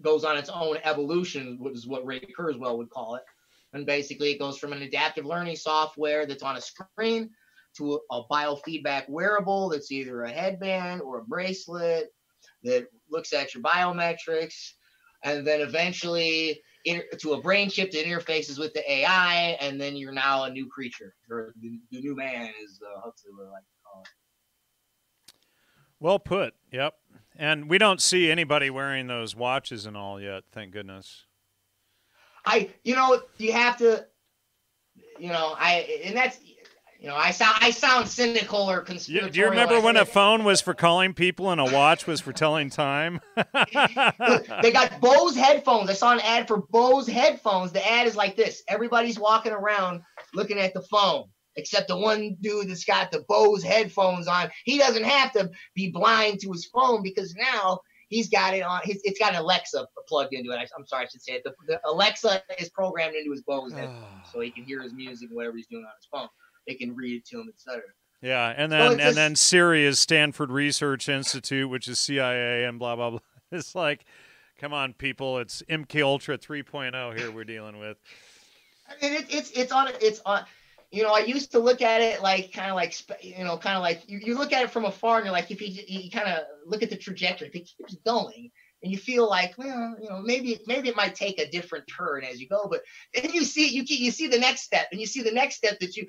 [0.00, 3.24] goes on its own evolution which is what ray kurzweil would call it.
[3.72, 7.30] And basically it goes from an adaptive learning software that's on a screen
[7.78, 12.10] to a, a biofeedback wearable that's either a headband or a bracelet
[12.62, 14.72] that looks at your biometrics.
[15.24, 19.96] And then eventually inter- to a brain chip that interfaces with the AI, and then
[19.96, 23.50] you're now a new creature, or the, the new man is uh, hopefully what I
[23.50, 24.08] like to call it.
[26.00, 26.54] Well put.
[26.72, 26.94] Yep.
[27.36, 30.42] And we don't see anybody wearing those watches and all yet.
[30.52, 31.24] Thank goodness.
[32.44, 34.04] I, you know, you have to,
[35.18, 36.38] you know, I, and that's
[37.02, 39.32] you know, I sound I sound cynical or conspiratorial.
[39.32, 42.32] Do you remember when a phone was for calling people and a watch was for
[42.32, 43.20] telling time?
[43.34, 45.90] they got Bose headphones.
[45.90, 47.72] I saw an ad for Bose headphones.
[47.72, 50.02] The ad is like this: everybody's walking around
[50.32, 51.24] looking at the phone,
[51.56, 54.50] except the one dude that's got the Bose headphones on.
[54.64, 57.80] He doesn't have to be blind to his phone because now
[58.10, 58.80] he's got it on.
[58.84, 60.56] It's got an Alexa plugged into it.
[60.56, 61.42] I, am sorry, I should say it.
[61.42, 65.30] The, the Alexa is programmed into his Bose headphones, so he can hear his music
[65.32, 66.28] whatever he's doing on his phone
[66.66, 67.82] they can read it to them, etc.
[68.22, 72.78] Yeah, and then so and then Siri is Stanford Research Institute, which is CIA, and
[72.78, 73.18] blah blah blah.
[73.50, 74.06] It's like,
[74.58, 77.98] come on, people, it's MK Ultra 3.0 here we're dealing with.
[78.88, 80.44] I mean, it, it's it's on it's on.
[80.90, 83.76] You know, I used to look at it like kind of like you know, kind
[83.76, 86.10] of like you, you look at it from afar and you're like, if you you
[86.10, 88.50] kind of look at the trajectory, if it keeps going,
[88.82, 92.24] and you feel like, well, you know, maybe maybe it might take a different turn
[92.24, 92.82] as you go, but
[93.14, 95.78] then you see you you see the next step, and you see the next step
[95.80, 96.06] that you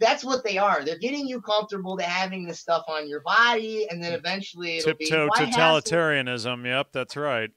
[0.00, 0.84] that's what they are.
[0.84, 4.18] They're getting you comfortable to having this stuff on your body, and then mm.
[4.18, 6.64] eventually it'll tiptoe be, totalitarianism.
[6.64, 7.50] Yep, that's right.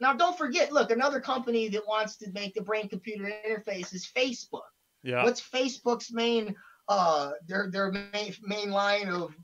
[0.00, 0.72] Now, don't forget.
[0.72, 4.62] Look, another company that wants to make the brain-computer interface is Facebook.
[5.02, 5.24] Yeah.
[5.24, 6.54] What's Facebook's main
[6.88, 9.34] uh their their main main line of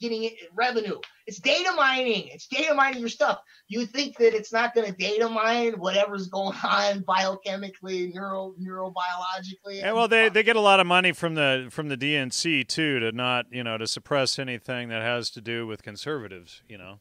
[0.00, 0.98] getting it, revenue.
[1.26, 2.28] It's data mining.
[2.28, 3.40] It's data mining your stuff.
[3.68, 9.80] You think that it's not going to data mine whatever's going on biochemically, neuro neurobiologically?
[9.80, 12.98] Yeah, well, they, they get a lot of money from the from the DNC too
[13.00, 16.62] to not you know to suppress anything that has to do with conservatives.
[16.68, 16.98] You know.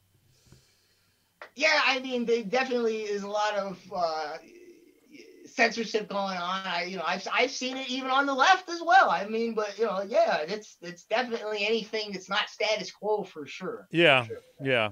[1.56, 4.38] Yeah, I mean, there definitely is a lot of uh,
[5.60, 6.62] censorship going on.
[6.66, 9.10] I, you know, I've I've seen it even on the left as well.
[9.10, 13.46] I mean, but you know, yeah, it's it's definitely anything that's not status quo for
[13.46, 13.88] sure.
[13.92, 14.38] Yeah, for sure.
[14.62, 14.90] yeah,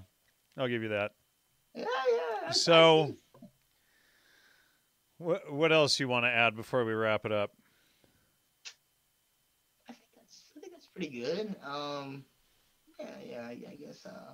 [0.58, 1.12] I'll give you that.
[1.74, 2.52] Yeah, yeah.
[2.52, 3.16] So,
[5.18, 7.52] what what else you want to add before we wrap it up?
[9.88, 11.56] I think that's I think that's pretty good.
[11.66, 12.26] Um,
[13.00, 14.06] yeah, yeah, I, I guess.
[14.06, 14.34] Uh,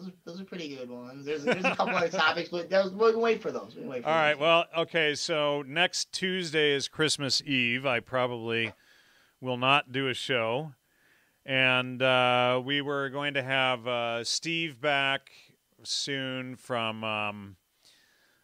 [0.00, 1.26] those are, those are pretty good ones.
[1.26, 3.74] There's, there's a couple other topics, but those, we can wait for those.
[3.74, 4.34] We can wait for All right.
[4.34, 4.40] those.
[4.40, 5.14] Well, okay.
[5.14, 7.86] So next Tuesday is Christmas Eve.
[7.86, 8.72] I probably
[9.40, 10.72] will not do a show,
[11.44, 15.30] and uh, we were going to have uh, Steve back
[15.82, 17.56] soon from um,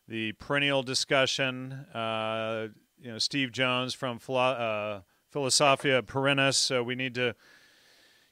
[0.08, 1.72] the perennial discussion.
[1.72, 2.68] Uh,
[3.00, 5.00] you know, Steve Jones from Philo- uh,
[5.30, 6.56] Philosophia Perennis.
[6.56, 7.34] So we need to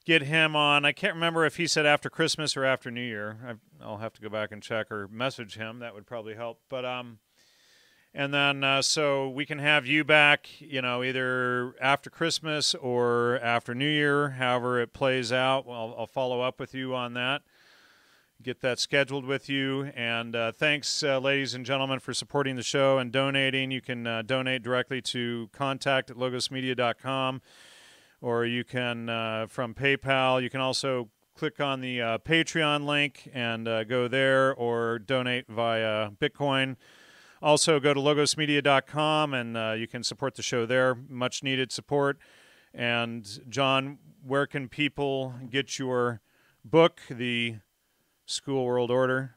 [0.05, 0.85] get him on.
[0.85, 3.39] I can't remember if he said after Christmas or after New Year.
[3.81, 5.79] I, will have to go back and check or message him.
[5.79, 6.61] That would probably help.
[6.69, 7.19] But um,
[8.13, 10.49] and then uh, so we can have you back.
[10.61, 15.67] You know, either after Christmas or after New Year, however it plays out.
[15.67, 17.43] Well, I'll follow up with you on that.
[18.43, 19.85] Get that scheduled with you.
[19.95, 23.71] And uh, thanks, uh, ladies and gentlemen, for supporting the show and donating.
[23.71, 27.41] You can uh, donate directly to contact at logosmedia.com
[28.25, 30.43] or you can uh, from PayPal.
[30.43, 35.47] You can also click on the uh, Patreon link and uh, go there, or donate
[35.47, 36.77] via Bitcoin.
[37.43, 40.95] Also, go to logosmedia.com and uh, you can support the show there.
[40.95, 42.17] Much needed support.
[42.73, 46.23] And John, where can people get your
[46.65, 47.57] book, The
[48.25, 49.35] School World Order?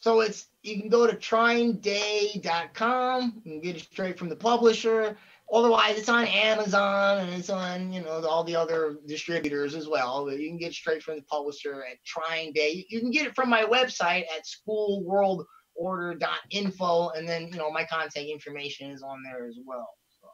[0.00, 3.42] So it's you can go to trineday.com.
[3.44, 5.18] and get it straight from the publisher.
[5.52, 10.24] Otherwise, it's on Amazon and it's on you know all the other distributors as well.
[10.24, 12.86] But you can get straight from the publisher at TrineDay.
[12.88, 18.26] You can get it from my website at schoolworldorder.info, and then you know my contact
[18.26, 19.90] information is on there as well.
[20.20, 20.28] So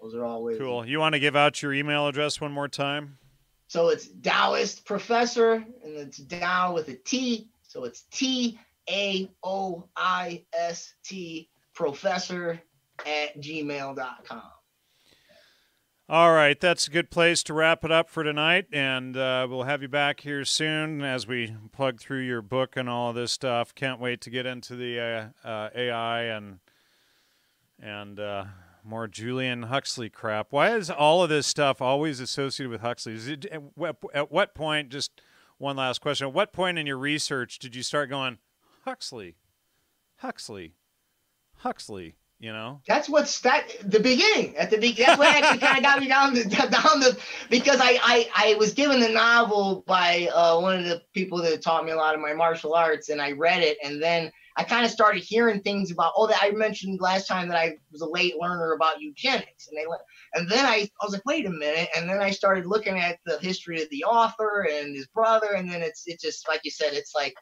[0.00, 0.58] those are all ways.
[0.58, 0.86] Cool.
[0.86, 3.18] You want to give out your email address one more time?
[3.68, 7.48] So it's Taoist Professor, and it's Tao with a T.
[7.62, 8.58] So it's T
[8.90, 12.60] A O I S T Professor
[13.00, 14.42] at gmail.com.
[16.06, 19.62] All right, that's a good place to wrap it up for tonight, and uh, we'll
[19.62, 23.74] have you back here soon as we plug through your book and all this stuff.
[23.74, 26.58] Can't wait to get into the uh, uh, AI and
[27.80, 28.44] and uh,
[28.84, 30.48] more Julian Huxley crap.
[30.50, 33.14] Why is all of this stuff always associated with Huxley?
[33.14, 33.46] Is It,
[34.12, 34.90] at what point?
[34.90, 35.22] Just
[35.56, 38.36] one last question: At what point in your research did you start going
[38.84, 39.36] Huxley,
[40.16, 40.74] Huxley,
[41.60, 42.16] Huxley?
[42.44, 42.82] You know?
[42.86, 44.54] That's what's that the beginning.
[44.58, 47.18] At the beginning that's what actually kind of got me down the down the
[47.48, 51.62] because I, I i was given the novel by uh, one of the people that
[51.62, 54.62] taught me a lot of my martial arts and i read it and then i
[54.62, 58.02] kind of started hearing things about oh that i mentioned last time that i was
[58.02, 60.02] a late learner about eugenics and they went
[60.34, 63.18] and then I, I was like wait a minute and then i started looking at
[63.24, 66.70] the history of the author and his brother and then it's it just like you
[66.70, 67.34] said it's like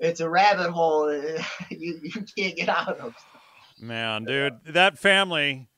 [0.00, 1.08] it's a rabbit hole.
[1.70, 3.14] You, you can't get out of
[3.80, 5.68] Man, dude, that family,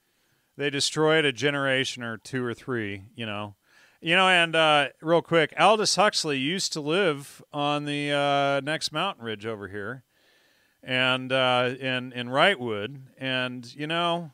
[0.56, 3.56] they destroyed a generation or two or three, you know.
[4.00, 8.92] You know, and uh, real quick, Aldous Huxley used to live on the uh, next
[8.92, 10.04] mountain ridge over here,
[10.82, 12.98] and uh, in in Wrightwood.
[13.18, 14.32] And you know,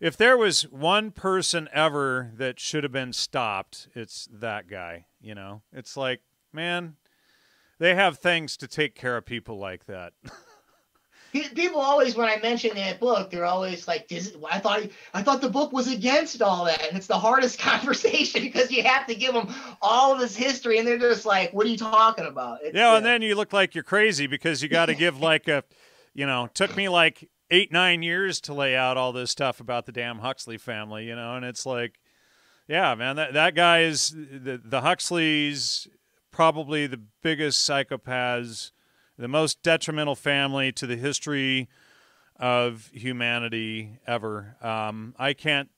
[0.00, 5.06] if there was one person ever that should have been stopped, it's that guy.
[5.20, 6.20] You know, it's like,
[6.52, 6.96] man,
[7.78, 10.12] they have things to take care of people like that.
[11.32, 14.10] people always when i mention that book they're always like
[14.50, 14.82] i thought
[15.12, 18.82] i thought the book was against all that and it's the hardest conversation because you
[18.82, 19.52] have to give them
[19.82, 22.60] all of this history and they're just like what are you talking about?
[22.62, 25.48] It's, yeah, and then you look like you're crazy because you got to give like
[25.48, 25.64] a
[26.14, 29.86] you know took me like eight nine years to lay out all this stuff about
[29.86, 31.98] the damn huxley family you know and it's like
[32.66, 35.88] yeah man that, that guy is the, the huxleys
[36.30, 38.70] probably the biggest psychopaths
[39.18, 41.68] the most detrimental family to the history
[42.36, 44.56] of humanity ever.
[44.62, 45.70] Um, I can't,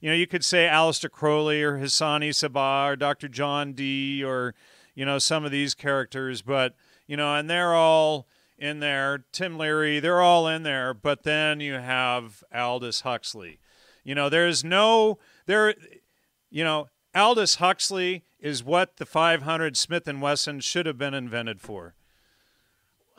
[0.00, 3.28] you know, you could say Aleister Crowley or Hassan-i Sabbah or Dr.
[3.28, 4.54] John Dee or,
[4.94, 6.74] you know, some of these characters, but,
[7.06, 8.26] you know, and they're all
[8.58, 9.24] in there.
[9.30, 10.92] Tim Leary, they're all in there.
[10.92, 13.60] But then you have Aldous Huxley.
[14.02, 15.74] You know, there's no, there,
[16.50, 21.60] you know, Aldous Huxley is what the 500 Smith and Wesson should have been invented
[21.60, 21.94] for.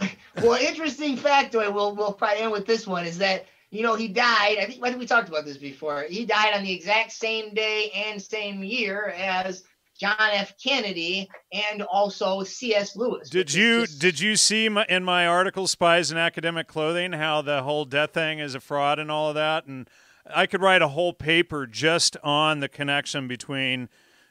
[0.37, 1.73] well, interesting factoid.
[1.73, 3.05] We'll we'll probably end with this one.
[3.05, 4.57] Is that you know he died?
[4.59, 6.05] I think I think we talked about this before.
[6.09, 9.63] He died on the exact same day and same year as
[10.01, 10.55] John F.
[10.57, 12.95] Kennedy and also C.S.
[12.95, 13.29] Lewis.
[13.29, 13.99] Did you just...
[13.99, 18.11] did you see my, in my article "Spies in Academic Clothing" how the whole death
[18.13, 19.67] thing is a fraud and all of that?
[19.67, 19.87] And
[20.33, 23.89] I could write a whole paper just on the connection between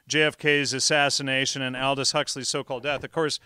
[0.09, 3.05] JFK's assassination and Aldous Huxley's so-called death.
[3.05, 3.39] Of course,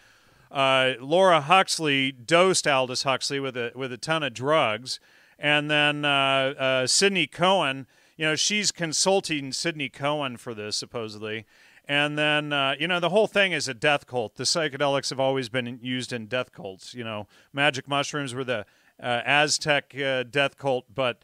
[0.55, 5.01] uh, Laura Huxley dosed Aldous Huxley with a with a ton of drugs,
[5.39, 7.87] and then uh, uh, Sidney Cohen.
[8.17, 11.45] You know, she's consulting Sidney Cohen for this supposedly
[11.87, 14.37] and then, uh, you know, the whole thing is a death cult.
[14.37, 16.95] The psychedelics have always been used in death cults.
[16.95, 18.65] You know, magic mushrooms were the
[19.03, 20.87] uh, Aztec uh, death cult.
[20.95, 21.23] But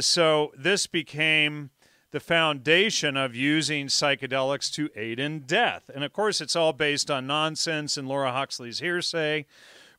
[0.00, 1.70] so this became
[2.14, 5.90] the foundation of using psychedelics to aid in death.
[5.92, 9.46] And of course, it's all based on nonsense and Laura Huxley's hearsay.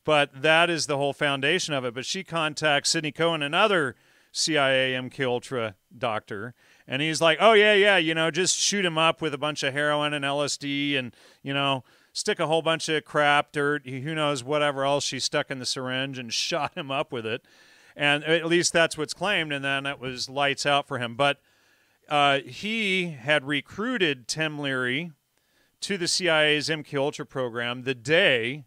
[0.02, 1.92] But that is the whole foundation of it.
[1.92, 3.96] But she contacts Sidney Cohen, another
[4.32, 6.54] CIA MK Ultra doctor,
[6.88, 9.62] and he's like, "Oh yeah, yeah, you know, just shoot him up with a bunch
[9.62, 11.84] of heroin and LSD, and you know,
[12.14, 15.66] stick a whole bunch of crap, dirt, who knows, whatever else she stuck in the
[15.66, 17.44] syringe, and shot him up with it."
[17.94, 21.14] And at least that's what's claimed, and then it was lights out for him.
[21.14, 21.40] But
[22.08, 25.12] uh, he had recruited Tim Leary
[25.80, 28.64] to the CIA's MK Ultra program the day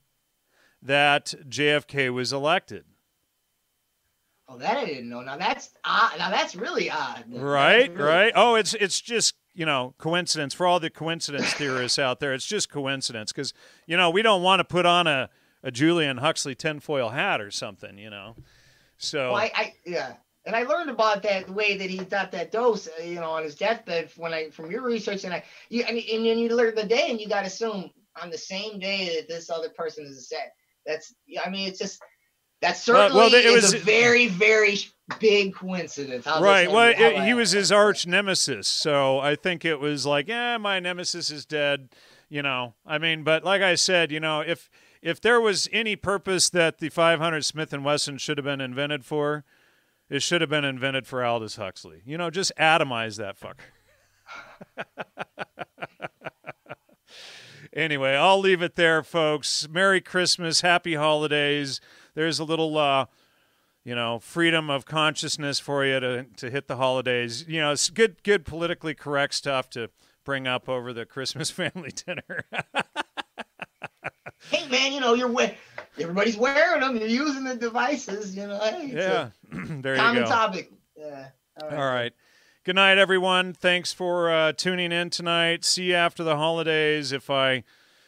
[0.82, 2.86] that JFK was elected.
[4.48, 5.22] Oh, that I didn't know.
[5.22, 6.18] Now that's odd.
[6.18, 7.26] Now that's really odd.
[7.30, 8.34] Right, really right.
[8.36, 8.41] Odd.
[8.41, 12.34] Oh, it's it's just you know coincidence for all the coincidence theorists out there.
[12.34, 13.53] It's just coincidence because
[13.86, 15.30] you know we don't want to put on a
[15.61, 17.99] a Julian Huxley tinfoil hat or something.
[17.99, 18.36] You know,
[18.98, 20.14] so well, I, I yeah.
[20.50, 23.30] And I learned about that the way that he got that dose, uh, you know,
[23.30, 26.50] on his deathbed when I from your research, and I, you, and, and then you
[26.56, 29.70] learn the day, and you got to assume on the same day that this other
[29.70, 30.54] person is set.
[30.88, 31.14] That's,
[31.46, 32.02] I mean, it's just
[32.64, 34.80] that certainly well, well, it was a very, very
[35.20, 36.26] big coincidence.
[36.26, 36.72] right.
[36.72, 40.80] Well, it, he was his arch nemesis, so I think it was like, yeah, my
[40.80, 41.90] nemesis is dead.
[42.28, 44.68] You know, I mean, but like I said, you know, if
[45.00, 49.06] if there was any purpose that the 500 Smith and Wesson should have been invented
[49.06, 49.46] for,
[50.10, 52.02] it should have been invented for Aldous Huxley.
[52.06, 54.86] You know, just atomize that fucker.
[57.73, 59.68] anyway, I'll leave it there, folks.
[59.69, 61.80] Merry Christmas, Happy Holidays
[62.19, 63.06] there's a little uh,
[63.84, 67.45] you know freedom of consciousness for you to to hit the holidays.
[67.48, 69.90] You know, it's good good politically correct stuff to
[70.26, 72.44] bring up over the Christmas family dinner.
[74.52, 75.56] hey man, you know you're we-
[75.98, 76.98] everybody's wearing them.
[76.98, 78.36] You're using the devices.
[78.36, 80.30] You know, hey, yeah, there you common go.
[80.30, 80.72] topic.
[80.98, 81.30] Yeah.
[81.61, 81.78] All right.
[81.78, 82.14] All right.
[82.66, 83.53] Good night, everyone.
[83.53, 85.66] Thanks for uh, tuning in tonight.
[85.66, 87.11] See you after the holidays.
[87.11, 87.64] If I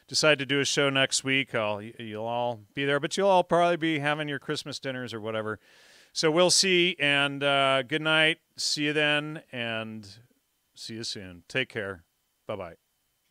[0.07, 3.43] decide to do a show next week, I'll you'll all be there, but you'll all
[3.43, 5.59] probably be having your Christmas dinners or whatever.
[6.13, 6.95] So we'll see.
[6.99, 8.39] And uh, good night.
[8.57, 10.07] See you then, and
[10.75, 11.43] see you soon.
[11.47, 12.03] Take care.
[12.45, 12.90] Bye bye.